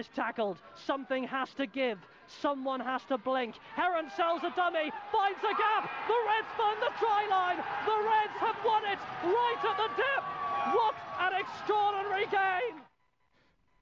is 0.00 0.08
tackled. 0.16 0.56
Something 0.74 1.24
has 1.24 1.52
to 1.54 1.66
give. 1.66 1.98
Someone 2.26 2.80
has 2.80 3.02
to 3.04 3.18
blink. 3.18 3.56
Heron 3.76 4.10
sells 4.16 4.42
a 4.42 4.50
dummy, 4.56 4.90
finds 5.12 5.38
a 5.40 5.54
gap. 5.54 5.90
The 6.08 6.18
Reds 6.26 6.52
find 6.56 6.78
the 6.80 6.92
try 6.98 7.26
line. 7.28 7.58
The 7.84 7.98
Reds 8.08 8.36
have 8.40 8.56
won 8.64 8.84
it 8.84 8.98
right 9.22 9.62
at 9.62 9.76
the 9.76 9.90
dip. 9.96 10.24
What 10.74 10.94
an 11.20 11.32
extraordinary 11.38 12.26
game! 12.26 12.89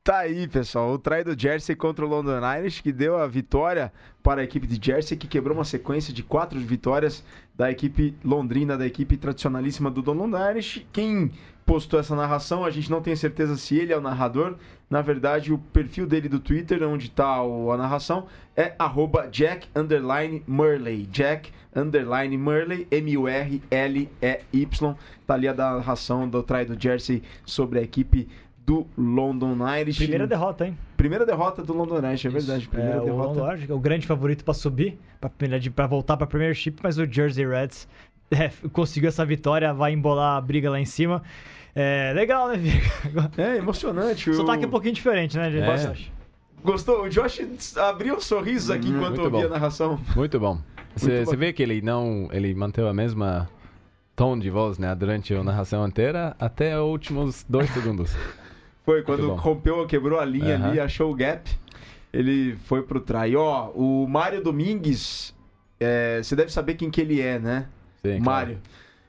Tá 0.08 0.20
aí, 0.20 0.48
pessoal, 0.48 0.90
o 0.94 0.98
try 0.98 1.22
do 1.22 1.38
Jersey 1.38 1.76
contra 1.76 2.02
o 2.02 2.08
London 2.08 2.40
Irish, 2.56 2.80
que 2.80 2.90
deu 2.90 3.18
a 3.18 3.26
vitória 3.26 3.92
para 4.22 4.40
a 4.40 4.44
equipe 4.44 4.66
de 4.66 4.82
Jersey, 4.82 5.18
que 5.18 5.28
quebrou 5.28 5.54
uma 5.54 5.66
sequência 5.66 6.14
de 6.14 6.22
quatro 6.22 6.58
vitórias 6.58 7.22
da 7.54 7.70
equipe 7.70 8.16
londrina, 8.24 8.78
da 8.78 8.86
equipe 8.86 9.18
tradicionalíssima 9.18 9.90
do 9.90 10.00
London 10.10 10.38
Irish. 10.48 10.86
Quem 10.94 11.30
postou 11.66 12.00
essa 12.00 12.16
narração, 12.16 12.64
a 12.64 12.70
gente 12.70 12.90
não 12.90 13.02
tem 13.02 13.14
certeza 13.14 13.58
se 13.58 13.76
ele 13.76 13.92
é 13.92 13.98
o 13.98 14.00
narrador. 14.00 14.56
Na 14.88 15.02
verdade, 15.02 15.52
o 15.52 15.58
perfil 15.58 16.06
dele 16.06 16.26
do 16.26 16.40
Twitter, 16.40 16.82
onde 16.84 17.08
está 17.08 17.40
a 17.40 17.76
narração, 17.76 18.28
é 18.56 18.74
arroba 18.78 19.28
Jack 19.30 19.68
Murley. 20.46 21.04
Jack 21.04 21.52
Murley, 22.38 22.88
M-U-R-L-E-Y. 22.90 24.08
Tá 25.26 25.34
ali 25.34 25.46
a 25.46 25.52
narração 25.52 26.26
do 26.26 26.42
try 26.42 26.64
do 26.64 26.82
Jersey 26.82 27.22
sobre 27.44 27.78
a 27.80 27.82
equipe 27.82 28.26
do 28.68 28.86
London 28.98 29.56
Irish. 29.80 29.96
Primeira 29.96 30.26
derrota, 30.26 30.66
hein? 30.66 30.76
Primeira 30.94 31.24
derrota 31.24 31.62
do 31.62 31.72
London 31.72 32.06
Irish, 32.06 32.26
é 32.26 32.28
verdade. 32.28 32.68
Primeira 32.68 32.96
É, 32.96 33.00
o 33.00 33.04
derrota. 33.06 33.28
London 33.28 33.52
Irish, 33.52 33.70
é 33.70 33.72
o 33.72 33.78
grande 33.78 34.06
favorito 34.06 34.44
para 34.44 34.52
subir, 34.52 34.98
para 35.74 35.86
voltar 35.86 36.18
para 36.18 36.26
Premiership, 36.26 36.74
mas 36.82 36.98
o 36.98 37.06
Jersey 37.10 37.48
Reds 37.48 37.88
é, 38.30 38.50
conseguiu 38.70 39.08
essa 39.08 39.24
vitória, 39.24 39.72
vai 39.72 39.94
embolar 39.94 40.36
a 40.36 40.40
briga 40.42 40.68
lá 40.70 40.78
em 40.78 40.84
cima. 40.84 41.22
É 41.74 42.12
legal, 42.14 42.48
né, 42.48 42.58
Viga? 42.58 43.30
É 43.42 43.56
emocionante. 43.56 44.34
Só 44.34 44.42
o- 44.42 44.44
tá 44.44 44.52
aqui 44.52 44.66
um 44.66 44.70
pouquinho 44.70 44.92
diferente, 44.94 45.38
né, 45.38 45.50
gente? 45.50 45.64
É. 45.64 46.18
Gostou? 46.62 47.04
O 47.04 47.08
Josh 47.08 47.40
abriu 47.78 48.20
sorrisos 48.20 48.70
aqui 48.70 48.88
enquanto 48.88 49.20
muito 49.20 49.32
ouvia 49.34 49.46
a 49.46 49.50
narração. 49.50 49.98
Muito 50.14 50.38
bom. 50.38 50.58
Você 50.94 51.20
bom. 51.20 51.24
você 51.24 51.36
vê 51.36 51.54
que 51.54 51.62
ele 51.62 51.80
não. 51.80 52.28
Ele 52.32 52.52
manteve 52.54 52.86
a 52.88 52.92
mesma 52.92 53.48
tom 54.14 54.38
de 54.38 54.50
voz, 54.50 54.76
né? 54.78 54.94
Durante 54.94 55.32
a 55.32 55.42
narração 55.44 55.86
inteira, 55.86 56.36
até 56.38 56.78
os 56.78 56.90
últimos 56.90 57.46
dois 57.48 57.70
segundos. 57.70 58.14
Foi 58.88 59.02
quando 59.02 59.34
rompeu, 59.34 59.86
quebrou 59.86 60.18
a 60.18 60.24
linha 60.24 60.56
Aham. 60.56 60.68
ali, 60.70 60.80
achou 60.80 61.12
o 61.12 61.14
gap. 61.14 61.46
Ele 62.10 62.56
foi 62.64 62.80
pro 62.80 62.98
try. 62.98 63.36
Ó, 63.36 63.68
o 63.74 64.08
Mário 64.08 64.42
Domingues, 64.42 65.36
é, 65.78 66.22
você 66.22 66.34
deve 66.34 66.50
saber 66.50 66.72
quem 66.72 66.88
que 66.88 66.98
ele 66.98 67.20
é, 67.20 67.38
né? 67.38 67.66
Sim, 68.00 68.18
claro. 68.22 68.24
Mário. 68.24 68.58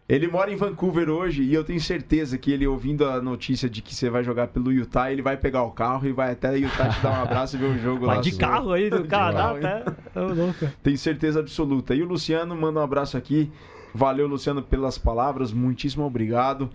Ele 0.10 0.28
mora 0.28 0.52
em 0.52 0.58
Vancouver 0.58 1.10
hoje 1.10 1.44
e 1.44 1.54
eu 1.54 1.64
tenho 1.64 1.80
certeza 1.80 2.38
que 2.38 2.52
ele, 2.52 2.68
ouvindo 2.68 3.06
a 3.06 3.22
notícia 3.22 3.70
de 3.70 3.82
que 3.82 3.96
você 3.96 4.10
vai 4.10 4.22
jogar 4.22 4.48
pelo 4.48 4.70
Utah, 4.70 5.14
ele 5.14 5.22
vai 5.22 5.38
pegar 5.38 5.64
o 5.64 5.72
carro 5.72 6.06
e 6.06 6.12
vai 6.12 6.34
até 6.34 6.58
Utah 6.58 6.90
te 6.90 7.00
dar 7.00 7.12
um 7.12 7.24
abraço 7.24 7.56
e 7.56 7.60
ver 7.60 7.68
o 7.68 7.78
jogo 7.78 8.06
lá. 8.06 8.16
Vai 8.16 8.24
de 8.24 8.36
carro 8.36 8.74
aí 8.74 8.90
do 8.90 9.06
Canadá 9.06 9.38
carro, 9.38 9.58
até. 9.60 10.20
Ô, 10.20 10.34
louco. 10.34 10.68
Tenho 10.84 10.98
certeza 10.98 11.40
absoluta. 11.40 11.96
E 11.96 12.04
o 12.04 12.06
Luciano, 12.06 12.54
manda 12.54 12.82
um 12.82 12.84
abraço 12.84 13.16
aqui. 13.16 13.50
Valeu, 13.96 14.28
Luciano, 14.28 14.62
pelas 14.62 14.98
palavras. 14.98 15.54
Muitíssimo 15.54 16.04
obrigado. 16.04 16.70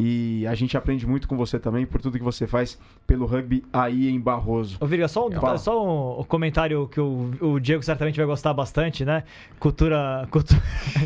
E 0.00 0.46
a 0.46 0.54
gente 0.54 0.76
aprende 0.76 1.04
muito 1.04 1.26
com 1.26 1.36
você 1.36 1.58
também 1.58 1.84
por 1.84 2.00
tudo 2.00 2.16
que 2.16 2.22
você 2.22 2.46
faz 2.46 2.78
pelo 3.04 3.26
rugby 3.26 3.64
aí 3.72 4.08
em 4.08 4.20
Barroso. 4.20 4.78
Ô, 4.80 4.86
Virga, 4.86 5.08
só, 5.08 5.26
um, 5.26 5.32
Fala. 5.32 5.58
só 5.58 6.20
um 6.20 6.22
comentário 6.22 6.86
que 6.86 7.00
o, 7.00 7.32
o 7.40 7.58
Diego 7.58 7.82
certamente 7.82 8.16
vai 8.16 8.24
gostar 8.24 8.54
bastante, 8.54 9.04
né? 9.04 9.24
Cultura. 9.58 10.24
cultura 10.30 10.62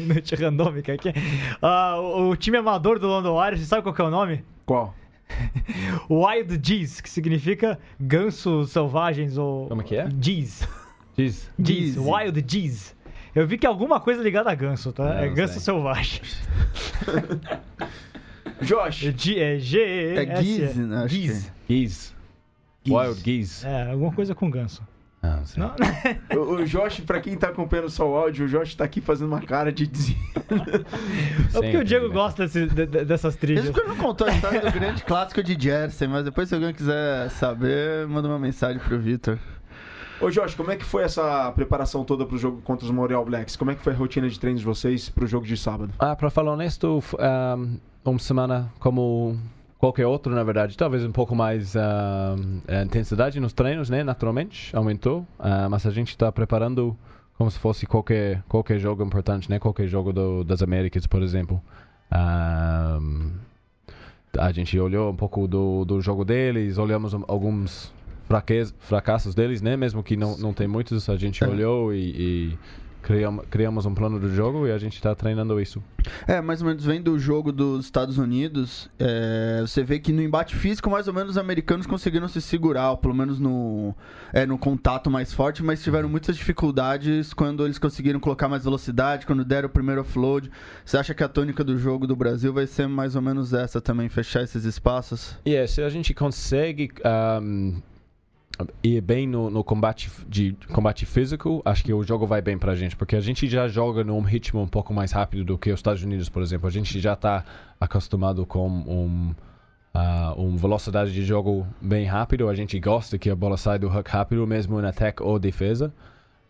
noite 0.06 0.34
randômica 0.34 0.92
aqui. 0.92 1.08
Ah, 1.62 1.96
o, 1.98 2.28
o 2.28 2.36
time 2.36 2.58
amador 2.58 2.98
do 2.98 3.06
London 3.08 3.42
Irish, 3.46 3.64
sabe 3.64 3.82
qual 3.82 3.94
que 3.94 4.02
é 4.02 4.04
o 4.04 4.10
nome? 4.10 4.44
Qual? 4.66 4.94
Wild 6.10 6.60
Geese, 6.62 7.02
que 7.02 7.08
significa 7.08 7.78
gansos 7.98 8.72
selvagens 8.72 9.38
ou. 9.38 9.68
Como 9.68 9.82
que 9.82 9.96
é? 9.96 10.06
Geese. 10.20 10.68
Diz. 11.16 11.50
Geese. 11.58 11.98
Wild 11.98 12.44
Geese. 12.46 12.94
Eu 13.34 13.46
vi 13.46 13.56
que 13.56 13.64
é 13.64 13.68
alguma 13.70 13.98
coisa 13.98 14.22
ligada 14.22 14.50
a 14.50 14.54
ganso, 14.54 14.92
tá? 14.92 15.04
Não, 15.04 15.18
é 15.18 15.28
ganso 15.30 15.54
sei. 15.54 15.62
selvagem. 15.62 16.20
Josh. 18.62 19.04
É 19.06 19.12
G- 19.16 19.38
É 19.40 19.58
G. 19.58 20.14
É 20.16 20.42
Geese, 20.42 20.80
né? 20.80 20.96
Acho 21.04 21.14
que- 21.14 21.20
Geese. 21.22 21.52
Geese. 21.68 22.12
Geese. 22.84 22.98
Wild 23.08 23.20
Geese. 23.22 23.66
É, 23.66 23.90
alguma 23.90 24.12
coisa 24.12 24.34
com 24.34 24.50
ganso. 24.50 24.82
Ah, 25.24 25.36
não 25.36 25.46
sei. 25.46 25.62
Não? 25.62 25.72
O, 26.36 26.54
o 26.56 26.66
Josh, 26.66 26.98
pra 27.00 27.20
quem 27.20 27.36
tá 27.36 27.48
acompanhando 27.48 27.88
só 27.88 28.08
o 28.10 28.16
áudio, 28.16 28.46
o 28.46 28.48
Josh 28.48 28.74
tá 28.74 28.84
aqui 28.84 29.00
fazendo 29.00 29.28
uma 29.28 29.40
cara 29.40 29.70
de 29.70 29.86
dizer. 29.86 30.16
É 30.40 31.52
porque 31.60 31.76
o 31.76 31.84
Diego 31.84 32.08
né? 32.08 32.14
gosta 32.14 32.42
desse- 32.44 32.66
de- 32.66 32.86
de- 32.86 33.04
dessas 33.04 33.36
trilhas. 33.36 33.66
Esse 33.68 33.84
não 33.84 33.96
contou 33.96 34.26
a 34.26 34.32
história 34.32 34.60
do 34.60 34.72
grande 34.72 35.04
clássico 35.04 35.40
de 35.42 35.56
Jersey, 35.62 36.08
mas 36.08 36.24
depois 36.24 36.48
se 36.48 36.54
alguém 36.56 36.74
quiser 36.74 37.30
saber, 37.30 38.06
manda 38.08 38.26
uma 38.26 38.38
mensagem 38.38 38.80
pro 38.80 38.98
Vitor. 38.98 39.38
Ô 40.20 40.28
Josh, 40.30 40.54
como 40.56 40.70
é 40.72 40.76
que 40.76 40.84
foi 40.84 41.02
essa 41.04 41.50
preparação 41.52 42.04
toda 42.04 42.24
pro 42.26 42.36
jogo 42.38 42.60
contra 42.62 42.84
os 42.84 42.90
Montreal 42.92 43.24
Blacks? 43.24 43.54
Como 43.56 43.70
é 43.70 43.74
que 43.76 43.82
foi 43.82 43.92
a 43.92 43.96
rotina 43.96 44.28
de 44.28 44.38
treinos 44.40 44.60
de 44.60 44.66
vocês 44.66 45.08
pro 45.08 45.26
jogo 45.26 45.46
de 45.46 45.56
sábado? 45.56 45.92
Ah, 46.00 46.14
para 46.16 46.30
falar 46.30 46.52
honesto, 46.52 47.00
um, 47.18 47.78
uma 48.04 48.18
semana 48.18 48.72
como 48.80 49.36
qualquer 49.78 50.06
outro, 50.06 50.34
na 50.34 50.42
verdade, 50.44 50.76
talvez 50.76 51.04
um 51.04 51.12
pouco 51.12 51.34
mais 51.34 51.74
um, 51.76 51.80
a 52.68 52.82
intensidade 52.84 53.38
nos 53.40 53.52
treinos, 53.52 53.90
né? 53.90 54.02
Naturalmente, 54.04 54.74
aumentou, 54.76 55.26
Ah, 55.38 55.68
mas 55.68 55.86
a 55.86 55.90
gente 55.90 56.08
está 56.08 56.30
preparando 56.30 56.96
como 57.38 57.50
se 57.50 57.58
fosse 57.58 57.86
qualquer 57.86 58.42
qualquer 58.48 58.78
jogo 58.78 59.02
importante, 59.04 59.50
né? 59.50 59.58
Qualquer 59.58 59.88
jogo 59.88 60.12
do, 60.12 60.44
das 60.44 60.62
Américas, 60.62 61.06
por 61.06 61.22
exemplo. 61.22 61.60
Um, 62.12 63.32
a 64.38 64.50
gente 64.52 64.78
olhou 64.78 65.10
um 65.10 65.16
pouco 65.16 65.46
do, 65.46 65.84
do 65.84 66.00
jogo 66.00 66.24
deles, 66.24 66.78
olhamos 66.78 67.14
alguns 67.28 67.92
fraquez, 68.28 68.74
fracassos 68.80 69.34
deles, 69.34 69.60
né? 69.60 69.76
Mesmo 69.76 70.02
que 70.02 70.16
não, 70.16 70.36
não 70.38 70.52
tem 70.54 70.66
muitos, 70.68 71.08
a 71.10 71.16
gente 71.16 71.42
É. 71.44 71.48
olhou 71.48 71.92
e, 71.92 71.98
e 71.98 72.58
criamos, 73.02 73.44
criamos 73.50 73.86
um 73.86 73.94
plano 73.94 74.18
do 74.18 74.32
jogo 74.34 74.66
e 74.66 74.72
a 74.72 74.78
gente 74.78 74.94
está 74.94 75.14
treinando 75.14 75.60
isso. 75.60 75.82
É, 76.26 76.40
mais 76.40 76.62
ou 76.62 76.68
menos 76.68 76.84
vem 76.84 77.00
do 77.00 77.18
jogo 77.18 77.52
dos 77.52 77.84
Estados 77.84 78.18
Unidos. 78.18 78.88
é, 78.98 79.60
você 79.60 79.82
vê 79.82 79.98
que 79.98 80.12
no 80.12 80.22
embate 80.22 80.56
físico, 80.56 80.88
mais 80.88 81.08
ou 81.08 81.14
menos, 81.14 81.32
os 81.32 81.38
americanos 81.38 81.86
conseguiram 81.86 82.28
se 82.28 82.40
segurar, 82.40 82.90
ou 82.90 82.96
pelo 82.96 83.14
menos 83.14 83.38
no, 83.38 83.94
é, 84.32 84.46
no 84.46 84.56
contato 84.56 85.10
mais 85.10 85.32
forte, 85.32 85.62
mas 85.62 85.82
tiveram 85.82 86.08
muitas 86.08 86.36
dificuldades 86.36 87.34
quando 87.34 87.64
eles 87.64 87.78
conseguiram 87.78 88.20
colocar 88.20 88.48
mais 88.48 88.64
velocidade, 88.64 89.26
quando 89.26 89.44
deram 89.44 89.68
o 89.68 89.72
primeiro 89.72 90.00
offload. 90.00 90.50
Você 90.84 90.96
acha 90.96 91.14
que 91.14 91.24
a 91.24 91.28
tônica 91.28 91.64
do 91.64 91.76
jogo 91.78 92.06
do 92.06 92.14
Brasil 92.16 92.52
vai 92.52 92.66
ser 92.66 92.86
mais 92.86 93.16
ou 93.16 93.22
menos 93.22 93.52
essa 93.52 93.80
também, 93.80 94.08
fechar 94.08 94.42
esses 94.42 94.64
espaços? 94.64 95.36
E 95.44 95.54
é, 95.54 95.66
se 95.66 95.82
a 95.82 95.88
gente 95.88 96.14
consegue 96.14 96.90
um, 97.42 97.80
ir 98.82 99.00
bem 99.00 99.26
no, 99.26 99.50
no 99.50 99.64
combate 99.64 100.10
de 100.28 100.56
combate 100.72 101.06
físico, 101.06 101.62
acho 101.64 101.82
que 101.84 101.92
o 101.92 102.02
jogo 102.02 102.26
vai 102.26 102.42
bem 102.42 102.58
pra 102.58 102.74
gente, 102.74 102.96
porque 102.96 103.16
a 103.16 103.20
gente 103.20 103.48
já 103.48 103.66
joga 103.68 104.04
num 104.04 104.20
ritmo 104.20 104.60
um 104.60 104.68
pouco 104.68 104.92
mais 104.92 105.12
rápido 105.12 105.44
do 105.44 105.58
que 105.58 105.70
os 105.70 105.78
Estados 105.78 106.02
Unidos, 106.02 106.28
por 106.28 106.42
exemplo. 106.42 106.66
A 106.66 106.70
gente 106.70 107.00
já 107.00 107.14
está 107.14 107.44
acostumado 107.80 108.44
com 108.46 108.68
um 108.68 109.34
ah, 109.94 110.34
uma 110.36 110.56
velocidade 110.56 111.12
de 111.12 111.24
jogo 111.24 111.66
bem 111.80 112.04
rápido. 112.06 112.48
A 112.48 112.54
gente 112.54 112.78
gosta 112.80 113.18
que 113.18 113.28
a 113.28 113.36
bola 113.36 113.56
sai 113.56 113.78
do 113.78 113.88
hook 113.88 114.08
rápido, 114.08 114.46
mesmo 114.46 114.80
em 114.80 114.86
ataque 114.86 115.22
ou 115.22 115.38
defesa. 115.38 115.92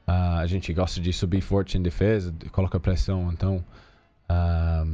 Ah, 0.06 0.38
a 0.38 0.46
gente 0.46 0.72
gosta 0.72 1.00
de 1.00 1.12
subir 1.12 1.40
forte 1.40 1.76
em 1.76 1.82
defesa, 1.82 2.32
de 2.32 2.48
colocar 2.50 2.78
pressão. 2.80 3.32
Então, 3.32 3.64
ah, 4.28 4.84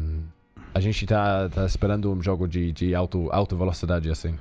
a 0.75 0.81
gente 0.81 1.05
está 1.05 1.49
esperando 1.67 2.13
um 2.13 2.23
jogo 2.23 2.47
de, 2.49 2.73
de 2.73 2.95
alto, 2.95 3.29
alta 3.33 3.55
velocidade 3.57 4.11
assim. 4.11 4.39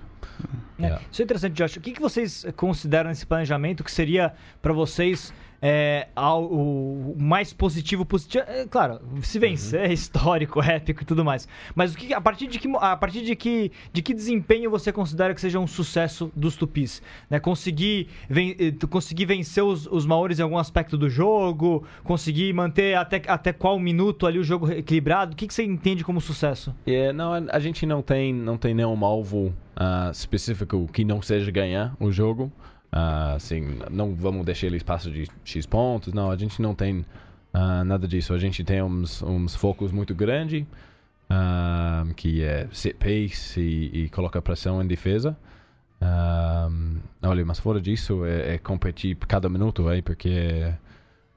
Né? 0.77 0.87
Yeah. 0.87 1.05
Isso 1.11 1.21
é 1.21 1.25
interessante, 1.25 1.53
Josh. 1.53 1.77
O 1.77 1.81
que, 1.81 1.91
que 1.91 2.01
vocês 2.01 2.45
consideram 2.55 3.09
nesse 3.09 3.25
planejamento 3.25 3.83
que 3.83 3.91
seria 3.91 4.33
para 4.61 4.73
vocês 4.73 5.33
é, 5.61 6.07
ao- 6.15 6.45
o 6.45 7.15
mais 7.17 7.51
positivo 7.53 8.05
possível? 8.05 8.43
É, 8.47 8.65
claro, 8.67 8.99
se 9.21 9.39
vencer 9.39 9.89
é 9.89 9.91
histórico, 9.93 10.61
épico 10.61 11.03
e 11.03 11.05
tudo 11.05 11.23
mais. 11.25 11.47
Mas 11.75 11.93
o 11.93 11.97
que, 11.97 12.13
a 12.13 12.21
partir 12.21 12.47
de 12.47 12.59
que 12.59 12.67
a 12.79 12.95
partir 12.95 13.21
de 13.23 13.35
que 13.35 13.71
de 13.91 14.01
que 14.01 14.13
desempenho 14.13 14.69
você 14.69 14.91
considera 14.91 15.33
que 15.33 15.41
seja 15.41 15.59
um 15.59 15.67
sucesso 15.67 16.31
dos 16.35 16.55
Tupis? 16.55 17.01
Né? 17.29 17.39
Conseguir, 17.39 18.07
ven- 18.29 18.55
eh, 18.59 18.73
conseguir 18.89 19.25
vencer 19.25 19.63
os, 19.63 19.87
os 19.87 20.05
Maores 20.05 20.39
em 20.39 20.43
algum 20.43 20.57
aspecto 20.57 20.97
do 20.97 21.09
jogo, 21.09 21.83
conseguir 22.03 22.53
manter 22.53 22.95
até, 22.95 23.21
até 23.27 23.51
qual 23.53 23.79
minuto 23.79 24.25
ali 24.27 24.39
o 24.39 24.43
jogo 24.43 24.71
equilibrado? 24.71 25.33
O 25.33 25.35
que, 25.35 25.47
que 25.47 25.53
você 25.53 25.63
entende 25.63 26.03
como 26.03 26.21
sucesso? 26.21 26.73
É, 26.85 27.11
não, 27.11 27.33
a, 27.33 27.59
gente 27.59 27.85
não 27.85 28.01
tem, 28.01 28.33
não 28.33 28.57
tem 28.57 28.73
nenhum 28.73 29.03
alvo 29.03 29.53
ah, 29.75 30.09
específico 30.11 30.87
que 30.91 31.03
não 31.03 31.21
seja 31.21 31.49
ganhar 31.51 31.95
o 31.99 32.11
jogo. 32.11 32.51
Ah, 32.91 33.33
assim, 33.33 33.79
não 33.91 34.15
vamos 34.15 34.45
deixar 34.45 34.67
ele 34.67 34.77
espaço 34.77 35.11
de 35.11 35.27
X 35.43 35.65
pontos. 35.65 36.13
Não, 36.13 36.31
a 36.31 36.37
gente 36.37 36.61
não 36.61 36.73
tem 36.73 37.05
ah, 37.53 37.83
nada 37.83 38.07
disso. 38.07 38.33
A 38.33 38.37
gente 38.37 38.63
tem 38.63 38.81
uns, 38.81 39.21
uns 39.21 39.55
focos 39.55 39.91
muito 39.91 40.15
grandes, 40.15 40.65
ah, 41.29 42.05
que 42.15 42.43
é 42.43 42.67
set 42.71 42.95
pace 42.97 43.59
e, 43.59 44.03
e 44.03 44.09
colocar 44.09 44.41
pressão 44.41 44.81
em 44.81 44.87
defesa. 44.87 45.37
Olha, 47.21 47.45
mas 47.45 47.59
fora 47.59 47.81
disso, 47.81 48.25
é, 48.25 48.55
é 48.55 48.57
competir 48.57 49.15
cada 49.17 49.49
minuto, 49.49 49.89
é, 49.89 50.01
porque 50.01 50.73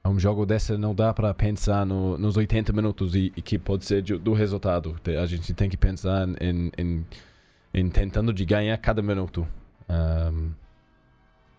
um 0.05 0.19
jogo 0.19 0.45
desse 0.45 0.77
não 0.77 0.95
dá 0.95 1.13
para 1.13 1.33
pensar 1.33 1.85
no, 1.85 2.17
nos 2.17 2.37
80 2.37 2.73
minutos 2.73 3.15
e, 3.15 3.31
e 3.35 3.41
que 3.41 3.59
pode 3.59 3.85
ser 3.85 4.01
do 4.01 4.33
resultado. 4.33 4.95
A 5.21 5.25
gente 5.25 5.53
tem 5.53 5.69
que 5.69 5.77
pensar 5.77 6.27
em, 6.41 6.71
em, 6.77 7.05
em 7.73 7.89
tentando 7.89 8.33
de 8.33 8.45
ganhar 8.45 8.77
cada 8.77 9.01
minuto. 9.01 9.47
Um, 9.89 10.51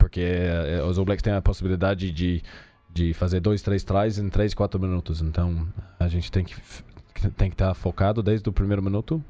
porque 0.03 0.20
eh, 0.20 0.82
os 0.82 0.98
All 0.98 1.05
Blacks 1.05 1.22
têm 1.22 1.32
a 1.32 1.40
possibilidade 1.40 2.11
de, 2.11 2.42
de 2.92 3.14
fazer 3.14 3.38
dois, 3.38 3.62
três 3.62 3.84
tries 3.84 4.18
em 4.18 4.28
três, 4.28 4.53
quatro 4.53 4.80
minutos. 4.80 5.22
Então 5.22 5.68
a 5.98 6.09
gente 6.09 6.30
tem 6.30 6.44
que 6.44 6.57
tem 7.36 7.48
que 7.48 7.55
estar 7.55 7.72
focado 7.72 8.20
desde 8.20 8.48
o 8.48 8.53
primeiro 8.53 8.82
minuto 8.82 9.22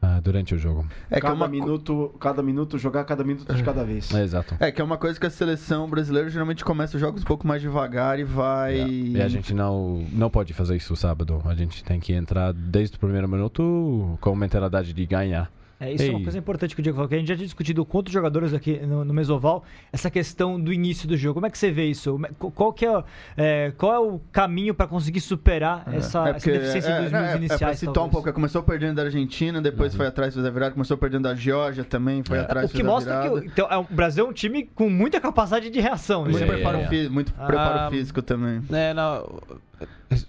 ah, 0.00 0.20
durante 0.22 0.54
o 0.54 0.58
jogo. 0.58 0.86
É 1.10 1.14
que 1.14 1.18
é 1.18 1.20
cada, 1.22 1.34
uma 1.34 1.48
minuto, 1.48 2.14
cada 2.20 2.44
minuto, 2.44 2.78
jogar 2.78 3.02
cada 3.04 3.24
minuto 3.24 3.52
de 3.52 3.60
cada 3.64 3.82
vez. 3.82 4.14
É, 4.14 4.22
exato. 4.22 4.54
É 4.60 4.70
que 4.70 4.80
é 4.80 4.84
uma 4.84 4.96
coisa 4.96 5.18
que 5.18 5.26
a 5.26 5.30
seleção 5.30 5.90
brasileira 5.90 6.30
geralmente 6.30 6.64
começa 6.64 6.96
os 6.96 7.00
jogos 7.00 7.22
um 7.22 7.26
pouco 7.26 7.44
mais 7.44 7.60
devagar 7.60 8.20
e 8.20 8.24
vai. 8.24 8.76
Yeah. 8.76 9.18
E 9.18 9.22
a 9.22 9.28
gente 9.28 9.52
não, 9.52 10.06
não 10.12 10.30
pode 10.30 10.52
fazer 10.52 10.76
isso 10.76 10.94
sábado. 10.94 11.42
A 11.44 11.56
gente 11.56 11.82
tem 11.82 11.98
que 11.98 12.12
entrar 12.12 12.52
desde 12.52 12.96
o 12.96 13.00
primeiro 13.00 13.28
minuto 13.28 14.16
com 14.20 14.36
mentalidade 14.36 14.92
de 14.92 15.06
ganhar. 15.06 15.50
É, 15.80 15.92
isso 15.92 16.02
é 16.04 16.08
uma 16.10 16.18
Ei. 16.18 16.24
coisa 16.24 16.38
importante 16.38 16.74
que 16.74 16.80
o 16.80 16.82
Diego 16.82 16.96
falou, 16.96 17.08
que 17.08 17.14
a 17.14 17.18
gente 17.18 17.28
já 17.28 17.36
tinha 17.36 17.46
discutido 17.46 17.84
com 17.84 17.96
outros 17.98 18.12
jogadores 18.12 18.52
aqui 18.52 18.78
no, 18.80 19.04
no 19.04 19.14
Mesoval, 19.14 19.62
essa 19.92 20.10
questão 20.10 20.60
do 20.60 20.72
início 20.72 21.06
do 21.06 21.16
jogo. 21.16 21.34
Como 21.34 21.46
é 21.46 21.50
que 21.50 21.56
você 21.58 21.70
vê 21.70 21.86
isso? 21.86 22.18
É- 22.24 22.30
Qual, 22.50 22.72
que 22.72 22.84
é, 22.84 23.04
é, 23.36 23.72
qual 23.78 23.94
é 23.94 23.98
o 24.00 24.20
caminho 24.32 24.74
para 24.74 24.88
conseguir 24.88 25.20
superar 25.20 25.84
essa, 25.86 26.26
É 26.26 26.30
essa 26.30 26.32
porque- 26.34 26.50
deficiência 26.50 26.88
é, 26.90 27.02
dos 27.02 27.12
é, 27.12 27.14
minutos 27.14 27.30
é, 27.30 27.32
É 27.32 27.36
iniciais? 27.36 27.60
pra 27.60 27.74
citar 27.74 28.04
um 28.04 28.08
pouco, 28.08 28.32
começou 28.32 28.62
perdendo 28.62 28.96
da 28.96 29.02
Argentina, 29.02 29.62
depois 29.62 29.94
foi 29.94 30.06
atrás, 30.08 30.34
fez 30.34 30.44
a 30.44 30.50
virada, 30.50 30.72
começou 30.72 30.96
perdendo 30.98 31.22
da 31.22 31.34
Geórgia 31.36 31.84
também, 31.84 32.24
foi 32.26 32.38
É. 32.38 32.40
atrás, 32.40 32.66
O 32.66 32.68
que 32.70 32.78
fez 32.78 32.88
a 32.88 32.90
mostra 32.90 33.14
que 33.14 33.28
virada. 33.28 33.40
o, 33.40 33.44
então, 33.44 33.68
é, 33.70 33.76
o 33.76 33.84
Brasil 33.88 34.26
é 34.26 34.28
um 34.28 34.32
time 34.32 34.64
com 34.74 34.90
muita 34.90 35.20
capacidade 35.20 35.70
de 35.70 35.78
reação. 35.80 36.22
Muito 36.24 36.38
né? 36.40 36.44
É, 36.44 36.48
preparo, 36.48 36.78
é. 36.78 36.88
fí- 36.88 37.08
muito 37.08 37.32
Ah, 37.38 37.46
preparo 37.46 37.90
físico 37.92 38.20
também. 38.20 38.60
É, 38.72 38.92
não. 38.92 39.40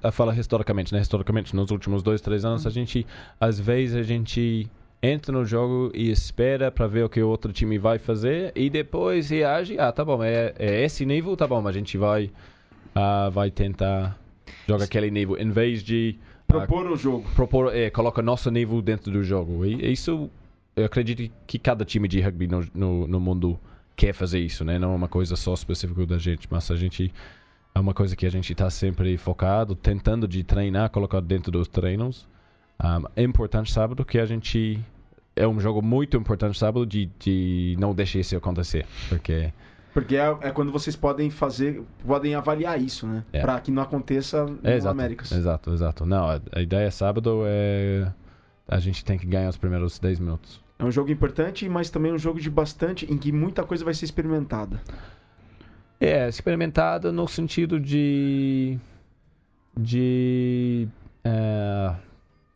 Eu 0.03 0.11
falo 0.11 0.31
historicamente, 0.33 0.93
né? 0.93 1.01
Historicamente, 1.01 1.55
nos 1.55 1.71
últimos 1.71 2.03
dois, 2.03 2.21
três 2.21 2.45
anos, 2.45 2.67
a 2.67 2.69
gente, 2.69 3.07
às 3.39 3.59
vezes, 3.59 3.95
a 3.95 4.03
gente 4.03 4.69
entra 5.01 5.31
no 5.31 5.45
jogo 5.45 5.91
e 5.93 6.09
espera 6.11 6.71
para 6.71 6.87
ver 6.87 7.05
o 7.05 7.09
que 7.09 7.21
o 7.21 7.27
outro 7.29 7.51
time 7.53 7.77
vai 7.77 7.97
fazer 7.97 8.51
e 8.55 8.69
depois 8.69 9.29
reage. 9.29 9.77
Ah, 9.79 9.91
tá 9.91 10.03
bom, 10.03 10.23
é, 10.23 10.53
é 10.57 10.83
esse 10.83 11.05
nível, 11.05 11.35
tá 11.37 11.47
bom, 11.47 11.65
a 11.67 11.71
gente 11.71 11.97
vai, 11.97 12.29
ah, 12.93 13.29
vai 13.29 13.49
tentar 13.49 14.19
jogar 14.67 14.85
aquele 14.85 15.09
nível 15.09 15.37
em 15.37 15.49
vez 15.49 15.83
de 15.83 16.17
ah, 16.49 16.53
Propor 16.53 16.87
o 16.91 16.95
jogo. 16.95 17.29
propor, 17.35 17.75
é, 17.75 17.89
coloca 17.89 18.21
nosso 18.21 18.49
nível 18.49 18.81
dentro 18.81 19.11
do 19.11 19.23
jogo. 19.23 19.65
E 19.65 19.91
isso, 19.91 20.29
eu 20.75 20.85
acredito 20.85 21.31
que 21.45 21.59
cada 21.59 21.85
time 21.85 22.07
de 22.07 22.19
rugby 22.19 22.47
no, 22.47 22.67
no, 22.73 23.07
no 23.07 23.19
mundo 23.19 23.59
quer 23.95 24.13
fazer 24.13 24.39
isso, 24.39 24.65
né? 24.65 24.79
Não 24.79 24.93
é 24.93 24.95
uma 24.95 25.07
coisa 25.07 25.35
só 25.35 25.53
específica 25.53 26.05
da 26.05 26.17
gente, 26.17 26.47
mas 26.49 26.71
a 26.71 26.75
gente 26.75 27.13
é 27.75 27.79
uma 27.79 27.93
coisa 27.93 28.15
que 28.15 28.25
a 28.25 28.29
gente 28.31 28.51
está 28.51 28.69
sempre 28.69 29.15
focado, 29.17 29.75
tentando 29.75 30.27
de 30.27 30.43
treinar, 30.43 30.89
colocar 30.89 31.21
dentro 31.21 31.51
dos 31.51 31.67
treinos. 31.67 32.27
Um, 32.81 33.05
é 33.15 33.23
importante 33.23 33.71
sábado 33.71 34.05
que 34.05 34.19
a 34.19 34.25
gente 34.25 34.79
é 35.35 35.47
um 35.47 35.59
jogo 35.59 35.81
muito 35.81 36.17
importante 36.17 36.57
sábado 36.57 36.85
de, 36.85 37.09
de 37.19 37.75
não 37.79 37.93
deixar 37.93 38.19
isso 38.19 38.35
acontecer, 38.35 38.85
porque 39.07 39.53
Porque 39.93 40.15
é, 40.15 40.37
é 40.41 40.51
quando 40.51 40.71
vocês 40.71 40.95
podem 40.95 41.29
fazer, 41.29 41.83
podem 42.05 42.35
avaliar 42.35 42.81
isso, 42.81 43.05
né? 43.07 43.23
É. 43.33 43.41
Pra 43.41 43.59
que 43.59 43.71
não 43.71 43.83
aconteça 43.83 44.45
no 44.45 44.59
é 44.63 44.75
exato, 44.75 44.91
Américas. 44.91 45.31
exato, 45.31 45.73
exato. 45.73 46.05
Não, 46.05 46.29
a, 46.29 46.41
a 46.53 46.61
ideia 46.61 46.89
sábado 46.91 47.43
é 47.45 48.11
a 48.69 48.79
gente 48.79 49.03
tem 49.03 49.17
que 49.17 49.25
ganhar 49.25 49.49
os 49.49 49.57
primeiros 49.57 49.97
10 49.97 50.19
minutos. 50.19 50.61
É 50.77 50.85
um 50.85 50.91
jogo 50.91 51.11
importante, 51.11 51.67
mas 51.67 51.89
também 51.89 52.13
um 52.13 52.17
jogo 52.17 52.39
de 52.39 52.49
bastante, 52.49 53.11
em 53.11 53.17
que 53.17 53.31
muita 53.31 53.63
coisa 53.63 53.83
vai 53.83 53.93
ser 53.93 54.05
experimentada. 54.05 54.79
É, 55.99 56.29
experimentado 56.29 57.11
no 57.11 57.27
sentido 57.27 57.79
de. 57.79 58.77
de. 59.75 60.87
é, 61.23 61.95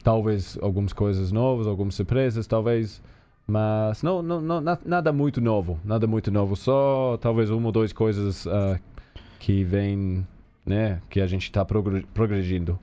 talvez 0.03 0.57
algumas 0.61 0.93
coisas 0.93 1.31
novas, 1.31 1.65
algumas 1.67 1.95
surpresas, 1.95 2.45
talvez. 2.45 3.01
Mas 3.47 4.01
não, 4.03 4.21
não, 4.21 4.39
não, 4.41 4.61
na- 4.61 4.77
nada 4.85 5.11
muito 5.11 5.41
novo. 5.41 5.79
Nada 5.83 6.05
muito 6.07 6.31
novo. 6.31 6.55
Só 6.55 7.17
talvez 7.19 7.49
uma 7.49 7.65
ou 7.67 7.71
duas 7.71 7.91
coisas 7.91 8.45
ah, 8.47 8.79
que 9.39 9.63
vem. 9.63 10.25
né? 10.65 11.01
que 11.09 11.19
a 11.19 11.27
gente 11.27 11.43
está 11.43 11.65
progredindo. 11.65 12.79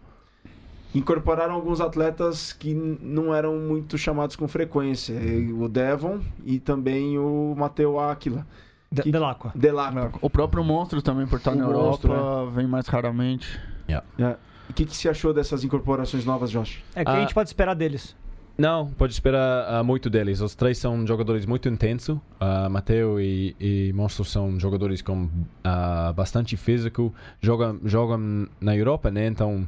Incorporaram 0.94 1.54
alguns 1.54 1.80
atletas 1.80 2.52
que 2.52 2.74
não 2.74 3.32
eram 3.32 3.56
muito 3.58 3.96
chamados 3.96 4.34
com 4.34 4.48
frequência. 4.48 5.14
O 5.56 5.68
Devon 5.68 6.18
e 6.44 6.58
também 6.58 7.16
o 7.18 7.54
Mateu 7.56 7.98
Aquila. 8.00 8.44
De- 8.92 9.02
Que- 9.02 9.12
Delacqua. 9.12 9.52
Delacqua. 9.54 10.18
O 10.20 10.28
próprio 10.28 10.64
Monstro 10.64 11.00
também, 11.00 11.26
por 11.26 11.36
estar 11.38 11.52
O 11.52 11.54
na 11.54 11.68
Monstro, 11.68 12.12
Europa, 12.12 12.50
vem 12.50 12.66
mais 12.66 12.88
raramente. 12.88 13.58
É. 13.88 14.36
O 14.70 14.72
que, 14.72 14.86
que 14.86 14.96
você 14.96 15.08
achou 15.08 15.34
dessas 15.34 15.64
incorporações 15.64 16.24
novas, 16.24 16.50
Josh? 16.50 16.82
É 16.94 17.04
que 17.04 17.10
a 17.10 17.14
Ah. 17.14 17.20
gente 17.20 17.34
pode 17.34 17.48
esperar 17.48 17.74
deles. 17.74 18.16
Não, 18.56 18.88
pode 18.90 19.12
esperar 19.12 19.80
uh, 19.80 19.84
muito 19.84 20.08
deles. 20.10 20.40
Os 20.40 20.54
três 20.54 20.78
são 20.78 21.06
jogadores 21.06 21.44
muito 21.46 21.68
intensos. 21.68 22.16
Uh, 22.16 22.70
Mateo 22.70 23.18
e, 23.18 23.56
e 23.58 23.92
Monstro 23.94 24.24
são 24.24 24.60
jogadores 24.60 25.02
com 25.02 25.24
uh, 25.24 26.12
bastante 26.14 26.56
físico. 26.56 27.12
Jogam, 27.40 27.80
jogam 27.84 28.46
na 28.60 28.76
Europa, 28.76 29.10
né? 29.10 29.26
Então, 29.26 29.66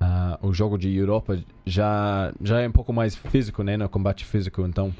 uh, 0.00 0.46
o 0.46 0.52
jogo 0.52 0.76
de 0.78 0.94
Europa 0.94 1.38
já, 1.66 2.32
já 2.42 2.60
é 2.60 2.68
um 2.68 2.72
pouco 2.72 2.92
mais 2.92 3.16
físico, 3.16 3.62
né? 3.62 3.76
No 3.76 3.88
combate 3.88 4.24
físico. 4.24 4.62
Então, 4.62 4.94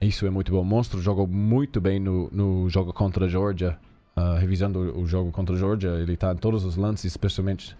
isso 0.00 0.26
é 0.26 0.30
muito 0.30 0.52
bom. 0.52 0.64
Monstro 0.64 1.00
jogou 1.00 1.26
muito 1.26 1.80
bem 1.80 1.98
no, 2.00 2.28
no 2.32 2.68
jogo 2.68 2.92
contra 2.92 3.26
a 3.26 3.28
Georgia. 3.28 3.78
Revisando 4.38 4.78
o 4.98 5.06
jogo 5.06 5.32
contra 5.32 5.54
a 5.54 5.58
Georgia, 5.58 5.90
ele 5.90 6.14
está 6.14 6.32
em 6.32 6.36
todos 6.36 6.64
os 6.64 6.76
lances, 6.76 7.04
especialmente 7.04 7.76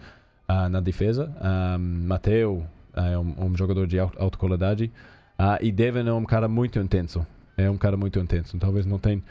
na 0.69 0.79
defesa. 0.79 1.31
Um, 1.41 2.07
Mateo 2.07 2.67
é 2.95 3.17
um, 3.17 3.45
um 3.45 3.57
jogador 3.57 3.85
de 3.87 3.99
alta 3.99 4.37
qualidade. 4.37 4.91
Uh, 5.37 5.59
e 5.61 5.71
Devin 5.71 6.07
é 6.07 6.13
um 6.13 6.23
cara 6.23 6.47
muito 6.47 6.79
intenso. 6.79 7.25
É 7.57 7.69
um 7.69 7.77
cara 7.77 7.97
muito 7.97 8.19
intenso. 8.19 8.57
Talvez 8.57 8.85
não 8.85 8.97
tenha 8.97 9.21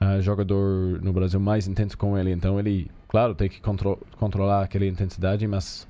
uh, 0.00 0.20
jogador 0.20 1.00
no 1.00 1.12
Brasil 1.12 1.40
mais 1.40 1.68
intenso 1.68 1.96
com 1.96 2.18
ele. 2.18 2.32
Então 2.32 2.58
ele, 2.58 2.90
claro, 3.08 3.34
tem 3.34 3.48
que 3.48 3.60
contro 3.60 3.98
controlar 4.18 4.64
aquela 4.64 4.86
intensidade, 4.86 5.46
mas 5.46 5.86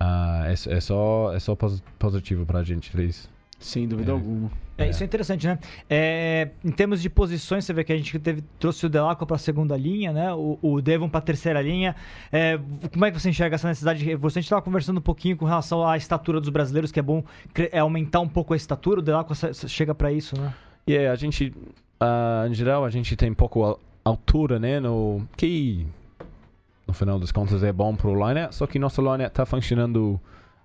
uh, 0.00 0.44
é, 0.46 0.52
é, 0.52 0.80
só, 0.80 1.32
é 1.34 1.38
só 1.38 1.56
positivo 1.98 2.46
para 2.46 2.60
a 2.60 2.64
gente. 2.64 2.90
Feliz. 2.90 3.28
Sem 3.58 3.86
dúvida 3.86 4.10
é. 4.10 4.14
alguma. 4.14 4.50
É, 4.80 4.90
isso 4.90 5.02
é 5.02 5.06
interessante, 5.06 5.46
né? 5.46 5.58
É, 5.88 6.48
em 6.64 6.70
termos 6.70 7.02
de 7.02 7.10
posições, 7.10 7.64
você 7.64 7.72
vê 7.72 7.84
que 7.84 7.92
a 7.92 7.96
gente 7.96 8.18
teve, 8.18 8.42
trouxe 8.58 8.86
o 8.86 8.88
Delaco 8.88 9.26
para 9.26 9.36
a 9.36 9.38
segunda 9.38 9.76
linha, 9.76 10.12
né? 10.12 10.32
O, 10.32 10.58
o 10.62 10.80
Devon 10.80 11.08
para 11.08 11.18
a 11.18 11.22
terceira 11.22 11.60
linha. 11.60 11.94
É, 12.32 12.58
como 12.92 13.04
é 13.04 13.10
que 13.10 13.20
você 13.20 13.28
enxerga 13.30 13.56
essa 13.56 13.68
necessidade 13.68 14.02
de 14.02 14.14
Você 14.16 14.40
estava 14.40 14.62
conversando 14.62 14.98
um 14.98 15.02
pouquinho 15.02 15.36
com 15.36 15.44
relação 15.44 15.86
à 15.86 15.96
estatura 15.96 16.40
dos 16.40 16.48
brasileiros, 16.48 16.90
que 16.90 16.98
é 16.98 17.02
bom 17.02 17.22
é, 17.72 17.78
aumentar 17.78 18.20
um 18.20 18.28
pouco 18.28 18.54
a 18.54 18.56
estatura. 18.56 19.00
O 19.00 19.02
Delaco 19.02 19.34
chega 19.68 19.94
para 19.94 20.10
isso, 20.12 20.40
né? 20.40 20.54
E 20.86 20.92
yeah, 20.92 21.12
a 21.12 21.16
gente, 21.16 21.52
uh, 22.02 22.48
em 22.48 22.54
geral, 22.54 22.84
a 22.84 22.90
gente 22.90 23.14
tem 23.16 23.32
pouco 23.34 23.78
altura, 24.04 24.58
né? 24.58 24.80
No, 24.80 25.22
que 25.36 25.86
no 26.86 26.94
final 26.94 27.18
das 27.20 27.30
contas 27.30 27.62
é 27.62 27.72
bom 27.72 27.94
para 27.94 28.08
o 28.08 28.28
line 28.28 28.48
só 28.50 28.66
que 28.66 28.78
nosso 28.78 29.00
line 29.00 29.24
está 29.24 29.46
funcionando 29.46 30.20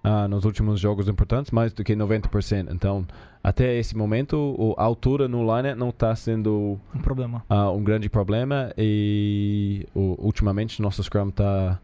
uh, 0.05 0.27
nos 0.27 0.45
últimos 0.45 0.79
jogos 0.79 1.07
importantes, 1.07 1.51
mais 1.51 1.73
do 1.73 1.83
que 1.83 1.95
90%. 1.95 2.71
Então, 2.71 3.05
até 3.43 3.75
esse 3.77 3.97
momento, 3.97 4.75
a 4.77 4.83
altura 4.83 5.27
no 5.27 5.41
line 5.55 5.75
não 5.75 5.89
está 5.89 6.15
sendo 6.15 6.79
um 6.93 6.99
problema, 6.99 7.43
uh, 7.49 7.71
um 7.71 7.83
grande 7.83 8.09
problema 8.09 8.71
e 8.77 9.87
uh, 9.95 10.15
ultimamente 10.19 10.81
nosso 10.81 11.03
scrum 11.03 11.29
está 11.29 11.79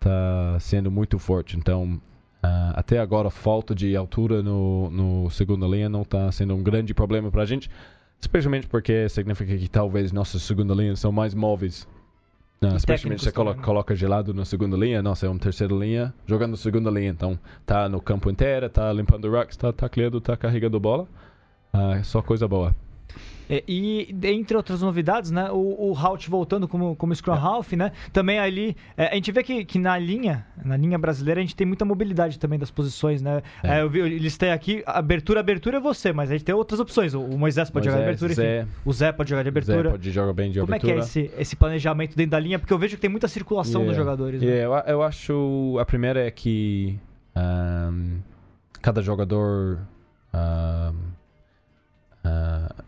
tá 0.00 0.56
sendo 0.60 0.90
muito 0.90 1.18
forte. 1.18 1.56
Então, 1.56 2.00
Uh, 2.44 2.70
até 2.74 3.00
agora, 3.00 3.28
falta 3.28 3.74
de 3.74 3.96
altura 3.96 4.40
no, 4.40 4.88
no 4.90 5.30
segunda 5.30 5.66
linha 5.66 5.88
não 5.88 6.02
está 6.02 6.30
sendo 6.30 6.54
um 6.54 6.62
grande 6.62 6.94
problema 6.94 7.28
para 7.28 7.42
a 7.42 7.46
gente, 7.46 7.68
especialmente 8.20 8.68
porque 8.68 9.08
significa 9.08 9.56
que 9.56 9.68
talvez 9.68 10.12
nossas 10.12 10.42
segunda 10.42 10.72
linhas 10.72 11.00
são 11.00 11.10
mais 11.10 11.34
móveis 11.34 11.88
não, 12.60 12.76
especialmente 12.76 13.22
você 13.22 13.32
coloca, 13.32 13.60
coloca, 13.60 13.94
gelado 13.94 14.32
na 14.32 14.44
segunda 14.44 14.76
linha, 14.76 15.02
nossa, 15.02 15.26
é 15.26 15.28
uma 15.28 15.38
terceira 15.38 15.74
linha 15.74 16.14
jogando 16.26 16.56
segunda 16.56 16.90
linha, 16.90 17.10
então. 17.10 17.38
Tá 17.66 17.88
no 17.88 18.00
campo 18.00 18.30
inteiro, 18.30 18.68
tá 18.70 18.92
limpando 18.92 19.30
rocks, 19.30 19.56
tá 19.56 19.72
tacleando, 19.72 20.20
tá 20.20 20.36
carregando 20.36 20.80
bola, 20.80 21.06
ah, 21.72 22.02
só 22.02 22.22
coisa 22.22 22.48
boa. 22.48 22.74
É, 23.48 23.62
e 23.66 24.14
entre 24.24 24.56
outras 24.56 24.82
novidades, 24.82 25.30
né, 25.30 25.50
o, 25.50 25.90
o 25.90 25.96
Halt 25.96 26.28
voltando 26.28 26.66
como, 26.66 26.96
como 26.96 27.14
Scrum 27.14 27.34
é. 27.34 27.38
Half, 27.38 27.72
né, 27.72 27.92
também 28.12 28.38
ali, 28.38 28.76
é, 28.96 29.08
a 29.08 29.14
gente 29.14 29.30
vê 29.30 29.42
que, 29.42 29.64
que 29.64 29.78
na 29.78 29.96
linha, 29.98 30.46
na 30.64 30.76
linha 30.76 30.98
brasileira, 30.98 31.40
a 31.40 31.42
gente 31.42 31.54
tem 31.54 31.66
muita 31.66 31.84
mobilidade 31.84 32.38
também 32.38 32.58
das 32.58 32.70
posições, 32.70 33.22
né, 33.22 33.42
é. 33.62 33.78
é 33.78 33.82
eu, 33.82 33.90
vi, 33.90 34.00
eu 34.00 34.08
listei 34.08 34.50
aqui, 34.50 34.82
abertura, 34.86 35.40
abertura 35.40 35.76
é 35.76 35.80
você, 35.80 36.12
mas 36.12 36.30
a 36.30 36.34
gente 36.34 36.44
tem 36.44 36.54
outras 36.54 36.80
opções, 36.80 37.14
o, 37.14 37.20
o 37.20 37.38
Moisés 37.38 37.70
pode 37.70 37.88
Moisés, 37.88 37.94
jogar 37.94 38.04
de 38.04 38.24
abertura, 38.24 38.34
Zé, 38.34 38.62
enfim, 38.62 38.70
o 38.84 38.92
Zé 38.92 39.12
pode 39.12 39.30
jogar 39.30 39.42
de 39.42 39.48
abertura. 39.48 39.82
Zé 39.82 39.90
pode 39.90 40.10
jogar 40.10 40.32
bem 40.32 40.50
de 40.50 40.60
Como 40.60 40.72
abertura. 40.72 40.92
Como 40.92 41.02
é 41.02 41.06
que 41.06 41.18
é 41.18 41.26
esse, 41.26 41.40
esse 41.40 41.56
planejamento 41.56 42.16
dentro 42.16 42.32
da 42.32 42.40
linha? 42.40 42.58
Porque 42.58 42.72
eu 42.72 42.78
vejo 42.78 42.96
que 42.96 43.00
tem 43.00 43.10
muita 43.10 43.28
circulação 43.28 43.82
yeah. 43.82 43.88
dos 43.88 43.96
jogadores. 43.96 44.40
Né? 44.40 44.48
Yeah, 44.48 44.84
eu, 44.86 44.94
eu 44.94 45.02
acho, 45.02 45.76
a 45.80 45.84
primeira 45.84 46.26
é 46.26 46.30
que 46.30 46.98
um, 47.36 48.18
cada 48.82 49.00
jogador... 49.02 49.80
Um, 50.34 51.16
uh, 52.26 52.86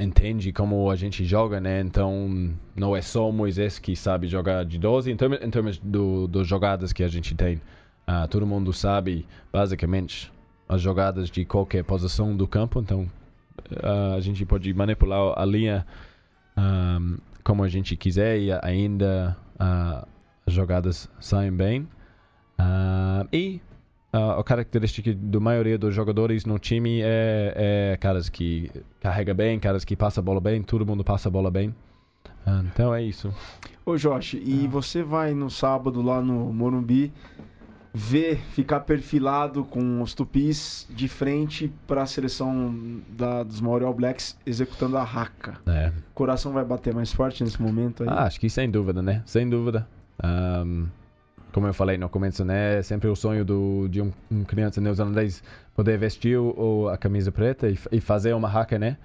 entende 0.00 0.52
como 0.52 0.90
a 0.90 0.96
gente 0.96 1.24
joga, 1.24 1.60
né? 1.60 1.80
Então 1.80 2.52
não 2.74 2.96
é 2.96 3.02
só 3.02 3.28
o 3.28 3.32
Moisés 3.32 3.78
que 3.78 3.94
sabe 3.94 4.26
jogar 4.26 4.64
de 4.64 4.78
12 4.78 5.10
em 5.10 5.16
termos, 5.16 5.38
em 5.42 5.50
termos 5.50 5.78
do, 5.78 6.26
dos 6.26 6.48
jogadas 6.48 6.92
que 6.92 7.02
a 7.02 7.08
gente 7.08 7.34
tem. 7.34 7.60
Uh, 8.08 8.26
todo 8.28 8.46
mundo 8.46 8.72
sabe 8.72 9.26
basicamente 9.52 10.32
as 10.68 10.80
jogadas 10.80 11.30
de 11.30 11.44
qualquer 11.44 11.84
posição 11.84 12.36
do 12.36 12.46
campo, 12.46 12.80
então 12.80 13.10
uh, 13.72 14.14
a 14.16 14.20
gente 14.20 14.44
pode 14.44 14.72
manipular 14.72 15.38
a 15.38 15.44
linha 15.44 15.86
um, 16.56 17.18
como 17.44 17.62
a 17.62 17.68
gente 17.68 17.96
quiser 17.96 18.38
e 18.38 18.52
ainda 18.62 19.36
uh, 19.56 20.06
as 20.46 20.52
jogadas 20.52 21.08
saem 21.20 21.52
bem. 21.52 21.88
e 23.32 23.60
Uh, 24.12 24.40
a 24.40 24.44
característica 24.44 25.14
da 25.14 25.38
maioria 25.38 25.78
dos 25.78 25.94
jogadores 25.94 26.44
no 26.44 26.58
time 26.58 27.00
é, 27.00 27.92
é 27.92 27.96
caras 27.96 28.28
que 28.28 28.70
carrega 29.00 29.32
bem, 29.32 29.58
caras 29.60 29.84
que 29.84 29.94
passa 29.94 30.18
a 30.20 30.22
bola 30.22 30.40
bem, 30.40 30.62
todo 30.62 30.84
mundo 30.84 31.04
passa 31.04 31.28
a 31.28 31.32
bola 31.32 31.50
bem. 31.50 31.68
Uh, 32.44 32.64
então 32.66 32.92
é 32.92 33.02
isso. 33.02 33.32
Ô 33.86 33.96
Josh, 33.96 34.34
e 34.34 34.64
uh. 34.66 34.68
você 34.68 35.04
vai 35.04 35.32
no 35.32 35.48
sábado 35.48 36.02
lá 36.02 36.20
no 36.20 36.52
Morumbi 36.52 37.12
ver, 37.92 38.38
ficar 38.52 38.80
perfilado 38.80 39.64
com 39.64 40.00
os 40.00 40.14
tupis 40.14 40.86
de 40.90 41.08
frente 41.08 41.72
para 41.86 42.02
a 42.02 42.06
seleção 42.06 43.00
da, 43.08 43.42
dos 43.42 43.60
Maori 43.60 43.84
All 43.84 43.94
Blacks 43.94 44.36
executando 44.46 44.96
a 44.96 45.04
raca. 45.04 45.58
É. 45.66 45.88
O 45.88 46.14
coração 46.14 46.52
vai 46.52 46.64
bater 46.64 46.94
mais 46.94 47.12
forte 47.12 47.42
nesse 47.42 47.60
momento 47.60 48.02
aí? 48.02 48.08
Ah, 48.08 48.24
acho 48.24 48.38
que 48.40 48.48
sem 48.48 48.70
dúvida, 48.70 49.02
né? 49.02 49.22
Sem 49.26 49.48
dúvida. 49.48 49.86
Um, 50.22 50.86
como 51.52 51.66
eu 51.66 51.74
falei 51.74 51.98
no 51.98 52.08
começo, 52.08 52.44
né? 52.44 52.82
Sempre 52.82 53.08
o 53.08 53.16
sonho 53.16 53.44
do, 53.44 53.88
de 53.88 54.00
um, 54.00 54.12
um 54.30 54.44
criança 54.44 54.80
neozelandês 54.80 55.42
poder 55.74 55.98
vestir 55.98 56.38
o, 56.38 56.88
a 56.88 56.96
camisa 56.96 57.30
preta 57.30 57.68
e, 57.68 57.78
e, 57.92 58.00
fazer 58.00 58.34
uma 58.34 58.48
hacker, 58.48 58.78
né? 58.78 58.96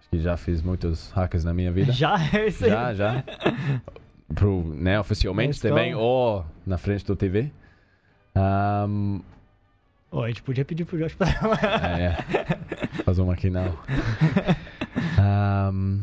Acho 0.00 0.08
que 0.10 0.18
já 0.18 0.36
fiz 0.36 0.62
muitos 0.62 1.10
hackers 1.10 1.44
na 1.44 1.52
minha 1.52 1.70
vida. 1.72 1.92
Já? 1.92 2.16
É 2.34 2.50
já, 2.50 2.94
já. 2.94 3.24
Pro, 4.34 4.62
né, 4.74 5.00
oficialmente 5.00 5.60
também, 5.60 5.94
ou 5.94 6.44
na 6.66 6.76
frente 6.76 7.04
do 7.04 7.16
TV. 7.16 7.50
Um, 8.36 9.20
oh, 10.10 10.22
a 10.22 10.28
gente 10.28 10.42
podia 10.42 10.64
pedir 10.64 10.84
pro 10.84 10.98
Josh 10.98 11.14
pra... 11.14 11.28
é, 11.98 12.04
é. 12.04 13.02
Fazer 13.04 13.22
uma 13.22 13.32
aqui 13.32 13.50
não. 13.50 13.76
Um, 15.20 16.02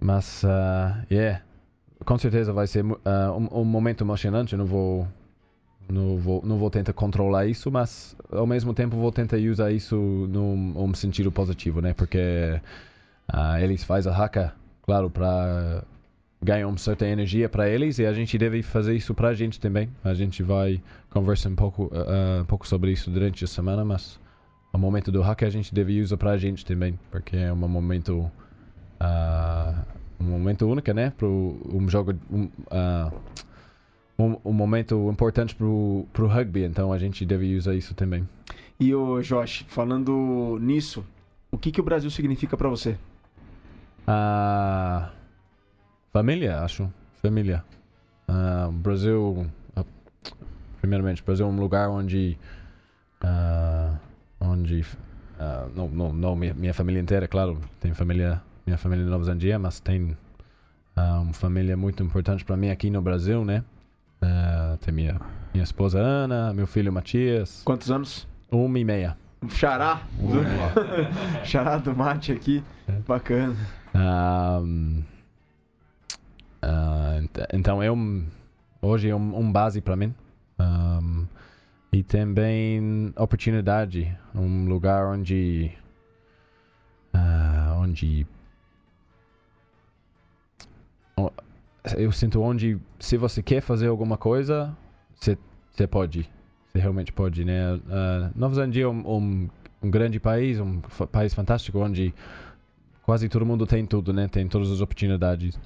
mas, 0.00 0.42
uh, 0.42 1.04
yeah 1.10 1.42
com 2.04 2.18
certeza 2.18 2.52
vai 2.52 2.66
ser 2.66 2.84
uh, 2.84 2.98
um, 3.36 3.60
um, 3.60 3.64
momento 3.64 4.04
emocionante. 4.04 4.56
Não 4.56 4.66
vou, 4.66 5.06
não 5.88 6.16
vou, 6.16 6.42
não 6.44 6.58
vou 6.58 6.70
tentar 6.70 6.92
controlar 6.92 7.46
isso, 7.46 7.70
mas 7.70 8.16
ao 8.30 8.46
mesmo 8.46 8.74
tempo 8.74 8.96
vou 8.96 9.12
tentar 9.12 9.36
usar 9.36 9.70
isso 9.70 9.96
num 9.96 10.74
um 10.76 10.94
sentido 10.94 11.30
positivo, 11.30 11.80
né? 11.80 11.92
Porque 11.92 12.60
uh, 13.32 13.58
eles 13.60 13.84
fazem 13.84 14.12
a 14.12 14.16
haka, 14.16 14.54
claro, 14.82 15.10
para 15.10 15.84
ganhar 16.42 16.66
uma 16.66 16.78
certa 16.78 17.06
energia 17.06 17.48
para 17.48 17.68
eles 17.68 17.98
e 17.98 18.06
a 18.06 18.12
gente 18.14 18.38
deve 18.38 18.62
fazer 18.62 18.94
isso 18.94 19.14
para 19.14 19.28
a 19.28 19.34
gente 19.34 19.60
também. 19.60 19.90
A 20.02 20.14
gente 20.14 20.42
vai 20.42 20.80
conversar 21.10 21.50
um 21.50 21.56
pouco, 21.56 21.84
uh, 21.84 22.42
um 22.42 22.46
pouco 22.46 22.66
sobre 22.66 22.92
isso 22.92 23.10
durante 23.10 23.44
a 23.44 23.48
semana, 23.48 23.84
mas 23.84 24.18
o 24.72 24.78
momento 24.78 25.12
do 25.12 25.22
haka 25.22 25.46
a 25.46 25.50
gente 25.50 25.74
deve 25.74 26.00
usar 26.00 26.16
para 26.16 26.30
a 26.30 26.38
gente 26.38 26.64
também, 26.64 26.98
porque 27.10 27.36
é 27.36 27.52
um 27.52 27.56
momento 27.56 28.30
uh, 29.00 29.99
um 30.20 30.24
momento 30.24 30.66
único, 30.66 30.92
né? 30.92 31.10
Para 31.16 31.26
um 31.26 31.88
jogo, 31.88 32.14
um, 32.30 32.44
uh, 32.44 33.12
um, 34.18 34.36
um, 34.44 34.52
momento 34.52 35.10
importante 35.10 35.54
para 35.54 35.66
o 35.66 36.06
rugby, 36.14 36.64
então 36.64 36.92
a 36.92 36.98
gente 36.98 37.24
deve 37.24 37.56
usar 37.56 37.74
isso 37.74 37.94
também. 37.94 38.28
E 38.78 38.94
o 38.94 39.20
Josh, 39.22 39.64
falando 39.68 40.58
nisso, 40.60 41.04
o 41.50 41.58
que, 41.58 41.72
que 41.72 41.80
o 41.80 41.84
Brasil 41.84 42.10
significa 42.10 42.56
para 42.56 42.68
você? 42.68 42.96
Uh, 44.06 45.08
família, 46.12 46.60
acho. 46.60 46.92
Família. 47.22 47.64
Uh, 48.28 48.70
Brasil, 48.72 49.46
uh, 49.76 49.84
primeiramente, 50.80 51.22
Brasil 51.22 51.46
é 51.46 51.48
um 51.48 51.58
lugar 51.58 51.88
onde, 51.90 52.38
uh, 53.22 53.98
onde 54.40 54.80
uh, 54.80 55.70
não, 55.74 55.88
não, 55.88 56.12
não 56.12 56.36
minha, 56.36 56.54
minha 56.54 56.74
família 56.74 57.00
inteira, 57.00 57.26
claro, 57.26 57.58
tem 57.78 57.92
família 57.92 58.42
minha 58.66 58.78
família 58.78 59.04
de 59.04 59.10
Nova 59.10 59.24
Zelândia, 59.24 59.58
mas 59.58 59.80
tem 59.80 60.16
uh, 60.96 61.22
uma 61.22 61.32
família 61.32 61.76
muito 61.76 62.02
importante 62.02 62.44
para 62.44 62.56
mim 62.56 62.70
aqui 62.70 62.90
no 62.90 63.02
Brasil, 63.02 63.44
né? 63.44 63.64
Uh, 64.22 64.76
tem 64.78 64.92
minha, 64.92 65.20
minha 65.52 65.64
esposa 65.64 65.98
Ana, 65.98 66.52
meu 66.52 66.66
filho 66.66 66.92
Matias. 66.92 67.62
Quantos 67.64 67.90
anos? 67.90 68.28
Uma 68.50 68.78
e 68.78 68.84
meia. 68.84 69.16
Xará. 69.48 70.02
Do... 70.18 70.40
Xará 71.44 71.78
do 71.78 71.96
mate 71.96 72.32
aqui. 72.32 72.62
É. 72.86 72.92
Bacana. 73.06 73.56
Um, 73.94 75.02
uh, 76.62 77.28
então 77.52 77.82
é 77.82 77.90
um 77.90 78.26
hoje 78.82 79.08
é 79.08 79.14
um, 79.14 79.38
um 79.38 79.50
base 79.50 79.80
para 79.80 79.96
mim. 79.96 80.14
Um, 80.58 81.26
e 81.92 82.02
também 82.02 83.12
oportunidade, 83.16 84.16
um 84.34 84.68
lugar 84.68 85.06
onde 85.06 85.72
ah, 87.12 87.76
onde 87.78 88.26
eu 91.96 92.12
sinto 92.12 92.40
onde 92.42 92.78
se 92.98 93.16
você 93.16 93.42
quer 93.42 93.60
fazer 93.60 93.88
alguma 93.88 94.16
coisa, 94.16 94.76
você 95.14 95.86
pode, 95.86 96.28
você 96.66 96.78
realmente 96.78 97.12
pode, 97.12 97.44
né? 97.44 97.80
Ah, 97.88 98.30
Nova 98.34 98.54
Zelândia 98.54 98.84
é 98.84 98.88
um, 98.88 99.16
um, 99.16 99.48
um 99.82 99.90
grande 99.90 100.20
país, 100.20 100.60
um 100.60 100.80
país 101.10 101.32
fantástico 101.34 101.78
onde 101.78 102.14
quase 103.02 103.28
todo 103.28 103.46
mundo 103.46 103.66
tem 103.66 103.86
tudo, 103.86 104.12
né? 104.12 104.28
Tem 104.28 104.46
todas 104.46 104.70
as 104.70 104.80
oportunidades. 104.80 105.58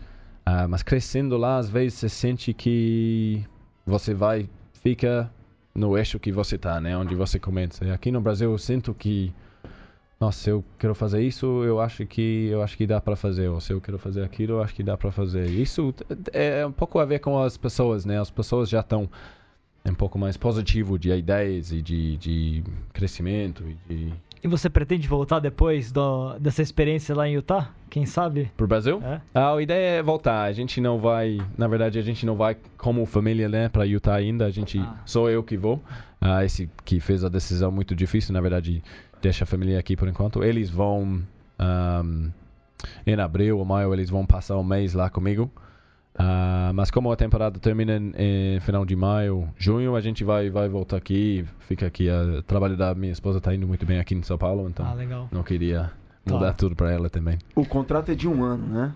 Ah, 0.47 0.69
mas 0.69 0.83
crescendo 0.83 1.37
lá, 1.37 1.59
às 1.59 1.69
vezes 1.69 1.95
você 1.99 2.09
sente 2.09 2.53
que 2.53 3.45
você 3.87 4.15
vai 4.15 4.49
fica 4.83 5.31
no 5.75 5.97
eixo 5.97 6.21
que 6.21 6.31
você 6.31 6.57
tá, 6.57 6.81
né? 6.81 6.97
Onde 6.97 7.15
você 7.15 7.39
começa. 7.39 7.93
Aqui 7.93 8.11
no 8.13 8.21
Brasil 8.21 8.51
eu 8.51 8.59
sinto 8.59 8.95
que 8.95 9.33
nossa, 10.21 10.39
se 10.39 10.51
eu 10.51 10.65
quero 10.79 10.95
fazer 10.95 11.23
isso, 11.23 11.47
eu 11.65 11.81
acho 11.81 12.07
que 12.07 12.47
eu 12.51 12.63
acho 12.63 12.77
que 12.77 12.87
dá 12.87 13.01
para 13.01 13.17
fazer. 13.17 13.49
Ou 13.49 13.61
se 13.61 13.73
eu 13.73 13.81
quero 13.81 13.99
fazer 13.99 14.23
aquilo, 14.23 14.55
eu 14.55 14.63
acho 14.63 14.75
que 14.75 14.83
dá 14.83 14.97
para 14.97 15.11
fazer. 15.11 15.47
Isso 15.51 15.95
é 16.33 16.65
um 16.65 16.73
pouco 16.73 16.99
a 16.99 17.05
ver 17.05 17.19
com 17.19 17.39
as 17.43 17.57
pessoas, 17.57 18.05
né? 18.05 18.19
As 18.21 18.31
pessoas 18.31 18.69
já 18.69 18.81
estão 18.81 19.09
um 19.87 19.95
pouco 19.95 20.19
mais 20.19 20.37
positivo 20.37 20.99
de 20.99 21.11
ideias 21.11 21.71
e 21.71 21.83
de, 21.83 22.17
de 22.17 22.65
crescimento 22.95 23.63
e 23.69 23.95
de 23.95 24.13
E 24.43 24.49
você 24.49 24.71
pretende 24.71 25.07
voltar 25.07 25.41
depois 25.41 25.93
do- 25.93 26.39
dessa 26.39 26.63
experiência 26.63 27.15
lá 27.15 27.29
em 27.29 27.35
Utah? 27.35 27.69
Quem 27.91 28.07
sabe? 28.07 28.51
Pro 28.57 28.67
Brasil? 28.67 29.03
É. 29.05 29.21
Ah, 29.35 29.55
a 29.55 29.61
ideia 29.63 29.99
é 29.99 30.03
voltar. 30.03 30.45
A 30.45 30.53
gente 30.53 30.81
não 30.81 30.99
vai, 30.99 31.39
na 31.59 31.69
verdade, 31.69 31.99
a 31.99 32.03
gente 32.03 32.25
não 32.25 32.35
vai 32.35 32.57
como 32.79 33.05
família, 33.05 33.47
né, 33.49 33.69
para 33.69 33.85
Utah 33.85 34.15
ainda. 34.15 34.47
A 34.47 34.51
gente, 34.51 34.79
Ah. 34.79 34.97
sou 35.05 35.29
eu 35.29 35.43
que 35.43 35.57
vou. 35.57 35.83
Ah, 36.21 36.43
esse 36.45 36.69
que 36.85 36.99
fez 36.99 37.23
a 37.23 37.29
decisão 37.29 37.71
muito 37.71 37.95
difícil, 37.95 38.33
na 38.33 38.41
verdade, 38.41 38.83
deixa 39.25 39.45
a 39.45 39.47
família 39.47 39.79
aqui 39.79 39.97
por 39.97 40.07
enquanto. 40.07 40.45
Eles 40.45 40.69
vão 40.71 41.21
ahm, 41.59 42.29
em 43.07 43.15
abril 43.19 43.59
ou 43.59 43.65
maio, 43.65 43.93
eles 43.95 44.11
vão 44.11 44.25
passar 44.27 44.57
um 44.59 44.63
mês 44.65 44.93
lá 44.95 45.09
comigo. 45.09 45.51
Ah, 46.17 46.71
mas 46.75 46.91
como 46.93 47.11
a 47.11 47.17
temporada 47.17 47.59
termina 47.59 47.97
em, 47.97 48.13
em 48.57 48.61
final 48.61 48.85
de 48.85 48.95
maio, 48.95 49.49
junho, 49.59 49.97
a 49.97 50.01
gente 50.01 50.23
vai 50.23 50.49
vai 50.51 50.69
voltar 50.69 50.97
aqui, 50.99 51.45
fica 51.61 51.87
aqui. 51.87 52.09
O 52.11 52.43
trabalho 52.43 52.77
da 52.77 52.95
minha 52.95 53.11
esposa 53.13 53.41
tá 53.41 53.53
indo 53.55 53.67
muito 53.67 53.85
bem 53.87 53.99
aqui 53.99 54.15
em 54.15 54.23
São 54.23 54.37
Paulo, 54.39 54.69
então 54.69 54.87
Ah, 54.87 54.93
legal. 54.95 55.29
não 55.33 55.43
queria 55.43 55.91
mudar 56.25 56.49
Tá. 56.49 56.53
tudo 56.53 56.77
para 56.77 56.93
ela 56.93 57.09
também. 57.11 57.39
O 57.57 57.65
contrato 57.67 58.11
é 58.13 58.15
de 58.15 58.29
um 58.29 58.45
ano, 58.45 58.67
né? 58.67 58.93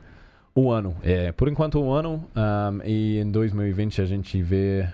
Um 0.55 0.70
ano, 0.70 0.95
é. 1.03 1.33
Por 1.33 1.49
enquanto, 1.49 1.81
um 1.83 1.91
ano. 1.91 2.22
ahm, 2.37 2.81
e 2.85 3.18
em 3.18 3.31
2020 3.31 4.01
a 4.03 4.05
gente 4.05 4.41
vê 4.43 4.87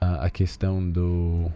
ah, 0.00 0.24
a 0.26 0.30
questão 0.30 0.82
do. 0.90 1.50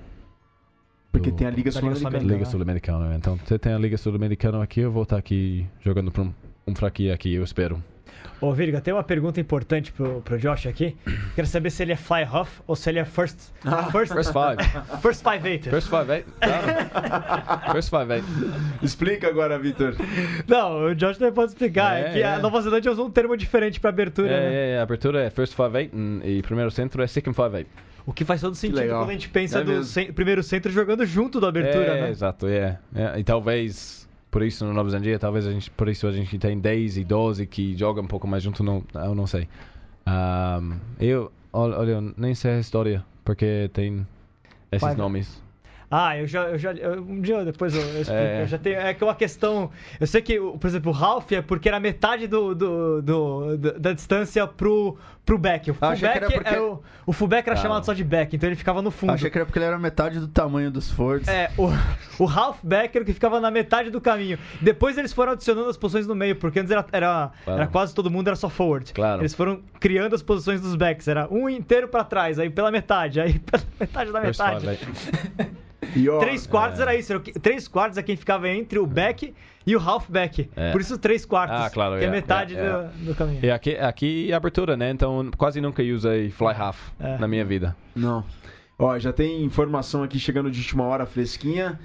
Porque 1.14 1.30
do- 1.30 1.36
tem 1.36 1.46
a 1.46 1.50
Liga 1.50 1.70
Da 1.70 1.80
Liga 1.80 1.94
Sul-Americana. 1.94 2.32
Liga 2.32 2.44
né? 2.44 2.50
Sul-Americana. 2.50 3.14
Então, 3.16 3.36
você 3.36 3.58
tem 3.58 3.72
a 3.72 3.78
Liga 3.78 3.96
Sul-Americana 3.96 4.62
aqui, 4.62 4.80
eu 4.80 4.90
vou 4.90 5.04
estar 5.04 5.16
aqui 5.16 5.64
jogando 5.80 6.10
para 6.10 6.22
um, 6.22 6.34
um 6.66 6.74
fraquinho 6.74 7.14
aqui, 7.14 7.32
eu 7.34 7.44
espero. 7.44 7.82
Ô, 8.40 8.52
Virga, 8.52 8.80
tem 8.80 8.92
uma 8.92 9.02
pergunta 9.04 9.40
importante 9.40 9.92
pro, 9.92 10.20
pro 10.22 10.36
Josh 10.38 10.66
aqui. 10.66 10.96
Quero 11.34 11.46
saber 11.46 11.70
se 11.70 11.82
ele 11.82 11.92
é 11.92 11.96
fly 11.96 12.24
half 12.24 12.60
ou 12.66 12.74
se 12.76 12.90
ele 12.90 12.98
é 12.98 13.04
first. 13.04 13.38
First, 13.92 14.12
First 14.12 14.32
five. 14.32 15.00
first 15.00 15.22
five 15.22 15.48
eight. 15.48 15.70
First 15.70 15.88
five, 15.88 16.10
eight. 16.12 16.26
Claro. 16.40 17.72
First 17.72 17.90
five, 17.90 18.12
eight. 18.12 18.26
Explica 18.82 19.28
agora, 19.28 19.58
Vitor. 19.58 19.94
Não, 20.46 20.86
o 20.86 20.94
Josh 20.94 21.16
também 21.18 21.32
pode 21.32 21.52
explicar. 21.52 21.96
É, 21.96 22.00
É, 22.00 22.12
que 22.12 22.22
a 22.22 22.30
é. 22.34 22.38
Nova 22.38 22.60
Zelândia 22.60 22.90
usou 22.92 23.06
um 23.06 23.10
termo 23.10 23.36
diferente 23.36 23.78
pra 23.80 23.90
abertura, 23.90 24.28
né? 24.28 24.54
É, 24.54 24.70
é, 24.72 24.78
a 24.78 24.82
abertura 24.82 25.22
é 25.22 25.30
First 25.30 25.54
five, 25.54 25.78
eight 25.78 25.94
hum, 25.96 26.20
e 26.24 26.42
primeiro 26.42 26.70
centro 26.70 27.02
é 27.02 27.06
Second 27.06 27.34
five, 27.36 27.56
eight. 27.58 27.70
O 28.06 28.12
que 28.12 28.24
faz 28.24 28.40
todo 28.40 28.54
sentido 28.54 28.86
quando 28.88 29.08
a 29.10 29.12
gente 29.12 29.28
pensa 29.30 29.60
É 29.60 29.64
do 29.64 29.82
cen- 29.82 30.12
primeiro 30.12 30.42
centro 30.42 30.70
jogando 30.70 31.06
junto 31.06 31.40
do 31.40 31.46
abertura, 31.46 31.84
é, 31.96 32.00
né? 32.02 32.10
Exato, 32.10 32.46
é. 32.46 32.78
É, 32.94 33.18
E 33.18 33.24
talvez, 33.24 34.06
por 34.30 34.42
isso 34.42 34.64
no 34.66 34.72
Nova 34.74 34.90
Zelândia, 34.90 35.18
talvez 35.18 35.46
a 35.46 35.52
gente, 35.52 35.70
por 35.70 35.88
isso 35.88 36.06
a 36.06 36.12
gente 36.12 36.38
tem 36.38 36.58
10 36.58 36.98
e 36.98 37.04
12 37.04 37.46
que 37.46 37.74
jogam 37.76 38.04
um 38.04 38.06
pouco 38.06 38.26
mais 38.26 38.42
junto, 38.42 38.62
não, 38.62 38.84
eu 38.94 39.14
não 39.14 39.26
sei. 39.26 39.48
Ahm, 40.06 40.74
eu, 41.00 41.32
olha, 41.52 42.00
nem 42.16 42.34
sei 42.34 42.52
a 42.52 42.58
história, 42.60 43.02
porque 43.24 43.70
tem 43.72 44.06
esses 44.70 44.82
Vai- 44.86 44.94
nomes. 44.96 45.42
Ah, 45.96 46.18
eu 46.18 46.26
já, 46.26 46.42
eu 46.44 46.58
já 46.58 46.72
eu- 46.72 47.02
um 47.02 47.20
dia 47.20 47.44
depois 47.44 47.74
eu, 47.74 47.80
eu 47.80 48.00
explico. 48.02 48.12
É. 48.22 48.42
Eu 48.42 48.46
já 48.46 48.58
tenho, 48.58 48.80
é 48.80 48.92
que 48.94 49.04
é 49.04 49.06
uma 49.06 49.14
questão. 49.14 49.70
Eu 50.00 50.06
sei 50.08 50.20
que, 50.22 50.40
por 50.40 50.66
exemplo, 50.66 50.90
o 50.90 50.94
Ralph 50.94 51.30
é 51.32 51.40
porque 51.40 51.68
era 51.68 51.78
metade 51.78 52.26
do, 52.26 52.54
do, 52.54 53.02
do- 53.02 53.56
do- 53.56 53.78
da 53.78 53.92
distância 53.92 54.44
pro, 54.46 54.96
pro 55.24 55.38
back. 55.38 55.70
O 55.70 55.76
Ah, 55.80 55.90
fullback 55.94 56.16
era 56.16 56.30
porque- 56.30 56.54
é 56.54 56.60
o, 56.60 56.82
o 57.06 57.12
fullback 57.12 57.46
era 57.46 57.54
Tá. 57.56 57.62
chamado 57.62 57.86
só 57.86 57.92
de 57.92 58.02
back, 58.02 58.34
então 58.34 58.48
ele 58.48 58.56
ficava 58.56 58.82
no 58.82 58.90
fundo. 58.90 59.12
Achei 59.12 59.30
que 59.30 59.38
era 59.38 59.44
porque 59.46 59.58
ele 59.58 59.66
era 59.66 59.78
metade 59.78 60.18
do 60.18 60.26
tamanho 60.26 60.70
dos 60.70 60.90
Fords. 60.90 61.28
É, 61.28 61.50
o, 61.56 61.68
o 62.24 62.28
halfback 62.28 62.96
era 62.96 63.02
o 63.02 63.06
que 63.06 63.12
ficava 63.12 63.38
na 63.40 63.50
metade 63.50 63.88
do 63.90 64.00
caminho. 64.00 64.36
Depois 64.60 64.98
eles 64.98 65.12
foram 65.12 65.32
adicionando 65.32 65.68
as 65.68 65.76
posições 65.76 66.06
no 66.08 66.14
meio, 66.14 66.34
porque 66.34 66.58
antes 66.58 66.72
era, 66.72 66.84
era, 66.90 67.30
Claro. 67.44 67.60
era 67.60 67.66
quase 67.70 67.94
todo 67.94 68.10
mundo 68.10 68.26
era 68.26 68.36
só 68.36 68.48
forward. 68.48 68.92
Claro. 68.92 69.20
Eles 69.22 69.32
foram 69.34 69.60
criando 69.78 70.14
as 70.14 70.22
posições 70.22 70.60
dos 70.60 70.74
backs. 70.74 71.06
Era 71.06 71.28
um 71.32 71.48
inteiro 71.48 71.86
pra 71.86 72.02
trás, 72.02 72.38
aí 72.40 72.50
pela 72.50 72.72
metade, 72.72 73.20
aí 73.20 73.38
pela 73.38 73.62
metade 73.78 74.10
da 74.12 74.20
metade. 74.20 74.66
E, 75.94 76.08
ó, 76.08 76.18
Três 76.18 76.46
quartos 76.46 76.80
era 76.80 76.94
isso. 76.96 77.12
Era 77.12 77.20
o 77.20 77.40
três 77.40 77.68
quartos 77.68 77.98
é 77.98 78.02
quem 78.02 78.16
ficava 78.16 78.48
entre 78.48 78.78
o 78.78 78.86
back 78.86 79.34
e 79.66 79.76
o 79.76 79.80
halfback. 79.80 80.50
É. 80.54 80.72
Por 80.72 80.80
isso 80.80 80.98
três 80.98 81.24
quartos. 81.24 81.58
Ah, 81.58 81.70
claro, 81.70 81.98
Que 81.98 82.04
é, 82.04 82.08
é, 82.08 82.10
metade 82.10 82.56
é, 82.56 82.60
é. 82.60 82.72
Do, 82.72 83.04
do 83.06 83.14
caminho. 83.14 83.40
E 83.44 83.50
aqui, 83.50 83.76
aqui 83.76 84.30
é 84.30 84.34
abertura, 84.34 84.76
né? 84.76 84.90
Então 84.90 85.30
quase 85.36 85.60
nunca 85.60 85.82
usei 85.82 86.30
fly 86.30 86.54
half 86.56 86.78
É. 87.00 87.18
na 87.18 87.28
minha 87.28 87.44
vida. 87.44 87.76
Não. 87.94 88.24
Ó, 88.78 88.98
já 88.98 89.12
tem 89.12 89.44
informação 89.44 90.02
aqui 90.02 90.18
chegando 90.18 90.50
de 90.50 90.58
última 90.60 90.84
hora 90.84 91.06
fresquinha. 91.06 91.78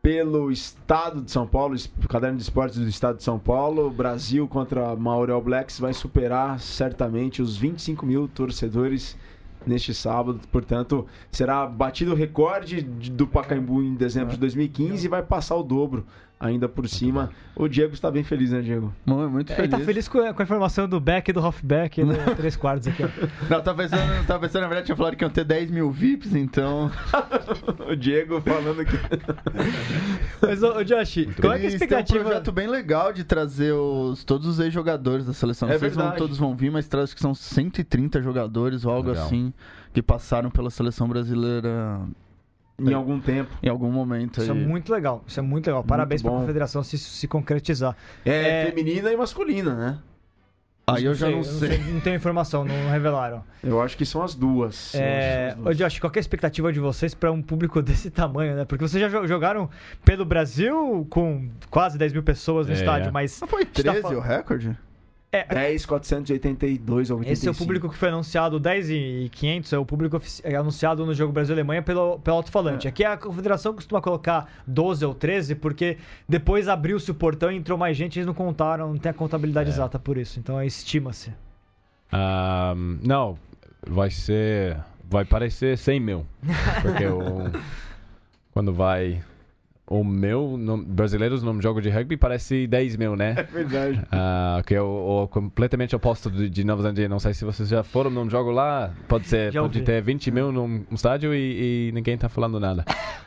Pelo 0.00 0.50
estado 0.50 1.22
de 1.22 1.30
São 1.30 1.46
Paulo, 1.46 1.76
caderno 2.08 2.36
de 2.36 2.42
esportes 2.42 2.76
do 2.76 2.88
estado 2.88 3.18
de 3.18 3.22
São 3.22 3.38
Paulo, 3.38 3.88
Brasil 3.88 4.48
contra 4.48 4.96
All 5.30 5.40
Blacks 5.40 5.78
vai 5.78 5.92
superar 5.92 6.58
certamente 6.58 7.40
os 7.40 7.56
25 7.56 8.04
mil 8.04 8.26
torcedores 8.26 9.16
neste 9.66 9.94
sábado. 9.94 10.40
Portanto, 10.50 11.06
será 11.30 11.66
batido 11.66 12.12
o 12.12 12.14
recorde 12.14 12.82
de- 12.82 13.10
do 13.10 13.26
Pacaembu 13.26 13.82
em 13.82 13.94
dezembro 13.94 14.32
de 14.32 14.38
2015 14.38 15.06
e 15.06 15.08
vai 15.08 15.22
passar 15.22 15.56
o 15.56 15.62
dobro 15.62 16.04
ainda 16.42 16.68
por 16.68 16.88
cima. 16.88 17.30
O 17.54 17.68
Diego 17.68 17.94
está 17.94 18.10
bem 18.10 18.24
feliz, 18.24 18.50
né, 18.50 18.60
Diego? 18.60 18.92
Mu- 19.06 19.28
Muito 19.30 19.50
Ele 19.50 19.56
feliz. 19.56 19.70
tá 19.70 19.78
feliz 19.80 20.08
com 20.08 20.18
a, 20.18 20.34
com 20.34 20.42
a 20.42 20.44
informação 20.44 20.88
do 20.88 20.98
back 21.00 21.30
e 21.30 21.32
do 21.32 21.40
halfback 21.40 22.02
do 22.02 22.12
três 22.36 22.56
quartos 22.56 22.88
aqui, 22.88 23.04
ó. 23.04 23.08
Não, 23.48 23.62
tá 23.62 23.72
pensando, 23.74 24.26
tá 24.26 24.38
pensando, 24.38 24.62
na 24.62 24.68
verdade, 24.68 24.86
tinha 24.86 24.96
falado 24.96 25.16
que 25.16 25.24
iam 25.24 25.30
ter 25.30 25.44
10 25.44 25.70
mil 25.70 25.90
VIPs, 25.90 26.34
então. 26.34 26.90
o 27.88 27.94
Diego 27.96 28.40
falando 28.40 28.84
que. 28.84 28.96
Mas, 30.42 30.62
ô, 30.62 30.76
ô, 30.78 30.82
Josh, 30.84 31.26
qual 31.40 31.52
é, 31.54 31.58
que 31.58 31.66
é 31.66 31.68
a 31.68 31.70
Eles 31.70 31.78
têm 31.78 31.88
um 31.88 32.00
expectativa? 32.00 32.24
projeto 32.24 32.52
bem 32.52 32.66
legal 32.66 33.12
de 33.12 33.24
trazer 33.24 33.72
os, 33.72 34.24
todos 34.24 34.46
os 34.48 34.58
ex-jogadores 34.58 35.24
da 35.26 35.32
seleção. 35.32 35.68
Não 35.68 35.74
É 35.74 35.78
sei 35.78 35.90
se 35.90 35.96
todos 36.16 36.38
vão 36.38 36.56
vir, 36.56 36.70
mas 36.70 36.88
traz 36.88 37.14
que 37.14 37.20
são 37.20 37.34
130 37.34 38.20
jogadores 38.22 38.84
ou 38.84 38.92
algo 38.92 39.10
Legal. 39.10 39.26
assim 39.26 39.52
que 39.92 40.02
passaram 40.02 40.50
pela 40.50 40.70
seleção 40.70 41.06
brasileira 41.08 42.00
em 42.78 42.92
algum 42.94 43.20
tempo. 43.20 43.50
em 43.62 43.68
algum 43.68 43.90
momento. 43.90 44.40
Isso 44.40 44.50
é 44.50 44.54
aí. 44.54 44.60
muito 44.66 44.92
legal. 44.92 45.22
Isso 45.26 45.38
é 45.38 45.42
muito 45.42 45.66
legal. 45.66 45.84
Parabéns 45.84 46.22
pra 46.22 46.30
bom. 46.30 46.40
confederação 46.40 46.82
se 46.82 46.96
isso 46.96 47.10
se 47.10 47.28
concretizar. 47.28 47.96
É, 48.24 48.62
É- 48.62 48.66
feminina 48.66 49.12
e 49.12 49.16
masculina, 49.16 49.74
né? 49.74 49.98
Aí 50.84 51.04
eu 51.04 51.14
já 51.14 51.30
não 51.30 51.44
sei. 51.44 51.78
Não 51.78 52.00
tenho 52.00 52.16
informação, 52.16 52.64
não 52.64 52.90
revelaram. 52.90 53.44
Eu 53.62 53.80
acho 53.80 53.96
que 53.96 54.04
são 54.04 54.20
as 54.20 54.34
duas. 54.34 54.92
É, 54.96 55.54
ô 55.56 55.62
duas. 55.62 55.76
Josh, 55.78 56.00
qual 56.00 56.10
que 56.10 56.18
é 56.18 56.20
a 56.20 56.22
expectativa 56.22 56.72
de 56.72 56.80
vocês 56.80 57.14
pra 57.14 57.30
um 57.30 57.40
público 57.40 57.80
desse 57.82 58.10
tamanho, 58.10 58.56
né? 58.56 58.64
Porque 58.64 58.86
vocês 58.86 59.00
já 59.00 59.08
jo- 59.08 59.26
jogaram 59.28 59.70
pelo 60.04 60.24
Brasil 60.24 61.06
com 61.08 61.48
quase 61.70 61.96
10 61.96 62.12
mil 62.12 62.24
pessoas 62.24 62.66
no 62.66 62.72
É, 62.72 62.76
estádio, 62.76 63.08
é. 63.08 63.10
mas. 63.12 63.40
Não 63.40 63.46
foi 63.46 63.62
a 63.62 63.64
gente 63.64 63.80
tá 63.82 63.92
13 63.92 64.02
fal- 64.02 64.16
o 64.16 64.20
recorde? 64.20 64.76
É, 65.34 65.46
10,482 65.46 67.10
ou 67.10 67.18
85. 67.20 67.32
esse 67.32 67.48
é 67.48 67.50
o 67.50 67.54
público 67.54 67.88
que 67.88 67.96
foi 67.96 68.10
anunciado, 68.10 68.60
10 68.60 68.90
e 68.90 69.30
500 69.32 69.72
é 69.72 69.78
o 69.78 69.86
público 69.86 70.20
é 70.44 70.54
anunciado 70.54 71.06
no 71.06 71.14
jogo 71.14 71.32
Brasil-Alemanha 71.32 71.80
pelo, 71.82 72.18
pelo 72.18 72.36
alto-falante. 72.36 72.86
É. 72.86 72.90
Aqui 72.90 73.02
a 73.02 73.16
confederação 73.16 73.72
costuma 73.72 74.02
colocar 74.02 74.46
12 74.66 75.02
ou 75.06 75.14
13, 75.14 75.54
porque 75.54 75.96
depois 76.28 76.68
abriu-se 76.68 77.10
o 77.10 77.14
portão 77.14 77.50
e 77.50 77.56
entrou 77.56 77.78
mais 77.78 77.96
gente, 77.96 78.18
eles 78.18 78.26
não 78.26 78.34
contaram, 78.34 78.88
não 78.90 78.98
tem 78.98 79.08
a 79.08 79.14
contabilidade 79.14 79.70
É. 79.70 79.72
exata 79.72 79.98
por 79.98 80.18
isso. 80.18 80.38
Então 80.38 80.62
estima-se. 80.62 81.32
Ahm, 82.12 82.98
não, 83.02 83.38
vai 83.86 84.10
ser. 84.10 84.76
Vai 85.08 85.24
parecer 85.24 85.78
100 85.78 86.00
mil. 86.00 86.26
Porque 86.82 87.06
o, 87.06 87.50
quando 88.52 88.72
vai. 88.72 89.22
O 89.86 90.04
meu, 90.04 90.56
no, 90.56 90.78
brasileiros 90.78 91.42
num 91.42 91.60
jogo 91.60 91.82
de 91.82 91.90
rugby 91.90 92.16
parece 92.16 92.66
10 92.66 92.96
mil, 92.96 93.16
né? 93.16 93.34
É 93.38 93.42
verdade. 93.42 94.00
Ah, 94.10 94.62
que 94.64 94.74
é 94.74 94.80
o, 94.80 95.24
o 95.24 95.28
completamente 95.28 95.94
oposto 95.94 96.30
de, 96.30 96.48
de 96.48 96.64
Nova 96.64 96.82
Zelândia. 96.82 97.08
Não 97.08 97.18
sei 97.18 97.34
se 97.34 97.44
vocês 97.44 97.68
já 97.68 97.82
foram 97.82 98.10
num 98.10 98.30
jogo 98.30 98.50
lá. 98.50 98.94
Pode 99.08 99.26
ser, 99.26 99.52
Já 99.52 99.60
pode 99.60 99.78
ouvi. 99.78 99.84
ter 99.86 100.00
20 100.00 100.30
mil 100.30 100.52
num 100.52 100.84
estádio 100.92 101.34
e, 101.34 101.88
e 101.88 101.92
ninguém 101.92 102.16
tá 102.16 102.28
falando 102.28 102.58
nada. 102.60 102.84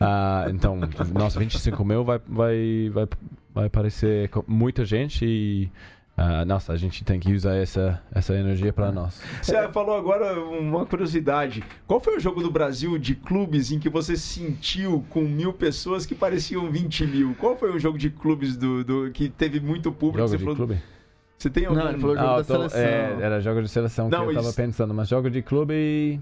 Ah, 0.00 0.46
então, 0.50 0.78
nossa, 1.12 1.40
25 1.40 1.84
mil 1.84 2.04
vai, 2.04 2.20
vai, 2.24 2.90
vai, 2.92 3.08
vai 3.52 3.68
parecer 3.68 4.30
muita 4.46 4.84
gente 4.84 5.24
e 5.26 5.72
ah, 6.20 6.44
nossa, 6.44 6.72
a 6.72 6.76
gente 6.76 7.04
tem 7.04 7.20
que 7.20 7.32
usar 7.32 7.54
essa, 7.54 8.02
essa 8.12 8.34
energia 8.34 8.72
para 8.72 8.90
nós. 8.90 9.22
Você 9.40 9.68
falou 9.68 9.96
agora 9.96 10.38
uma 10.40 10.84
curiosidade. 10.84 11.62
Qual 11.86 12.00
foi 12.00 12.16
o 12.16 12.20
jogo 12.20 12.42
do 12.42 12.50
Brasil 12.50 12.98
de 12.98 13.14
clubes 13.14 13.70
em 13.70 13.78
que 13.78 13.88
você 13.88 14.16
sentiu 14.16 15.04
com 15.10 15.20
mil 15.22 15.52
pessoas 15.52 16.04
que 16.04 16.16
pareciam 16.16 16.68
20 16.70 17.06
mil? 17.06 17.34
Qual 17.38 17.56
foi 17.56 17.70
o 17.70 17.78
jogo 17.78 17.96
de 17.96 18.10
clubes 18.10 18.56
do, 18.56 18.82
do- 18.82 19.10
que 19.12 19.28
teve 19.28 19.60
muito 19.60 19.92
público? 19.92 20.18
Jogo 20.18 20.28
você 20.30 20.36
de 20.38 20.42
falou- 20.42 20.56
clube? 20.56 20.82
Você 21.38 21.48
tem 21.48 21.66
algum? 21.66 21.78
Não, 21.78 21.88
ele 21.90 22.00
falou 22.00 22.16
jogo 22.16 22.28
Ah, 22.28 22.36
da 22.38 22.44
tô- 22.44 22.54
seleção. 22.68 22.80
é, 22.80 23.16
era 23.22 23.40
jogo 23.40 23.62
de 23.62 23.68
seleção 23.68 24.08
Não, 24.08 24.24
que 24.24 24.30
eu 24.30 24.34
tava 24.34 24.48
isso- 24.48 24.56
pensando, 24.56 24.92
mas 24.92 25.08
jogo 25.08 25.30
de 25.30 25.40
clube. 25.40 26.20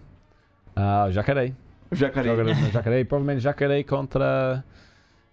Ah, 0.76 1.08
Jacaré. 1.10 1.54
O 1.90 1.94
Jacaré. 1.96 2.28
Jogo 2.36 2.42
no 2.44 2.70
Jacaré, 2.70 3.02
provavelmente 3.04 3.40
Jacaré 3.40 3.82
contra 3.82 4.62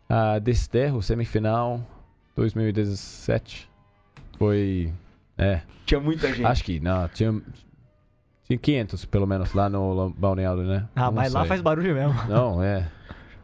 a 0.07 0.39
Desterro, 0.39 1.01
semifinal 1.03 1.81
2017. 2.33 3.69
Foi. 4.37 4.91
É, 5.37 5.61
Tinha 5.85 5.99
muita 5.99 6.27
gente. 6.27 6.45
acho 6.45 6.63
que 6.63 6.79
não, 6.79 7.07
tinha, 7.09 7.41
tinha 8.45 8.57
500 8.59 9.05
pelo 9.05 9.25
menos 9.25 9.53
lá 9.53 9.69
no 9.69 10.09
balneário, 10.11 10.63
né? 10.63 10.87
Ah, 10.95 11.05
Não 11.05 11.13
mas 11.13 11.33
lá 11.33 11.41
sei. 11.41 11.49
faz 11.49 11.61
barulho 11.61 11.93
mesmo. 11.93 12.13
Não, 12.27 12.61
é. 12.61 12.87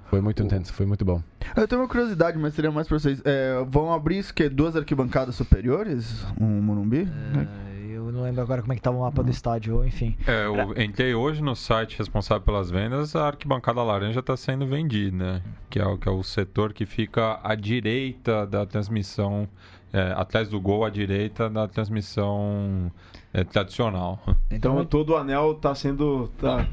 Foi 0.10 0.22
muito 0.22 0.42
intenso, 0.42 0.74
foi 0.74 0.86
muito 0.88 1.06
bom. 1.06 1.22
Eu 1.56 1.68
tenho 1.68 1.82
uma 1.82 1.88
curiosidade, 1.88 2.38
mas 2.38 2.54
seria 2.56 2.72
mais 2.72 2.88
pra 2.88 2.98
vocês. 2.98 3.22
É, 3.24 3.64
vão 3.68 3.94
abrir 3.94 4.18
isso 4.18 4.34
que 4.34 4.50
duas 4.50 4.76
arquibancadas 4.76 5.36
superiores? 5.36 6.26
Um 6.42 6.62
Morumbi? 6.62 7.08
É, 7.08 7.92
eu 7.96 8.12
não 8.12 8.24
lembro 8.24 8.42
agora 8.42 8.62
como 8.62 8.74
é 8.74 8.76
que 8.76 8.82
tava 8.82 8.98
o 8.98 9.02
mapa 9.02 9.22
do 9.24 9.30
estádio, 9.30 9.86
enfim. 9.86 10.18
É, 10.26 10.48
eu 10.48 10.74
entrei 10.82 11.14
hoje 11.14 11.44
no 11.44 11.56
site 11.56 11.96
responsável 12.00 12.42
pelas 12.44 12.72
vendas, 12.72 13.16
a 13.16 13.28
arquibancada 13.28 13.84
laranja 13.84 14.20
está 14.20 14.36
sendo 14.36 14.66
vendida, 14.66 15.16
né? 15.16 15.42
Que 15.70 15.80
é, 15.80 15.86
o- 15.86 15.96
que 15.98 16.10
é 16.10 16.12
o 16.12 16.24
setor 16.24 16.74
que 16.74 16.88
fica 16.88 17.40
à 17.44 17.54
direita 17.54 18.48
da 18.48 18.66
transmissão, 18.66 19.48
é, 19.94 20.14
atrás 20.16 20.48
do 20.50 20.60
gol, 20.60 20.86
à 20.86 20.90
direita 20.90 21.50
da 21.50 21.68
transmissão 21.68 22.92
é, 23.34 23.44
tradicional. 23.44 24.20
Então 24.52 24.84
todo 24.86 25.12
o 25.12 25.18
anel 25.18 25.56
tá 25.56 25.74
sendo. 25.76 26.30
Tá... 26.40 26.66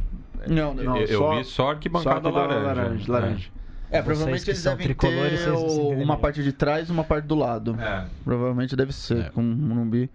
Não, 0.48 0.74
Não, 0.74 0.96
eu, 0.96 1.06
eu 1.06 1.18
só- 1.18 1.36
vi 1.36 1.44
só 1.44 1.68
a 1.68 1.70
arquibancada 1.72 2.20
só 2.20 2.28
aqui 2.28 2.38
da 2.38 2.54
laranja. 2.54 2.66
laranja. 2.82 3.12
laranja. 3.12 3.50
É, 3.90 4.02
Vocês 4.02 4.04
provavelmente 4.04 4.44
que 4.44 4.50
eles 4.50 4.62
devem 4.64 4.94
ter 4.94 5.50
o- 5.52 5.90
uma 5.90 6.16
parte 6.16 6.42
de 6.42 6.52
trás 6.52 6.88
e 6.88 6.92
uma 6.92 7.04
parte 7.04 7.24
do 7.26 7.34
lado. 7.34 7.76
É. 7.80 7.84
É. 7.84 8.06
Provavelmente 8.24 8.74
deve 8.76 8.92
ser, 8.92 9.26
É. 9.26 9.30
com 9.30 9.40
o 9.40 9.44
Morumbi. 9.44 10.10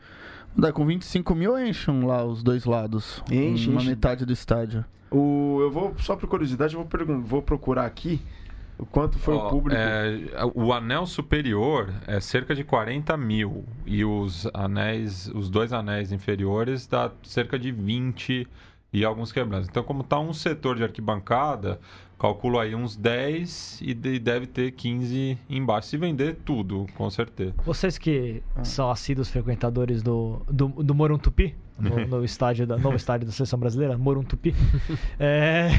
Com 0.73 0.85
25 0.85 1.33
mil 1.33 1.57
enchem 1.57 2.03
lá 2.03 2.23
os 2.25 2.43
dois 2.43 2.65
lados. 2.65 3.23
Enche, 3.31 3.69
Uma 3.69 3.77
enche. 3.81 3.89
metade 3.89 4.25
do 4.25 4.33
estádio. 4.33 4.83
O, 5.09 5.59
eu 5.61 5.71
vou, 5.71 5.93
só 5.97 6.15
por 6.15 6.27
curiosidade, 6.29 6.75
eu 6.75 6.85
vou, 6.85 7.21
vou 7.21 7.41
procurar 7.41 7.85
aqui 7.85 8.21
quanto 8.85 9.19
foi 9.19 9.35
Ó, 9.35 9.47
o 9.47 9.49
público. 9.49 9.79
é, 9.79 10.19
o 10.55 10.71
anel 10.73 11.05
superior 11.05 11.93
é 12.07 12.19
cerca 12.19 12.53
de 12.55 12.63
40 12.63 13.15
mil 13.17 13.63
e 13.85 14.03
os 14.05 14.47
anéis, 14.53 15.27
os 15.33 15.49
dois 15.49 15.71
anéis 15.73 16.11
inferiores 16.11 16.87
dá 16.87 17.11
cerca 17.23 17.57
de 17.59 17.71
20 17.71 18.47
e 18.93 19.05
alguns 19.05 19.31
quebrantes. 19.31 19.69
Então, 19.69 19.83
como 19.83 20.01
está 20.01 20.19
um 20.19 20.33
setor 20.33 20.75
de 20.75 20.83
arquibancada, 20.83 21.79
calculo 22.19 22.59
aí 22.59 22.75
uns 22.75 22.95
10 22.95 23.79
e 23.81 23.93
de- 23.93 24.19
deve 24.19 24.45
ter 24.45 24.71
15 24.71 25.37
embaixo. 25.49 25.87
Se 25.87 25.97
vender 25.97 26.35
tudo, 26.45 26.85
com 26.95 27.09
certeza. 27.09 27.53
Vocês 27.65 27.97
que 27.97 28.43
Ah. 28.55 28.63
são 28.63 28.91
assíduos 28.91 29.29
frequentadores 29.29 30.03
do, 30.03 30.41
do, 30.47 30.67
do 30.67 30.93
Morum 30.93 31.17
Tupi, 31.17 31.55
no, 31.81 32.05
no 32.19 32.23
estádio 32.25 32.65
da, 32.67 32.77
novo 32.77 32.95
estádio 32.95 33.25
da 33.27 33.33
Seleção 33.33 33.59
Brasileira, 33.59 33.97
Morum 33.97 34.23
Tupi, 34.23 34.53
é, 35.19 35.69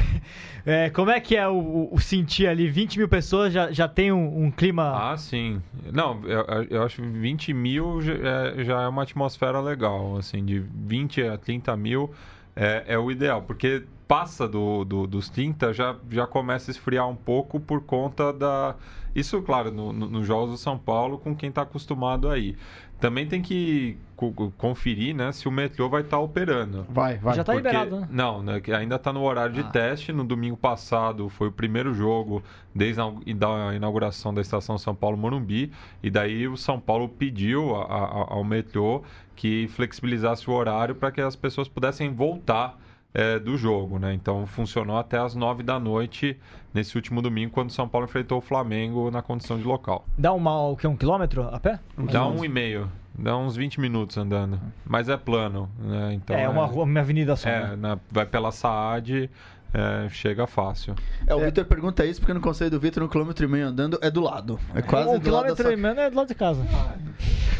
é, 0.65 0.89
como 0.89 1.09
é 1.11 1.19
que 1.19 1.35
é 1.35 1.47
o, 1.47 1.89
o 1.91 1.99
sentir 1.99 2.47
ali? 2.47 2.67
20 2.69 2.97
mil 2.97 3.09
pessoas 3.09 3.51
já, 3.53 3.71
já 3.71 3.87
tem 3.87 4.11
um, 4.11 4.45
um 4.45 4.51
clima... 4.51 5.11
Ah, 5.11 5.17
sim. 5.17 5.61
Não, 5.91 6.21
eu, 6.25 6.45
eu 6.69 6.83
acho 6.83 7.01
que 7.01 7.07
20 7.07 7.53
mil 7.53 8.01
já 8.01 8.13
é, 8.13 8.63
já 8.63 8.81
é 8.81 8.87
uma 8.87 9.03
atmosfera 9.03 9.59
legal. 9.59 10.17
Assim, 10.17 10.43
de 10.45 10.59
20 10.59 11.23
a 11.23 11.37
30 11.37 11.75
mil 11.77 12.11
é, 12.55 12.83
é 12.87 12.97
o 12.99 13.09
ideal, 13.11 13.41
porque 13.41 13.83
passa 14.07 14.47
do, 14.47 14.83
do- 14.85 15.07
dos 15.07 15.29
30 15.29 15.73
já, 15.73 15.95
já 16.11 16.27
começa 16.27 16.69
a 16.69 16.73
esfriar 16.73 17.07
um 17.09 17.15
pouco 17.15 17.59
por 17.59 17.81
conta 17.81 18.31
da. 18.31 18.75
Isso, 19.15 19.41
claro, 19.43 19.71
no- 19.71 19.93
no- 19.93 20.09
nos 20.09 20.25
Jogos 20.27 20.51
do 20.51 20.57
São 20.57 20.77
Paulo, 20.77 21.17
com 21.17 21.35
quem 21.35 21.49
está 21.49 21.61
acostumado 21.63 22.29
aí. 22.29 22.55
Também 23.03 23.27
tem 23.27 23.41
que 23.41 23.97
co- 24.15 24.53
conferir 24.57 25.13
né, 25.13 25.29
se 25.33 25.45
o 25.45 25.51
metrô 25.51 25.89
vai 25.89 26.03
estar 26.03 26.19
operando. 26.19 26.85
Vai, 26.87 27.17
vai. 27.17 27.35
já 27.35 27.43
tá 27.43 27.51
Porque- 27.51 27.67
liberado, 27.67 27.99
né? 27.99 28.07
Não, 28.09 28.41
né, 28.41 28.61
que 28.61 28.71
ainda 28.71 28.95
está 28.95 29.11
no 29.11 29.21
horário 29.23 29.53
de 29.53 29.59
Ah. 29.59 29.63
teste. 29.65 30.13
No 30.13 30.23
domingo 30.23 30.55
passado 30.55 31.27
foi 31.27 31.49
o 31.49 31.51
primeiro 31.51 31.93
jogo 31.93 32.41
desde 32.73 33.01
a 33.01 33.73
inauguração 33.75 34.33
da 34.33 34.39
estação 34.39 34.77
São 34.77 34.95
Paulo 34.95 35.17
Morumbi. 35.17 35.69
E 36.01 36.09
daí 36.09 36.47
o 36.47 36.55
São 36.55 36.79
Paulo 36.79 37.09
pediu 37.09 37.75
a- 37.75 37.83
a- 37.83 38.25
ao 38.35 38.43
metrô 38.45 39.03
que 39.35 39.67
flexibilizasse 39.67 40.49
o 40.49 40.53
horário 40.53 40.95
para 40.95 41.11
que 41.11 41.19
as 41.19 41.35
pessoas 41.35 41.67
pudessem 41.67 42.09
voltar 42.13 42.79
é, 43.13 43.37
do 43.39 43.57
jogo. 43.57 43.99
Né? 43.99 44.13
Então 44.13 44.45
funcionou 44.45 44.97
até 44.97 45.17
as 45.17 45.35
nove 45.35 45.63
da 45.63 45.79
noite 45.79 46.37
nesse 46.73 46.95
último 46.95 47.21
domingo, 47.21 47.51
quando 47.51 47.69
o 47.69 47.73
São 47.73 47.87
Paulo 47.87 48.05
enfrentou 48.05 48.39
o 48.39 48.41
Flamengo 48.41 49.11
na 49.11 49.21
condição 49.21 49.57
de 49.57 49.63
local. 49.63 50.05
Dá 50.17 50.33
uma, 50.33 50.67
o 50.69 50.75
que, 50.75 50.87
um 50.87 50.95
quilômetro 50.95 51.43
a 51.43 51.59
pé? 51.59 51.79
Dá 52.11 52.27
um 52.27 52.43
e 52.43 52.49
meio, 52.49 52.91
dá 53.13 53.37
uns 53.37 53.55
20 53.55 53.79
minutos 53.79 54.17
andando. 54.17 54.59
Mas 54.85 55.07
é 55.09 55.15
plano. 55.17 55.69
Né? 55.77 56.13
Então, 56.13 56.35
é, 56.35 56.49
uma, 56.49 56.65
rua, 56.65 56.83
uma 56.85 56.99
avenida 56.99 57.35
só. 57.35 57.47
é, 57.47 57.61
né? 57.69 57.75
na- 57.75 57.99
vai 58.11 58.25
pela 58.25 58.51
Saad, 58.51 59.29
é, 59.73 60.07
chega 60.09 60.45
fácil. 60.45 60.95
É, 61.25 61.33
o 61.33 61.39
Vitor 61.39 61.65
pergunta 61.65 62.05
isso 62.05 62.19
porque 62.19 62.33
no 62.33 62.41
conselho 62.41 62.71
do 62.71 62.79
Vitor, 62.79 63.01
um 63.03 63.07
quilômetro 63.07 63.45
e 63.45 63.47
meio 63.47 63.67
andando 63.67 63.97
é 64.01 64.11
do 64.11 64.21
lado. 64.21 64.59
É 64.75 64.81
quase 64.81 65.09
um 65.09 65.19
do 65.19 65.31
lado 65.31 65.55
quilômetro 65.55 65.63
sua... 65.63 65.73
e 65.73 65.75
meio 65.75 65.99
é 65.99 66.09
do 66.09 66.15
lado 66.15 66.27
de 66.27 66.35
casa. 66.35 66.63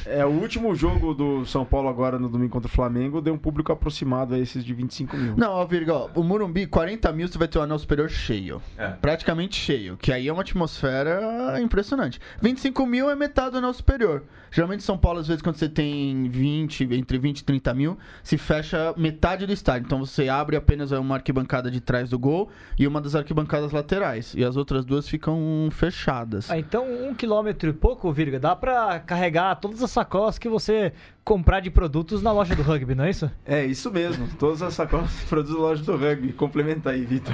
É, 0.06 0.24
o 0.26 0.30
último 0.30 0.76
jogo 0.76 1.14
do 1.14 1.46
São 1.46 1.66
Paulo 1.66 1.88
agora 1.88 2.20
no 2.20 2.30
domingo 2.30 2.52
contra 2.52 2.68
o 2.68 2.72
Flamengo 2.72 3.22
deu 3.22 3.34
um 3.34 3.38
público 3.38 3.72
aproximado 3.72 4.36
a 4.36 4.40
esses 4.40 4.64
de 4.64 4.74
25 4.74 5.18
mil. 5.18 5.36
Não, 5.38 5.52
ó, 5.52 5.68
ó, 5.90 6.10
o 6.14 6.24
Morumbi, 6.24 6.68
40 6.68 7.12
mil 7.14 7.28
você 7.28 7.38
vai 7.38 7.48
ter 7.48 7.58
o 7.58 7.62
anel 7.62 7.80
superior 7.80 8.10
cheio. 8.10 8.62
É. 8.78 8.90
Praticamente 8.90 9.56
cheio. 9.56 9.98
Que 9.98 10.12
aí 10.12 10.28
é 10.28 10.34
uma 10.34 10.42
atmosfera 10.42 11.60
impressionante. 11.62 12.20
25 12.42 12.86
mil 12.86 13.10
é 13.10 13.16
metade 13.16 13.52
do 13.52 13.58
anel 13.58 13.74
superior. 13.74 14.24
Geralmente 14.52 14.82
em 14.82 14.84
São 14.84 14.98
Paulo, 15.00 15.20
às 15.20 15.28
vezes, 15.28 15.42
quando 15.42 15.56
você 15.56 15.68
tem 15.68 16.30
20, 16.30 16.84
entre 16.94 17.18
20 17.18 17.40
e 17.40 17.44
30 17.44 17.74
mil, 17.74 17.98
se 18.22 18.38
fecha 18.38 18.94
metade 18.96 19.48
do 19.48 19.52
estádio. 19.52 19.88
Então 19.88 20.00
você 20.00 20.30
abre 20.30 20.56
apenas 20.56 20.92
uma 20.92 21.16
arquibancada 21.16 21.72
de 21.72 21.82
trás 21.82 22.03
do 22.10 22.20
gol 22.20 22.50
e 22.78 22.88
uma 22.88 23.02
das 23.02 23.16
arquibancadas 23.16 23.72
laterais. 23.72 24.34
E 24.36 24.44
as 24.44 24.56
outras 24.56 24.86
duas 24.86 25.08
ficam 25.08 25.70
fechadas. 25.72 26.50
Ah, 26.50 26.58
então, 26.58 26.86
um 26.86 27.14
quilômetro 27.14 27.70
e 27.70 27.74
pouco, 27.74 28.12
Virga, 28.12 28.40
dá 28.40 28.56
pra 28.56 29.00
carregar 29.00 29.56
todas 29.56 29.82
as 29.82 29.92
sacolas 29.92 30.38
que 30.38 30.50
você 30.50 30.94
comprar 31.24 31.62
de 31.62 31.70
produtos 31.70 32.22
na 32.22 32.32
loja 32.32 32.56
do 32.56 32.62
rugby, 32.62 32.96
não 32.96 33.06
é 33.06 33.10
isso? 33.10 33.32
É, 33.46 33.66
isso 33.66 33.92
mesmo. 33.92 34.28
Todas 34.38 34.62
as 34.62 34.74
sacolas 34.74 35.12
produzem 35.30 35.60
loja 35.60 35.84
do 35.84 35.96
rugby. 35.96 36.34
Complementa 36.34 36.92
aí, 36.92 37.06
Vitor. 37.06 37.34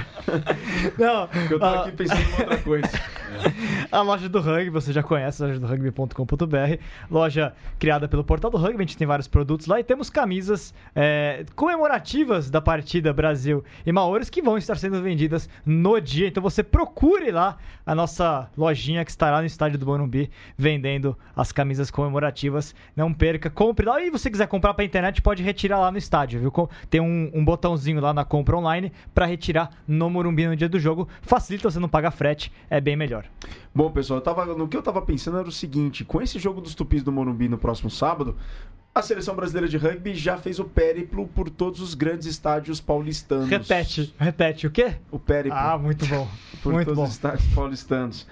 Não, 0.98 1.28
Eu 1.50 1.60
tô 1.60 1.66
ah, 1.66 1.82
aqui 1.82 1.92
pensando 1.94 2.22
em 2.22 2.42
outra 2.42 2.58
coisa. 2.58 2.90
A 3.92 4.02
loja 4.02 4.30
do 4.30 4.40
rugby, 4.40 4.70
você 4.70 4.92
já 4.92 5.02
conhece, 5.02 5.44
a 5.44 5.48
loja 5.48 5.60
do 5.60 5.66
rugby.com.br. 5.66 6.82
Loja 7.10 7.54
criada 7.78 8.08
pelo 8.08 8.24
Portal 8.24 8.52
do 8.52 8.58
Rugby, 8.58 8.78
a 8.78 8.80
gente 8.82 8.98
tem 8.98 9.08
vários 9.08 9.28
produtos 9.28 9.68
lá 9.68 9.80
e 9.80 9.84
temos 9.84 10.10
camisas 10.10 10.74
é, 10.96 11.46
comemorativas 11.56 12.50
da 12.50 12.62
partida 12.62 13.14
Brasil 13.14 13.64
e 13.86 13.92
Maores 13.92 14.30
que 14.30 14.42
vão 14.42 14.58
estar 14.58 14.76
sendo 14.76 15.02
vendidas 15.02 15.50
no 15.66 16.00
dia. 16.00 16.28
Então 16.28 16.42
você 16.42 16.62
procure 16.64 17.32
lá 17.32 17.58
a 17.86 17.96
nossa 17.96 18.50
lojinha 18.58 19.04
que 19.04 19.12
estará 19.12 19.40
no 19.40 19.48
estádio 19.48 19.80
do 19.80 19.86
Morumbi 19.86 20.30
vendendo 20.58 21.18
as 21.36 21.52
camisas 21.52 21.90
comemorativas. 21.90 22.76
Não 22.96 23.14
perca, 23.14 23.50
compre 23.50 23.79
lá. 23.86 24.02
E 24.02 24.06
se 24.06 24.12
você 24.12 24.30
quiser 24.30 24.48
comprar 24.48 24.74
para 24.74 24.84
internet, 24.84 25.22
pode 25.22 25.44
retirar 25.44 25.80
lá 25.80 25.92
no 25.92 25.98
estádio, 25.98 26.40
viu? 26.40 26.70
Tem 26.90 27.00
um, 27.00 27.32
um 27.34 27.44
botãozinho 27.46 28.00
lá 28.02 28.14
na 28.14 28.26
compra 28.26 28.58
online 28.58 28.92
para 29.14 29.26
retirar 29.26 29.70
no 29.88 30.10
Morumbi 30.10 30.48
no 30.48 30.56
dia 30.56 30.68
do 30.70 30.80
jogo. 30.80 31.08
Facilita, 31.22 31.70
você 31.70 31.80
não 31.80 31.90
paga 31.90 32.12
frete, 32.12 32.52
é 32.70 32.80
bem 32.82 32.96
melhor. 32.96 33.26
Bom, 33.74 33.92
pessoal, 33.92 34.20
tava, 34.22 34.46
no 34.46 34.68
que 34.68 34.76
eu 34.76 34.82
tava 34.82 35.02
pensando 35.02 35.38
era 35.38 35.48
o 35.48 35.52
seguinte: 35.52 36.04
com 36.04 36.22
esse 36.22 36.40
jogo 36.40 36.60
dos 36.62 36.74
Tupis 36.76 37.04
do 37.04 37.12
Morumbi 37.12 37.48
no 37.48 37.58
próximo 37.58 37.90
sábado, 37.90 38.36
a 38.94 39.02
seleção 39.02 39.36
brasileira 39.36 39.68
de 39.70 39.78
rugby 39.78 40.16
já 40.16 40.36
fez 40.38 40.60
o 40.60 40.66
périplo 40.66 41.28
por 41.28 41.50
todos 41.50 41.80
os 41.80 41.94
grandes 41.94 42.26
estádios 42.28 42.82
paulistanos. 42.82 43.48
Repete, 43.48 44.14
repete 44.20 44.68
o 44.68 44.72
quê? 44.72 44.96
O 45.12 45.20
périplo 45.20 45.58
Ah, 45.58 45.78
muito 45.78 46.06
bom. 46.08 46.28
por 46.64 46.74
muito 46.74 46.86
todos 46.88 46.98
bom. 46.98 47.04
os 47.06 47.12
estádios 47.12 47.46
paulistanos. 47.54 48.28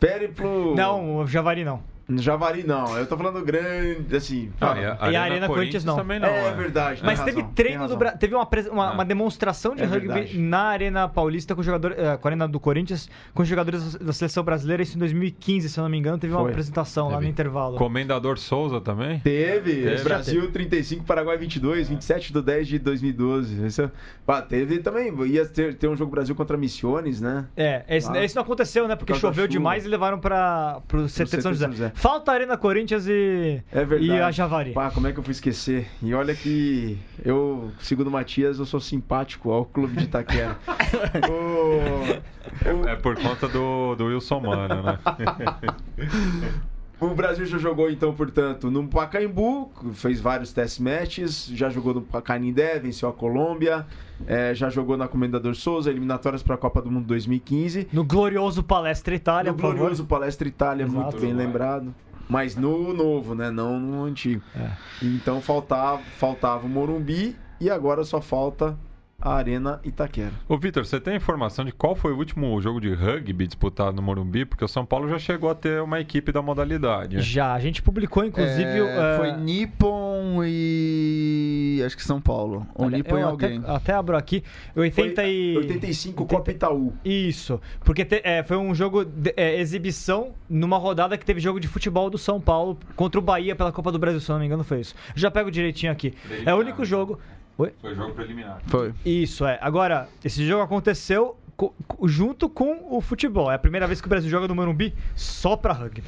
Périplo. 0.00 0.74
Não, 0.74 1.18
o 1.18 1.26
Javari 1.26 1.64
não. 1.64 1.82
Javari 2.16 2.64
não. 2.66 2.96
Eu 2.96 3.06
tô 3.06 3.16
falando 3.16 3.44
grande, 3.44 4.16
assim. 4.16 4.50
Ah, 4.60 4.66
fala. 4.68 4.80
e 4.80 4.84
a, 4.86 5.10
E 5.12 5.16
a 5.16 5.22
Arena 5.22 5.46
Corinthians 5.46 5.84
não. 5.84 5.96
também 5.96 6.18
não. 6.18 6.28
é, 6.28 6.52
verdade. 6.54 7.02
Mas 7.04 7.20
teve 7.20 7.40
razão, 7.40 7.52
treino 7.54 7.86
do. 7.88 7.96
Brasil. 7.96 8.18
Teve 8.18 8.34
uma, 8.34 8.46
pres- 8.46 8.66
uma, 8.68 8.88
Ah. 8.88 8.92
uma 8.94 9.04
demonstração 9.04 9.74
de 9.74 9.82
É 9.82 9.86
rugby 9.86 10.08
verdade. 10.08 10.38
na 10.38 10.60
Arena 10.62 11.08
Paulista 11.08 11.54
com 11.54 11.62
jogadores. 11.62 11.98
eh, 11.98 12.16
com 12.16 12.26
a 12.26 12.30
Arena 12.30 12.48
do 12.48 12.58
Corinthians, 12.58 13.10
com 13.34 13.42
os 13.42 13.48
jogadores 13.48 13.94
da 13.96 14.12
seleção 14.12 14.42
brasileira. 14.42 14.82
Isso 14.82 14.96
em 14.96 14.98
2015, 14.98 15.68
se 15.68 15.78
eu 15.78 15.82
não 15.82 15.90
me 15.90 15.98
engano, 15.98 16.18
teve 16.18 16.32
uma 16.32 16.40
Foi. 16.42 16.50
apresentação 16.50 17.06
lá 17.08 17.14
Teve. 17.14 17.24
no 17.24 17.30
intervalo. 17.30 17.76
Comendador 17.76 18.38
Souza 18.38 18.80
também? 18.80 19.20
Teve, 19.20 19.82
Teve. 19.82 20.02
Brasil 20.02 20.50
35, 20.50 21.04
Paraguai 21.04 21.36
22, 21.36 21.88
27 21.88 22.32
de 22.32 22.40
10 22.42 22.68
de 22.68 22.78
2012. 22.78 23.64
Esse, 23.66 23.82
é- 23.82 23.90
ah, 24.26 24.40
teve 24.42 24.78
também, 24.78 25.12
ia 25.26 25.44
ter, 25.46 25.74
ter 25.74 25.88
um 25.88 25.96
jogo 25.96 26.10
Brasil 26.10 26.34
contra 26.34 26.56
Missiones, 26.56 27.20
né? 27.20 27.46
É, 27.56 27.84
esse, 27.88 28.10
Ah. 28.10 28.22
esse 28.24 28.34
não 28.34 28.42
aconteceu, 28.42 28.86
né? 28.88 28.96
Porque 28.96 29.12
choveu 29.14 29.46
demais 29.46 29.84
e 29.84 29.88
levaram 29.88 30.18
para 30.18 30.80
o 30.94 31.06
CT 31.08 31.36
de 31.36 31.42
São 31.42 31.52
José. 31.52 31.64
São 31.66 31.72
José. 31.72 31.92
Falta 31.98 32.30
a 32.30 32.34
Arena 32.34 32.56
Corinthians 32.56 33.08
e, 33.08 33.60
É 33.72 33.84
verdade. 33.84 34.04
e 34.06 34.20
a 34.20 34.30
Javari. 34.30 34.72
Pá, 34.72 34.88
como 34.88 35.08
é 35.08 35.12
que 35.12 35.18
eu 35.18 35.22
fui 35.24 35.32
esquecer? 35.32 35.88
E 36.00 36.14
olha 36.14 36.32
que 36.32 36.96
eu, 37.24 37.72
segundo 37.80 38.06
o 38.06 38.10
Matias, 38.10 38.60
eu 38.60 38.64
sou 38.64 38.78
simpático 38.78 39.50
ao 39.50 39.64
clube 39.64 39.96
de 39.96 40.04
Itaquera. 40.04 40.56
o, 41.28 42.88
É 42.88 42.94
por 42.94 43.16
conta 43.16 43.48
do, 43.48 43.96
do 43.96 44.04
Wilson 44.06 44.40
Mano, 44.40 44.80
né? 44.80 44.98
o 47.00 47.14
Brasil 47.14 47.46
já 47.46 47.58
jogou, 47.58 47.90
então, 47.90 48.12
portanto, 48.12 48.70
no 48.70 48.86
Pacaembu, 48.88 49.70
fez 49.92 50.20
vários 50.20 50.52
test 50.52 50.80
matches, 50.80 51.46
já 51.46 51.70
jogou 51.70 51.94
no 51.94 52.02
Canindé, 52.02 52.78
venceu 52.78 53.08
a 53.08 53.12
Colômbia, 53.12 53.86
é, 54.26 54.52
já 54.54 54.68
jogou 54.68 54.96
na 54.96 55.06
Comendador 55.06 55.54
Souza, 55.54 55.90
eliminatórias 55.90 56.42
para 56.42 56.56
a 56.56 56.58
Copa 56.58 56.82
do 56.82 56.90
Mundo 56.90 57.06
2015. 57.06 57.88
No 57.92 58.04
glorioso 58.04 58.62
Palestra 58.62 59.14
Itália, 59.14 59.52
no 59.52 59.56
por 59.56 59.62
favor. 59.62 59.76
glorioso 59.76 60.04
Palestra 60.06 60.48
Itália, 60.48 60.84
Exato. 60.84 61.00
muito 61.00 61.20
bem 61.20 61.32
lembrado. 61.32 61.94
Mas 62.28 62.56
no 62.56 62.92
novo, 62.92 63.34
né? 63.34 63.50
Não 63.50 63.80
no 63.80 64.04
antigo. 64.04 64.42
É. 64.54 64.70
Então 65.02 65.40
faltava, 65.40 66.02
faltava 66.18 66.66
o 66.66 66.68
Morumbi 66.68 67.34
e 67.58 67.70
agora 67.70 68.04
só 68.04 68.20
falta 68.20 68.76
a 69.20 69.34
Arena 69.34 69.80
Itaquera. 69.84 70.30
Ô, 70.48 70.56
Vitor, 70.56 70.86
você 70.86 71.00
tem 71.00 71.16
informação 71.16 71.64
de 71.64 71.72
qual 71.72 71.96
foi 71.96 72.12
o 72.12 72.16
último 72.16 72.60
jogo 72.60 72.80
de 72.80 72.94
rugby 72.94 73.48
disputado 73.48 73.96
no 73.96 74.00
Morumbi? 74.00 74.44
Porque 74.44 74.64
o 74.64 74.68
São 74.68 74.86
Paulo 74.86 75.08
já 75.08 75.18
chegou 75.18 75.50
a 75.50 75.56
ter 75.56 75.82
uma 75.82 75.98
equipe 75.98 76.30
da 76.30 76.40
modalidade. 76.40 77.20
Já, 77.20 77.52
a 77.52 77.58
gente 77.58 77.82
publicou, 77.82 78.24
inclusive. 78.24 78.62
É, 78.62 79.14
é, 79.14 79.16
Foi 79.18 79.32
Nippon 79.32 80.42
e. 80.44 81.82
Acho 81.84 81.96
que 81.96 82.04
São 82.04 82.20
Paulo. 82.20 82.64
Ou 82.76 82.86
olha, 82.86 82.96
Nippon 82.96 83.18
e 83.18 83.22
alguém. 83.22 83.58
Até, 83.58 83.70
até 83.72 83.92
abro 83.94 84.16
aqui. 84.16 84.44
80 84.76 85.24
e... 85.24 85.56
85 85.56 86.24
Copa 86.26 86.52
Itaú. 86.52 86.92
Isso, 87.04 87.60
porque 87.80 88.04
te- 88.04 88.20
é, 88.22 88.44
foi 88.44 88.56
um 88.56 88.72
jogo 88.72 89.04
de 89.04 89.34
é, 89.36 89.58
exibição 89.58 90.32
numa 90.48 90.78
rodada 90.78 91.18
que 91.18 91.26
teve 91.26 91.40
jogo 91.40 91.58
de 91.58 91.66
futebol 91.66 92.08
do 92.08 92.18
São 92.18 92.40
Paulo 92.40 92.78
contra 92.94 93.18
o 93.18 93.22
Bahia 93.22 93.56
pela 93.56 93.72
Copa 93.72 93.90
do 93.90 93.98
Brasil, 93.98 94.20
se 94.20 94.30
eu 94.30 94.34
não 94.34 94.40
me 94.40 94.46
engano 94.46 94.62
foi 94.62 94.78
isso. 94.80 94.94
Já 95.16 95.28
pego 95.28 95.50
direitinho 95.50 95.90
aqui. 95.90 96.14
É 96.46 96.54
o 96.54 96.58
único 96.58 96.84
jogo. 96.84 97.18
Oi? 97.58 97.74
Foi 97.80 97.92
jogo 97.94 98.14
preliminar. 98.14 98.62
Foi. 98.68 98.94
Isso, 99.04 99.44
é. 99.44 99.58
Agora, 99.60 100.08
esse 100.24 100.46
jogo 100.46 100.62
aconteceu 100.62 101.36
co- 101.58 101.74
junto 102.06 102.48
com 102.48 102.86
o 102.96 103.00
futebol. 103.00 103.50
É 103.50 103.56
a 103.56 103.58
primeira 103.58 103.86
vez 103.86 104.00
que 104.00 104.06
o 104.06 104.08
Brasil 104.08 104.30
joga 104.30 104.46
no 104.48 104.54
Morumbi 104.54 104.94
só 105.16 105.56
pra 105.56 105.72
rugby. 105.74 106.02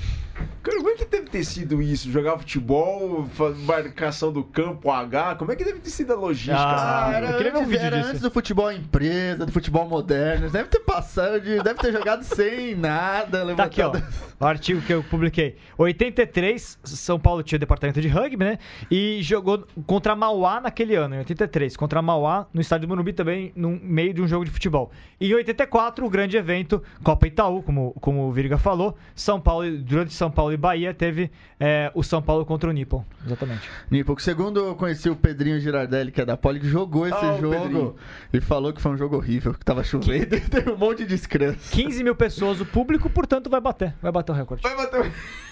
Cara, 0.63 0.79
como 0.79 0.89
é 0.91 0.95
que 0.95 1.05
deve 1.05 1.29
ter 1.29 1.45
sido 1.45 1.83
isso? 1.83 2.11
Jogar 2.11 2.39
futebol, 2.39 3.29
marcação 3.67 4.33
do 4.33 4.43
campo, 4.43 4.91
H? 4.91 5.35
Como 5.35 5.53
é 5.53 5.57
que 5.57 5.65
deve 5.65 5.81
ter 5.81 5.91
sido 5.91 6.13
a 6.13 6.17
logística? 6.17 6.57
Ah, 6.57 7.09
Ah, 7.09 7.13
era, 7.13 7.31
eu 7.33 7.37
queria 7.37 7.53
ver 7.53 7.59
um 7.59 7.61
antes, 7.63 7.71
vídeo 7.73 7.85
era 7.87 7.97
disso. 7.99 8.09
antes 8.09 8.21
do 8.23 8.31
futebol 8.31 8.73
empresa, 8.73 9.45
do 9.45 9.53
futebol 9.53 9.87
moderno. 9.89 10.49
Deve 10.49 10.69
ter 10.69 10.81
passado, 10.81 11.41
de- 11.41 11.63
deve 11.63 11.75
ter 11.81 11.93
jogado 11.93 12.23
sem 12.23 12.75
nada, 12.75 13.55
Tá 13.55 13.65
aqui, 13.65 13.83
ó. 13.83 13.93
O 14.39 14.45
artigo 14.47 14.81
que 14.81 14.93
eu 14.95 15.03
publiquei. 15.03 15.57
83, 15.77 16.79
São 16.85 17.19
Paulo 17.21 17.43
tinha 17.43 17.57
o 17.57 17.61
departamento 17.61 18.01
de 18.01 18.09
rugby, 18.09 18.45
né? 18.45 18.59
E 18.91 19.19
jogou 19.23 19.67
contra 19.87 20.15
Mauá 20.17 20.61
naquele 20.61 20.95
ano, 20.95 21.17
em 21.17 21.19
83. 21.19 21.77
Contra 21.77 22.01
Mauá, 22.01 22.47
no 22.55 22.61
estádio 22.61 22.87
do 22.87 22.91
Morumbi 22.91 23.13
também, 23.13 23.53
no 23.55 23.71
meio 23.83 24.15
de 24.15 24.23
um 24.23 24.29
jogo 24.29 24.45
de 24.45 24.51
futebol. 24.51 24.91
E 25.21 25.35
84, 25.41 26.05
o 26.07 26.11
grande 26.11 26.37
evento, 26.37 26.83
Copa 27.03 27.27
Itaú, 27.27 27.63
como, 27.63 27.93
como 28.01 28.29
o 28.29 28.33
Virga 28.33 28.57
falou. 28.59 28.97
São 29.15 29.41
Paulo, 29.41 29.79
durante 29.79 30.13
São 30.15 30.31
Paulo 30.31 30.53
e 30.53 30.57
Bahia, 30.57 30.95
teve 30.95 31.31
é, 31.59 31.91
o 31.95 32.03
São 32.03 32.23
Paulo 32.23 32.45
contra 32.47 32.71
o 32.71 32.73
Nippon. 32.73 33.05
Exatamente. 33.27 33.69
Nipo, 33.91 34.21
segundo 34.21 34.61
eu 34.61 34.75
conheci 34.75 35.09
o 35.11 35.17
Pedrinho 35.17 35.59
Girardelli, 35.61 36.11
que 36.13 36.21
é 36.21 36.25
da 36.25 36.37
Poli, 36.37 36.61
que 36.61 36.69
jogou 36.69 37.07
esse 37.07 37.15
Ah, 37.25 37.35
o 37.35 37.41
jogo 37.41 37.55
Pedrinho. 37.59 37.97
e 38.33 38.41
falou 38.41 38.73
que 38.73 38.81
foi 38.81 38.93
um 38.93 38.97
jogo 38.97 39.17
horrível, 39.17 39.53
que 39.55 39.65
tava 39.65 39.83
chovendo 39.85 40.35
e 40.37 40.41
teve 40.41 40.71
um 40.71 40.77
monte 40.77 40.99
de 40.99 41.07
descrença. 41.07 41.73
15 41.73 42.03
mil 42.05 42.15
pessoas, 42.15 42.61
o 42.61 42.67
público, 42.67 43.09
portanto, 43.11 43.49
vai 43.51 43.61
bater. 43.61 43.95
Vai 44.01 44.13
bater 44.13 44.33
o 44.33 44.35
recorde. 44.35 44.63
Vai 44.63 44.77
bater. 44.77 45.01
o- 45.01 45.50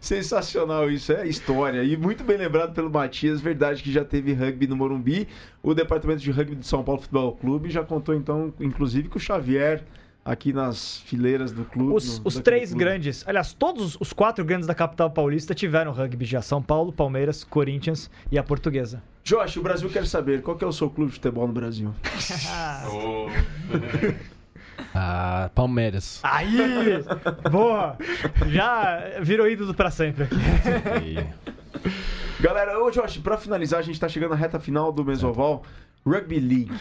Sensacional 0.00 0.90
isso, 0.90 1.12
é 1.12 1.26
história. 1.26 1.82
E 1.82 1.96
muito 1.96 2.22
bem 2.24 2.36
lembrado 2.36 2.72
pelo 2.72 2.90
Matias, 2.90 3.40
verdade 3.40 3.82
que 3.82 3.92
já 3.92 4.04
teve 4.04 4.32
rugby 4.32 4.66
no 4.66 4.76
Morumbi. 4.76 5.28
O 5.62 5.74
departamento 5.74 6.20
de 6.20 6.30
rugby 6.30 6.56
do 6.56 6.64
São 6.64 6.82
Paulo 6.84 7.00
Futebol 7.00 7.32
Clube 7.36 7.70
já 7.70 7.82
contou 7.82 8.14
então, 8.14 8.52
inclusive, 8.60 9.08
com 9.08 9.18
o 9.18 9.20
Xavier 9.20 9.84
aqui 10.24 10.52
nas 10.52 10.98
fileiras 11.00 11.52
do 11.52 11.64
clube. 11.64 11.94
Os, 11.94 12.18
no- 12.18 12.26
os 12.26 12.34
três 12.38 12.70
clube. 12.70 12.84
grandes, 12.84 13.24
aliás, 13.26 13.52
todos 13.52 13.96
os 14.00 14.12
quatro 14.12 14.44
grandes 14.44 14.66
da 14.66 14.74
capital 14.74 15.10
paulista 15.10 15.54
tiveram 15.54 15.92
rugby 15.92 16.24
já: 16.24 16.40
São 16.42 16.62
Paulo, 16.62 16.92
Palmeiras, 16.92 17.44
Corinthians 17.44 18.10
e 18.30 18.38
a 18.38 18.42
Portuguesa. 18.42 19.02
Josh, 19.24 19.56
o 19.56 19.62
Brasil 19.62 19.90
quer 19.90 20.06
saber 20.06 20.42
qual 20.42 20.56
que 20.56 20.64
é 20.64 20.66
o 20.66 20.72
seu 20.72 20.88
clube 20.88 21.10
de 21.10 21.16
futebol 21.16 21.46
no 21.46 21.52
Brasil? 21.52 21.94
Ah, 24.94 25.50
Palmeiras. 25.54 26.20
Aí! 26.22 26.56
Boa! 27.50 27.96
Já 28.48 29.20
virou 29.22 29.48
ídolo 29.48 29.74
pra 29.74 29.90
sempre 29.90 30.24
aqui. 30.24 30.36
Galera, 32.40 32.78
ô 32.82 32.90
Josh, 32.90 33.18
pra 33.18 33.36
finalizar, 33.36 33.80
a 33.80 33.82
gente 33.82 33.98
tá 33.98 34.08
chegando 34.08 34.30
na 34.30 34.36
reta 34.36 34.58
final 34.60 34.92
do 34.92 35.04
Mesoval. 35.04 35.62
Rugby 36.06 36.38
League. 36.38 36.72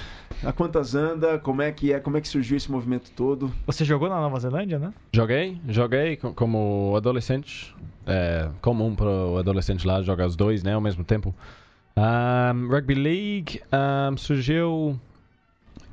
A 0.45 0.53
quantas 0.53 0.93
anda? 0.95 1.39
Como 1.39 1.61
é 1.61 1.71
que 1.71 1.91
é? 1.91 1.99
Como 1.99 2.15
é 2.15 2.21
que 2.21 2.27
surgiu 2.27 2.55
esse 2.55 2.71
movimento 2.71 3.09
todo? 3.11 3.51
Você 3.65 3.83
jogou 3.83 4.07
na 4.07 4.21
Nova 4.21 4.39
Zelândia, 4.39 4.77
né? 4.79 4.93
Joguei, 5.11 5.59
joguei 5.67 6.15
co- 6.15 6.33
como 6.33 6.93
adolescente. 6.95 7.75
É 8.05 8.47
comum 8.61 8.95
para 8.95 9.09
o 9.09 9.37
adolescente 9.37 9.85
lá 9.85 10.01
jogar 10.01 10.27
os 10.27 10.35
dois, 10.35 10.63
né, 10.63 10.73
ao 10.75 10.81
mesmo 10.81 11.03
tempo. 11.03 11.35
Ahm, 11.95 12.67
Rugby 12.69 12.93
League 12.93 13.61
ahm, 13.71 14.15
surgiu. 14.17 14.97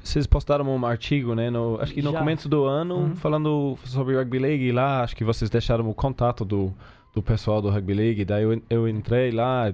Vocês 0.05 0.27
postaram 0.27 0.67
um 0.69 0.87
artigo, 0.87 1.35
né? 1.35 1.49
No, 1.51 1.81
acho 1.81 1.95
que 1.95 2.03
no 2.03 2.13
Já. 2.13 2.19
começo 2.19 2.49
do 2.49 2.65
ano, 2.67 2.97
Uhum. 2.97 3.17
falando 3.17 3.79
sobre 3.85 4.15
Rugby 4.17 4.39
League. 4.39 4.71
Lá, 4.71 5.03
acho 5.03 5.17
que 5.17 5.25
vocês 5.25 5.49
deixaram 5.51 5.89
o 5.89 5.95
contato 5.95 6.45
do, 6.45 6.73
do 7.15 7.23
pessoal 7.23 7.63
do 7.63 7.71
Rugby 7.71 7.95
League. 7.95 8.25
Daí 8.25 8.43
eu, 8.45 8.63
eu 8.69 8.87
entrei 8.89 9.31
lá, 9.31 9.73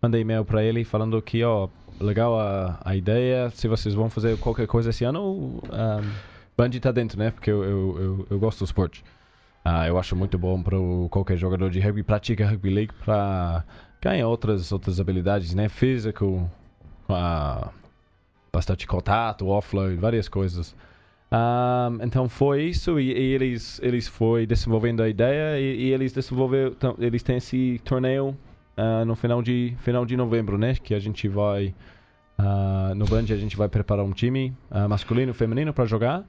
mandei 0.00 0.22
e-mail 0.22 0.44
para 0.46 0.64
ele 0.64 0.82
falando 0.82 1.20
que, 1.20 1.44
ó, 1.44 1.68
legal 2.00 2.40
a, 2.40 2.80
a 2.82 2.96
ideia. 2.96 3.50
Se 3.50 3.68
vocês 3.68 3.94
vão 3.94 4.08
fazer 4.08 4.38
qualquer 4.38 4.66
coisa 4.66 4.88
esse 4.90 5.04
ano, 5.04 5.22
um, 5.22 5.60
Bungie 6.56 6.80
tá 6.80 6.90
dentro, 6.90 7.18
né? 7.18 7.30
Porque 7.30 7.50
eu, 7.50 7.62
eu, 7.62 7.98
eu, 8.00 8.26
eu 8.30 8.38
gosto 8.38 8.60
do 8.60 8.64
esporte. 8.64 9.04
Ah, 9.62 9.86
eu 9.86 9.98
acho 9.98 10.16
muito 10.16 10.38
bom 10.38 10.62
para 10.62 10.76
qualquer 11.10 11.36
jogador 11.36 11.68
de 11.70 11.80
rugby 11.80 12.02
pratica 12.02 12.46
rugby 12.46 12.70
league 12.70 12.94
para 13.04 13.62
ganhar 14.00 14.26
outras 14.28 14.72
outras 14.72 14.98
habilidades, 15.00 15.52
né? 15.54 15.68
Físico, 15.68 16.48
ah, 17.10 17.68
bastante 18.56 18.86
contato, 18.86 19.46
offload, 19.48 19.96
várias 19.96 20.28
coisas. 20.28 20.74
Ah, 21.30 21.90
então 22.00 22.28
foi 22.28 22.64
isso 22.64 22.98
e, 22.98 23.12
e 23.12 23.34
eles 23.34 23.80
eles 23.82 24.06
foi 24.08 24.46
desenvolvendo 24.46 25.02
a 25.02 25.08
ideia 25.08 25.58
e, 25.60 25.86
e 25.86 25.92
eles 25.92 26.12
desenvolveram 26.12 26.70
então, 26.70 26.94
eles 26.98 27.22
têm 27.22 27.36
esse 27.36 27.80
torneio 27.84 28.36
ah, 28.76 29.04
no 29.04 29.14
final 29.14 29.42
de 29.42 29.74
final 29.80 30.06
de 30.06 30.16
novembro, 30.16 30.56
né? 30.56 30.74
Que 30.74 30.94
a 30.94 30.98
gente 30.98 31.28
vai 31.28 31.74
ah, 32.38 32.92
no 32.96 33.04
Band 33.06 33.26
a 33.30 33.36
gente 33.36 33.56
vai 33.56 33.68
preparar 33.68 34.04
um 34.04 34.12
time 34.12 34.54
ah, 34.70 34.88
masculino 34.88 35.34
feminino 35.34 35.72
para 35.72 35.84
jogar. 35.84 36.24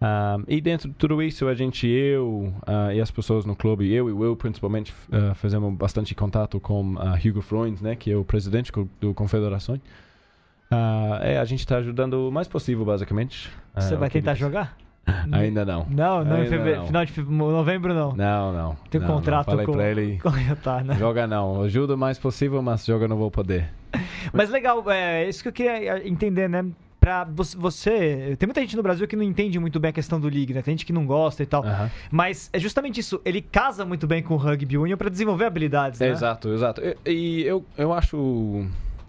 Ah, 0.00 0.38
e 0.46 0.60
dentro 0.60 0.88
de 0.88 0.94
tudo 0.94 1.22
isso, 1.22 1.48
a 1.48 1.54
gente, 1.54 1.86
eu 1.86 2.52
ah, 2.66 2.94
e 2.94 3.00
as 3.00 3.10
pessoas 3.10 3.44
no 3.44 3.56
clube, 3.56 3.90
eu 3.92 4.08
e 4.08 4.12
Will 4.12 4.36
principalmente, 4.36 4.94
ah, 5.10 5.34
fizemos 5.34 5.74
bastante 5.74 6.14
contato 6.14 6.60
com 6.60 6.96
ah, 6.98 7.18
Hugo 7.22 7.40
Freund, 7.40 7.82
né, 7.82 7.96
que 7.96 8.10
é 8.10 8.16
o 8.16 8.24
presidente 8.24 8.70
do 9.00 9.14
Confederações. 9.14 9.80
Ah, 10.70 11.20
é, 11.22 11.38
a 11.38 11.44
gente 11.44 11.60
está 11.60 11.76
ajudando 11.76 12.28
o 12.28 12.32
mais 12.32 12.48
possível, 12.48 12.84
basicamente. 12.84 13.50
Ah, 13.74 13.80
Você 13.80 13.94
o 13.94 13.98
vai 13.98 14.10
tentar 14.10 14.32
eles- 14.32 14.40
jogar? 14.40 14.76
Ainda 15.30 15.64
não. 15.64 15.86
Não, 15.88 16.24
não 16.24 16.36
em 16.38 16.40
Ainda 16.40 16.50
fevereiro, 16.50 16.78
não. 16.80 16.86
final 16.86 17.04
de 17.04 17.22
novembro 17.22 17.94
não. 17.94 18.12
Não, 18.12 18.52
não. 18.52 18.76
Tem 18.90 19.00
não, 19.00 19.06
contrato 19.08 19.46
não. 19.46 19.52
Falei 19.52 19.66
com, 19.66 19.72
pra 19.72 19.88
ele, 19.88 20.18
com 20.22 20.30
tá, 20.62 20.82
né? 20.82 20.96
joga 20.96 21.26
não. 21.28 21.62
Ajuda 21.62 21.94
o 21.94 21.98
mais 21.98 22.18
possível, 22.18 22.60
mas 22.60 22.84
joga 22.84 23.06
não 23.06 23.16
vou 23.16 23.30
poder. 23.30 23.68
Mas 24.32 24.50
legal, 24.50 24.82
é 24.90 25.28
isso 25.28 25.42
que 25.42 25.48
eu 25.48 25.52
queria 25.52 26.06
entender, 26.06 26.48
né? 26.48 26.66
Pra 26.98 27.24
você, 27.24 28.34
Tem 28.36 28.46
muita 28.48 28.60
gente 28.60 28.76
no 28.76 28.82
Brasil 28.82 29.06
que 29.06 29.14
não 29.14 29.22
entende 29.22 29.58
muito 29.60 29.78
bem 29.78 29.90
a 29.90 29.92
questão 29.92 30.18
do 30.20 30.28
League, 30.28 30.52
né? 30.52 30.60
Tem 30.60 30.72
gente 30.72 30.84
que 30.84 30.92
não 30.92 31.06
gosta 31.06 31.42
e 31.42 31.46
tal. 31.46 31.64
Mas 32.10 32.50
é 32.52 32.58
justamente 32.58 32.98
isso, 32.98 33.20
ele 33.24 33.40
casa 33.40 33.84
muito 33.84 34.06
bem 34.08 34.22
com 34.24 34.34
o 34.34 34.36
Rugby 34.36 34.76
Union 34.76 34.96
pra 34.96 35.08
desenvolver 35.08 35.44
habilidades, 35.44 36.00
né? 36.00 36.08
Exato, 36.08 36.48
exato. 36.52 36.82
E, 37.06 37.10
e 37.12 37.42
eu, 37.46 37.64
eu 37.78 37.92
acho. 37.92 38.66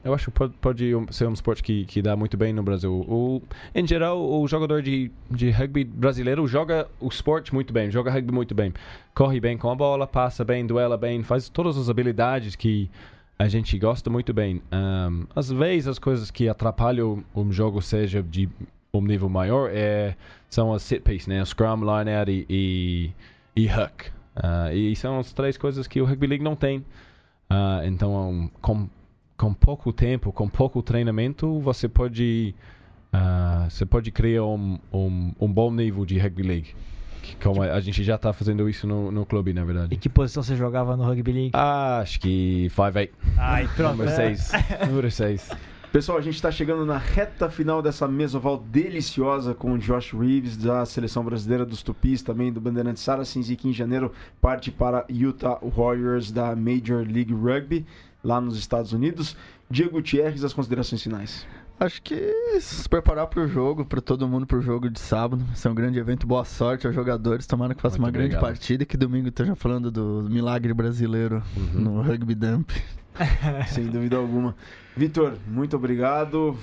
Eu 0.08 0.14
acho 0.14 0.32
que 0.32 0.50
pode, 0.50 0.94
ser 1.12 1.28
um 1.28 1.34
esporte 1.34 1.62
que, 1.62 1.84
que 1.84 2.02
dá 2.02 2.16
muito 2.16 2.38
bem 2.38 2.54
no 2.54 2.64
Brasil. 2.64 2.94
O, 2.94 3.42
em 3.76 3.86
geral, 3.86 4.18
o 4.18 4.48
jogador 4.48 4.82
de, 4.82 5.12
de 5.30 5.52
rugby 5.52 5.84
brasileiro 5.84 6.48
joga 6.48 6.88
o 6.98 7.10
esporte 7.10 7.54
muito 7.54 7.74
bem, 7.74 7.92
joga 7.92 8.10
rugby 8.10 8.32
muito 8.32 8.56
bem. 8.56 8.74
Corre 9.14 9.42
bem 9.42 9.58
com 9.58 9.70
a 9.70 9.76
bola, 9.76 10.08
passa 10.08 10.46
bem, 10.46 10.66
duela 10.66 10.96
bem, 10.98 11.24
faz 11.24 11.50
todas 11.50 11.78
as 11.78 11.90
habilidades 11.90 12.56
que 12.56 12.90
a 13.38 13.50
gente 13.50 13.78
gosta 13.78 14.10
muito 14.10 14.34
bem. 14.34 14.62
Ahm, 14.72 15.26
às 15.36 15.52
vezes, 15.52 15.90
as 15.90 16.00
coisas 16.00 16.32
que 16.32 16.48
atrapalham 16.48 17.22
um 17.36 17.52
jogo, 17.52 17.82
seja 17.82 18.24
de 18.24 18.48
um 18.94 19.02
nível 19.02 19.28
maior, 19.28 19.70
é, 19.74 20.16
são 20.50 20.74
as 20.74 20.84
sit 20.84 21.02
piece, 21.02 21.28
né? 21.28 21.44
Scrum, 21.44 21.82
line 21.82 22.16
out 22.16 22.32
e, 22.32 22.46
e, 22.50 23.12
e 23.62 23.68
hook. 23.68 24.06
Ah, 24.38 24.74
e 24.74 24.96
são 24.96 25.20
as 25.20 25.34
três 25.34 25.58
coisas 25.58 25.86
que 25.86 26.00
o 26.00 26.06
Rugby 26.06 26.28
League 26.28 26.44
não 26.46 26.56
tem. 26.56 26.86
Ah, 27.50 27.82
então, 27.84 28.50
com, 28.62 28.88
com 29.38 29.54
pouco 29.54 29.94
tempo, 29.94 30.32
com 30.32 30.50
pouco 30.50 30.82
treinamento, 30.82 31.60
você 31.60 31.88
pode, 31.88 32.56
ah, 33.14 33.68
você 33.70 33.86
pode 33.86 34.12
criar 34.12 34.44
um, 34.44 34.80
um, 34.92 35.32
um 35.40 35.52
bom 35.52 35.72
nível 35.72 36.06
de 36.06 36.18
Rugby 36.18 36.44
League. 36.44 36.76
que 37.22 37.36
como 37.38 37.62
a 37.62 37.80
gente 37.80 38.04
já 38.04 38.18
tá 38.18 38.34
fazendo 38.34 38.68
isso 38.68 38.88
no, 38.88 39.12
no 39.12 39.26
clube, 39.26 39.54
na 39.54 39.62
E 39.62 39.66
verdade. 39.66 39.96
que 39.98 40.10
posição 40.10 40.42
você 40.42 40.56
jogava 40.56 40.98
no 40.98 41.04
Rugby 41.04 41.32
League? 41.32 41.52
Ah, 41.54 42.00
acho 42.00 42.20
que 42.20 42.68
5'8". 42.76 43.10
Ai, 43.38 43.70
pronto. 43.76 43.92
Número 43.98 44.10
é. 44.10 44.36
6. 44.36 44.52
Número 44.90 45.12
6. 45.12 45.50
Pessoal, 45.92 46.18
a 46.18 46.22
gente 46.22 46.36
está 46.36 46.52
chegando 46.52 46.86
na 46.86 46.98
reta 46.98 47.50
final 47.50 47.82
dessa 47.82 48.08
mesoval 48.08 48.58
deliciosa 48.58 49.54
com 49.54 49.72
o 49.74 49.78
Josh 49.78 50.12
Reeves 50.12 50.58
da 50.58 50.86
seleção 50.86 51.24
brasileira 51.24 51.66
dos 51.66 51.82
Tupis, 51.82 52.22
também 52.22 52.52
do 52.52 52.60
Bandeirantes 52.60 53.02
Saracens 53.02 53.50
e 53.50 53.56
que 53.56 53.70
em 53.70 53.74
janeiro 53.74 54.12
parte 54.42 54.70
para 54.70 55.06
Utah 55.10 55.58
Warriors 55.62 56.30
da 56.30 56.56
Major 56.56 57.06
League 57.08 57.34
Rugby 57.34 57.86
lá 58.24 58.40
nos 58.42 58.58
Estados 58.58 58.94
Unidos. 58.94 59.36
Diego 59.70 59.92
Gutierrez, 59.92 60.44
as 60.44 60.54
considerações 60.54 61.02
finais. 61.04 61.46
Acho 61.80 62.02
que 62.02 62.16
se 62.60 62.90
preparar 62.90 63.28
pro 63.28 63.48
jogo, 63.48 63.86
para 63.86 64.02
todo 64.02 64.28
mundo 64.28 64.48
pro 64.48 64.62
jogo 64.62 64.90
de 64.90 65.00
sábado. 65.00 65.44
Vai 65.46 65.56
ser 65.56 65.70
um 65.70 65.76
grande 65.76 66.00
evento. 66.00 66.26
Boa 66.26 66.44
sorte 66.44 66.88
aos 66.88 66.96
jogadores. 66.96 67.46
Tomara 67.46 67.76
que 67.76 67.82
faça 67.82 67.98
Muito 67.98 68.06
uma 68.06 68.12
grande 68.12 68.36
obrigado. 68.36 68.50
partida 68.52 68.84
e 68.84 68.86
que 68.86 68.98
domingo 68.98 69.28
esteja 69.28 69.56
falando 69.56 69.92
do 69.92 70.26
milagre 70.30 70.74
brasileiro 70.74 71.44
Uhum. 71.56 71.82
no 71.82 72.02
Rugby 72.02 72.34
Dump. 72.34 72.72
Sem 73.70 73.86
dúvida 73.88 74.16
alguma. 74.18 74.56
Vitor, 74.96 75.38
muito 75.48 75.76
obrigado 75.76 76.58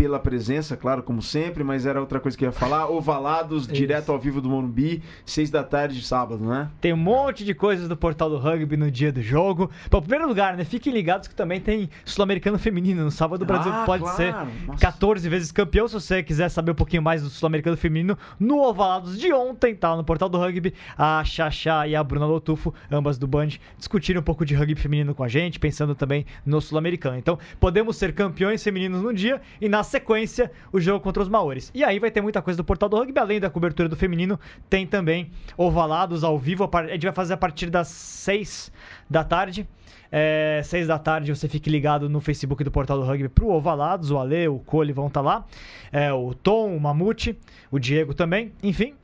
pela 0.00 0.18
presença, 0.18 0.78
claro, 0.78 1.02
como 1.02 1.20
sempre, 1.20 1.62
mas 1.62 1.84
era 1.84 2.00
outra 2.00 2.18
coisa 2.18 2.34
que 2.34 2.42
eu 2.42 2.48
ia 2.48 2.52
falar. 2.52 2.88
Ovalados, 2.88 3.66
direto 3.66 4.10
ao 4.10 4.18
vivo 4.18 4.40
do 4.40 4.48
Morumbi, 4.48 5.02
seis 5.26 5.50
da 5.50 5.62
tarde 5.62 5.96
de 6.00 6.06
sábado, 6.06 6.42
né? 6.42 6.70
Tem 6.80 6.90
um 6.94 6.96
monte 6.96 7.44
de 7.44 7.52
coisas 7.52 7.86
do 7.86 7.94
portal 7.94 8.30
do 8.30 8.38
rugby 8.38 8.78
no 8.78 8.90
dia 8.90 9.12
do 9.12 9.20
jogo. 9.20 9.70
Bom, 9.90 9.98
em 9.98 10.00
primeiro 10.00 10.26
lugar, 10.26 10.56
né? 10.56 10.64
Fiquem 10.64 10.90
ligados 10.90 11.28
que 11.28 11.34
também 11.34 11.60
tem 11.60 11.90
Sul-Americano 12.02 12.58
Feminino. 12.58 13.04
No 13.04 13.10
sábado 13.10 13.42
o 13.42 13.44
Brasil 13.44 13.70
Ah, 13.70 13.84
pode 13.84 14.02
claro. 14.02 14.16
ser 14.16 14.32
Nossa. 14.66 14.80
14 14.80 15.28
vezes 15.28 15.52
campeão. 15.52 15.86
Se 15.86 15.92
você 15.92 16.22
quiser 16.22 16.48
saber 16.48 16.70
um 16.72 16.74
pouquinho 16.76 17.02
mais 17.02 17.22
do 17.22 17.28
Sul-Americano 17.28 17.76
Feminino, 17.76 18.16
no 18.38 18.58
Ovalados 18.62 19.18
de 19.20 19.30
ontem, 19.34 19.74
tá? 19.74 19.94
No 19.94 20.02
portal 20.02 20.30
do 20.30 20.38
rugby, 20.38 20.72
a 20.96 21.22
Xaxá 21.24 21.86
e 21.86 21.94
a 21.94 22.02
Bruna 22.02 22.24
Lotufo, 22.24 22.72
ambas 22.90 23.18
do 23.18 23.26
Band, 23.26 23.48
discutiram 23.76 24.22
um 24.22 24.24
pouco 24.24 24.46
de 24.46 24.54
rugby 24.54 24.76
feminino 24.80 25.14
com 25.14 25.22
a 25.22 25.28
gente, 25.28 25.58
pensando 25.60 25.94
também 25.94 26.24
no 26.46 26.58
Sul-Americano. 26.58 27.18
Então, 27.18 27.38
podemos 27.60 27.96
ser 27.98 28.14
campeões 28.14 28.64
femininos 28.64 29.02
num 29.02 29.12
dia 29.12 29.42
e 29.60 29.68
na 29.68 29.89
sequência 29.90 30.50
o 30.72 30.80
jogo 30.80 31.00
contra 31.00 31.22
os 31.22 31.28
Maores. 31.28 31.70
E 31.74 31.84
aí 31.84 31.98
vai 31.98 32.10
ter 32.10 32.20
muita 32.20 32.40
coisa 32.40 32.56
do 32.56 32.64
portal 32.64 32.88
do 32.88 32.96
rugby, 32.96 33.18
além 33.18 33.40
da 33.40 33.50
cobertura 33.50 33.88
do 33.88 33.96
feminino, 33.96 34.38
tem 34.68 34.86
também 34.86 35.30
ovalados 35.56 36.24
ao 36.24 36.38
vivo. 36.38 36.68
a 36.72 36.86
gente 36.88 37.02
vai 37.02 37.12
fazer 37.12 37.34
a 37.34 37.36
partir 37.36 37.68
das 37.68 37.88
6 37.88 38.72
da 39.08 39.24
tarde. 39.24 39.68
É, 40.12 40.60
6 40.64 40.88
da 40.88 40.98
tarde 40.98 41.34
você 41.34 41.48
fique 41.48 41.70
ligado 41.70 42.08
no 42.08 42.20
Facebook 42.20 42.64
do 42.64 42.70
Portal 42.70 42.98
do 42.98 43.04
Rugby 43.04 43.28
pro 43.28 43.48
Ovalados, 43.48 44.10
o 44.10 44.18
Ale, 44.18 44.48
o 44.48 44.58
Cole 44.58 44.92
vão 44.92 45.06
estar 45.06 45.20
lá, 45.20 45.44
é, 45.92 46.12
o 46.12 46.34
Tom, 46.34 46.76
o 46.76 46.80
Mamute, 46.80 47.38
o 47.70 47.78
Diego 47.78 48.12
também, 48.12 48.52
enfim. 48.62 48.94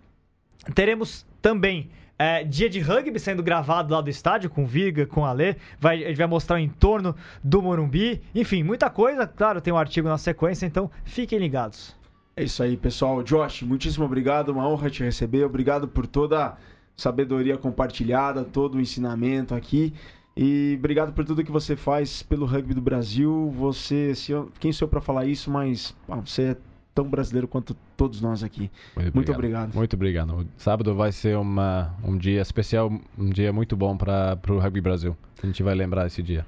Teremos 0.75 1.25
também 1.41 1.91
é, 2.19 2.45
dia 2.45 2.69
de 2.69 2.81
rugby 2.81 3.19
sendo 3.19 3.43
gravado 3.43 3.93
lá 3.93 4.01
do 4.01 4.09
estádio, 4.09 4.49
com 4.49 4.65
Viga, 4.67 5.07
com 5.07 5.21
o 5.21 5.25
Ale. 5.25 5.57
Vai, 5.79 5.99
gente 5.99 6.17
vai 6.17 6.27
mostrar 6.27 6.57
o 6.57 6.59
entorno 6.59 7.15
do 7.45 7.61
Morumbi. 7.61 8.23
Enfim, 8.35 8.63
muita 8.63 8.89
coisa. 8.89 9.27
Claro, 9.27 9.61
tem 9.61 9.73
um 9.73 9.77
artigo 9.77 10.09
na 10.09 10.19
sequência, 10.19 10.67
então 10.67 10.91
fiquem 11.05 11.39
ligados. 11.39 11.95
É 12.37 12.45
isso 12.45 12.63
aí, 12.63 12.77
pessoal. 12.77 13.23
Josh, 13.23 13.63
muitíssimo 13.63 14.05
obrigado, 14.05 14.51
uma 14.51 14.69
honra 14.69 14.91
te 14.91 15.03
receber. 15.03 15.45
Obrigado 15.45 15.89
por 15.89 16.07
toda 16.07 16.47
a 16.47 16.57
sabedoria 16.97 17.57
compartilhada, 17.57 18.45
todo 18.45 18.77
o 18.77 18.81
ensinamento 18.81 19.55
aqui. 19.55 19.93
E 20.37 20.77
obrigado 20.79 21.15
por 21.15 21.25
tudo 21.25 21.43
que 21.43 21.51
você 21.51 21.77
faz 21.77 22.23
pelo 22.23 22.45
rugby 22.45 22.75
do 22.75 22.81
Brasil. 22.83 23.51
Você, 23.57 24.15
se 24.15 24.33
eu- 24.33 24.51
quem 24.61 24.71
sou 24.71 24.85
eu 24.85 24.91
para 24.91 25.01
falar 25.01 25.25
isso, 25.25 25.51
mas 25.51 25.97
ah, 26.09 26.17
você 26.17 26.43
é 26.43 26.57
tão 26.97 27.05
brasileiro 27.05 27.47
quanto 27.47 27.77
todos 27.95 28.23
nós 28.23 28.43
aqui. 28.43 28.71
Muito 29.13 29.31
obrigado. 29.31 29.75
Muito 29.75 29.95
obrigado. 29.95 30.35
O 30.35 30.47
sábado 30.57 30.95
vai 30.95 31.13
ser 31.13 31.37
uma, 31.37 31.95
um 32.03 32.17
dia 32.17 32.41
especial, 32.41 32.91
um 33.19 33.29
dia 33.29 33.53
muito 33.53 33.77
bom 33.77 33.95
para 33.95 34.39
o 34.49 34.59
Rugby 34.59 34.81
Brasil. 34.81 35.15
A 35.43 35.47
gente 35.47 35.63
vai 35.63 35.75
lembrar 35.75 36.07
esse 36.07 36.23
dia. 36.23 36.47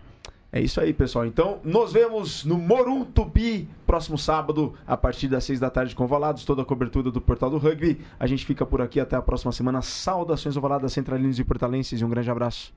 É 0.51 0.59
isso 0.59 0.81
aí, 0.81 0.95
pessoal. 0.95 1.27
Então, 1.27 1.61
nos 1.63 1.93
vemos 1.93 2.43
no 2.47 2.57
Morum 2.57 3.05
Tupi, 3.05 3.69
próximo 3.87 4.17
sábado, 4.17 4.73
a 4.87 4.97
partir 4.97 5.29
das 5.29 5.45
seis 5.45 5.61
da 5.61 5.69
tarde 5.69 5.95
com 5.95 6.05
Ovalados, 6.05 6.47
toda 6.47 6.63
a 6.63 6.65
cobertura 6.65 7.11
do 7.11 7.21
Portal 7.21 7.51
do 7.51 7.59
Rugby. 7.59 8.01
A 8.19 8.27
gente 8.27 8.47
fica 8.47 8.65
por 8.65 8.81
aqui 8.81 8.99
até 8.99 9.15
a 9.15 9.21
próxima 9.21 9.53
semana. 9.53 9.83
Saudações 9.83 10.57
ovaladas, 10.57 10.95
centralinos 10.95 11.39
e 11.39 11.45
portalenses 11.45 12.01
e 12.01 12.05
um 12.05 12.09
grande 12.09 12.31
abraço. 12.31 12.73